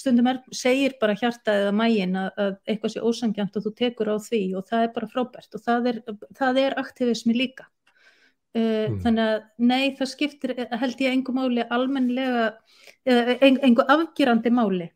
Stundum 0.00 0.30
er, 0.32 0.40
segir 0.56 0.94
bara 1.02 1.18
hjartað 1.20 1.66
eða 1.66 1.76
mægin 1.76 2.16
að, 2.16 2.30
að 2.40 2.56
eitthvað 2.64 2.94
sé 2.94 3.04
ósangjant 3.04 3.60
og 3.60 3.66
þú 3.66 3.74
tekur 3.82 4.08
á 4.08 4.16
því 4.24 4.40
og 4.56 4.64
það 4.72 4.86
er 4.86 4.94
bara 4.96 5.10
frábært 5.12 5.58
og 5.58 5.64
það 5.68 5.90
er, 5.92 6.00
það 6.40 6.62
er 6.64 6.78
aktivismi 6.80 7.36
líka. 7.36 7.68
Uh, 8.50 8.88
Mm. 8.90 8.96
Þannig 9.04 9.26
að 9.30 9.42
nei, 9.62 9.90
það 9.94 10.08
skiptir 10.10 10.52
held 10.80 10.98
ég 11.04 11.12
engu 11.14 11.32
máli 11.36 11.62
almennilega, 11.70 12.48
eða 13.06 13.36
en- 13.46 13.60
engu 13.62 13.84
afgerandi 13.86 14.50
máli 14.50 14.88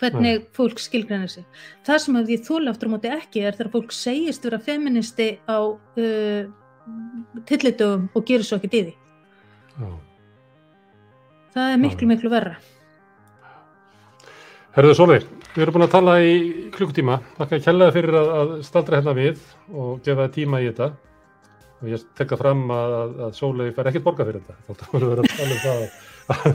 hvernig 0.00 0.46
fólk 0.56 0.80
skilgrænir 0.80 1.28
sig. 1.30 1.44
Það 1.84 1.98
sem 2.00 2.16
að 2.16 2.32
ég 2.32 2.40
þóla 2.48 2.72
aftur 2.72 2.88
á 2.88 2.92
móti 2.94 3.12
ekki 3.12 3.44
er 3.44 3.52
þegar 3.52 3.70
fólk 3.76 3.92
segist 3.92 4.42
vera 4.48 4.58
feministi 4.58 5.38
á 5.44 5.60
uh, 5.60 6.48
tillitugum 7.46 8.08
og 8.14 8.24
gerir 8.26 8.42
svo 8.48 8.56
ekki 8.56 8.72
dýði. 8.72 8.94
Já. 9.78 9.92
Það 11.54 11.70
er 11.74 11.78
miklu, 11.84 12.08
miklu 12.08 12.30
verra. 12.32 12.56
Herðu 14.74 14.94
Solveig, 14.98 15.28
við 15.54 15.62
erum 15.62 15.76
búin 15.76 15.86
að 15.86 15.92
tala 15.94 16.16
í 16.24 16.34
klukkutíma. 16.74 17.20
Þakka 17.36 17.58
að 17.60 17.66
kjallaði 17.68 17.94
fyrir 18.00 18.16
að, 18.18 18.30
að 18.40 18.54
staldra 18.66 18.98
hérna 18.98 19.14
við 19.20 19.44
og 19.70 20.00
gefa 20.02 20.32
tíma 20.34 20.64
í 20.64 20.70
þetta. 20.72 20.94
Og 21.84 21.90
ég 21.92 22.04
tekka 22.16 22.38
fram 22.40 22.62
að, 22.72 22.94
að, 22.96 23.10
að 23.26 23.34
Solveig 23.36 23.74
fær 23.76 23.90
ekkert 23.90 24.06
borga 24.06 24.24
fyrir 24.24 24.40
þetta. 24.40 24.76
Þá 24.80 24.84
voru 24.94 25.10
við 25.10 25.18
að 25.20 25.26
tala 25.34 25.56
um 25.56 25.58
það 25.64 25.82
að, 25.84 26.54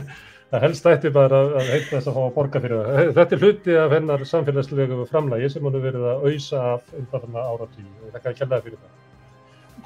að 0.50 0.64
helst 0.64 0.88
ætti 0.90 1.12
bara 1.14 1.42
að, 1.44 1.52
að 1.60 1.68
heitna 1.70 1.92
þess 1.92 2.10
að 2.10 2.16
fá 2.16 2.22
að 2.24 2.32
borga 2.38 2.62
fyrir 2.64 2.80
það. 2.80 3.12
Þetta 3.20 3.36
er 3.36 3.44
hluti 3.44 3.76
af 3.78 3.94
hennar 3.94 4.24
samfélagslegu 4.32 4.98
framlægi 5.12 5.52
sem 5.54 5.68
hún 5.68 5.78
er 5.78 5.86
verið 5.86 6.08
að 6.10 6.26
auðsa 6.26 6.64
af 6.72 6.90
undanfarna 6.98 7.46
áratvíu. 7.52 7.94
Og 8.00 8.10
þakka 8.16 8.32
að 8.32 8.36
kjallaði 8.40 8.66
fyrir 8.66 8.82
það. 8.82 8.98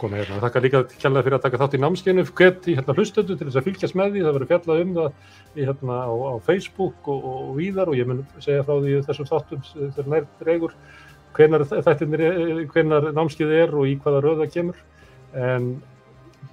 Komið 0.00 0.22
hérna. 0.22 0.40
Þakka 0.46 0.64
líka 0.64 0.82
kjallaði 0.94 1.28
fyrir 1.28 1.38
að 1.38 1.44
taka 1.44 1.60
þátt 1.60 1.76
í 1.76 1.82
námskeinu. 1.84 2.26
Hvet 2.40 2.72
í 2.72 2.78
hérna 2.80 2.96
hlustötu 2.96 3.36
til 3.36 3.50
þess 3.50 3.60
að 3.60 3.68
fylgjast 3.68 4.00
með 4.00 4.16
því. 4.16 4.24
Það 4.24 4.38
verður 4.38 4.52
fjallað 4.54 4.84
um 4.86 4.96
það 4.96 5.10
í, 5.12 5.68
hérna, 5.68 6.00
á, 6.08 6.12
á 6.16 6.34
Facebook 6.48 7.12
og, 7.12 7.28
og 7.34 7.52
víðar 7.60 7.92
og 7.92 8.00
ég 8.00 8.08
mun 8.08 8.24
segja 8.40 8.64
frá 8.64 8.78
því 8.80 8.96
þessum 9.10 9.28
þáttum 9.28 9.68
þegar 9.76 10.10
nær 10.14 10.26
dregur 10.40 10.74
hvenar 11.34 11.64
þættinir, 11.66 12.24
hvenar 12.70 13.08
námskið 13.14 13.54
er 13.58 13.72
og 13.74 13.88
í 13.90 13.96
hvaða 14.02 14.22
röða 14.24 14.48
kemur 14.50 14.78
en 15.34 15.68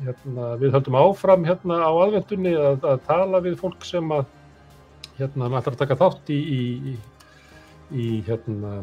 hérna, 0.01 0.55
við 0.61 0.75
höldum 0.75 0.97
áfram 0.97 1.45
hérna 1.45 1.81
á 1.85 1.91
aðvendunni 1.91 2.53
að, 2.57 2.85
að 2.93 3.03
tala 3.07 3.41
við 3.43 3.57
fólk 3.61 3.85
sem 3.85 4.13
að 4.15 4.25
hérna 5.19 5.49
maður 5.49 5.61
ætlar 5.61 5.75
að 5.75 5.81
taka 5.83 5.99
þátt 6.01 6.31
í 6.33 6.39
í, 6.41 6.61
í, 6.91 6.95
í 7.91 8.07
hérna 8.27 8.81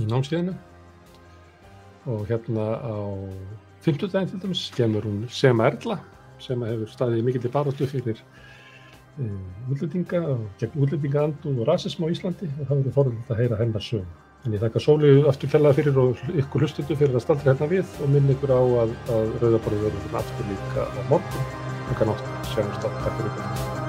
í 0.00 0.06
námskeiðinu 0.08 0.54
og 2.12 2.24
hérna 2.30 2.64
á 2.82 2.96
fimmtudaginn 3.84 4.32
til 4.32 4.40
dæmis 4.42 4.64
kemur 4.74 5.06
hún 5.06 5.26
Sema 5.30 5.68
Erla 5.70 6.00
sem 6.42 6.62
hefur 6.66 6.90
staðið 6.90 7.26
mikill 7.26 7.46
í 7.46 7.52
baróttu 7.52 7.86
fyrir 7.90 8.18
uh, 8.18 9.70
útlendinga 9.70 10.22
og 10.32 10.44
gegn 10.60 10.82
útlendingaandu 10.86 11.54
og 11.54 11.66
rasism 11.68 12.06
á 12.06 12.12
Íslandi 12.12 12.50
og 12.50 12.66
það 12.66 12.76
verður 12.78 12.96
forðilegt 12.98 13.32
að 13.32 13.42
heyra 13.42 13.60
hennar 13.60 13.86
sögum. 13.86 14.21
En 14.42 14.54
ég 14.56 14.62
þakka 14.62 14.80
Sóli 14.82 15.10
aftur 15.30 15.50
kjallaði 15.52 15.78
fyrir 15.78 15.98
og 16.02 16.22
ykkur 16.42 16.64
hlustundu 16.64 16.96
fyrir 16.98 17.14
að 17.14 17.22
staldra 17.22 17.52
hérna 17.52 17.68
við 17.70 17.92
og 18.02 18.10
minn 18.10 18.32
ykkur 18.34 18.50
á 18.50 18.58
að, 18.58 18.96
að 19.14 19.30
rauðaborðu 19.44 19.84
verður 19.84 20.18
aftur 20.22 20.50
líka 20.50 20.88
á 20.90 21.00
morgun. 21.12 21.46
Takk 21.92 22.02
að 22.02 22.10
nátt, 22.10 22.34
sjáumst 22.50 22.82
á, 22.82 22.88
takk 22.90 23.16
fyrir 23.20 23.30
ykkur. 23.30 23.81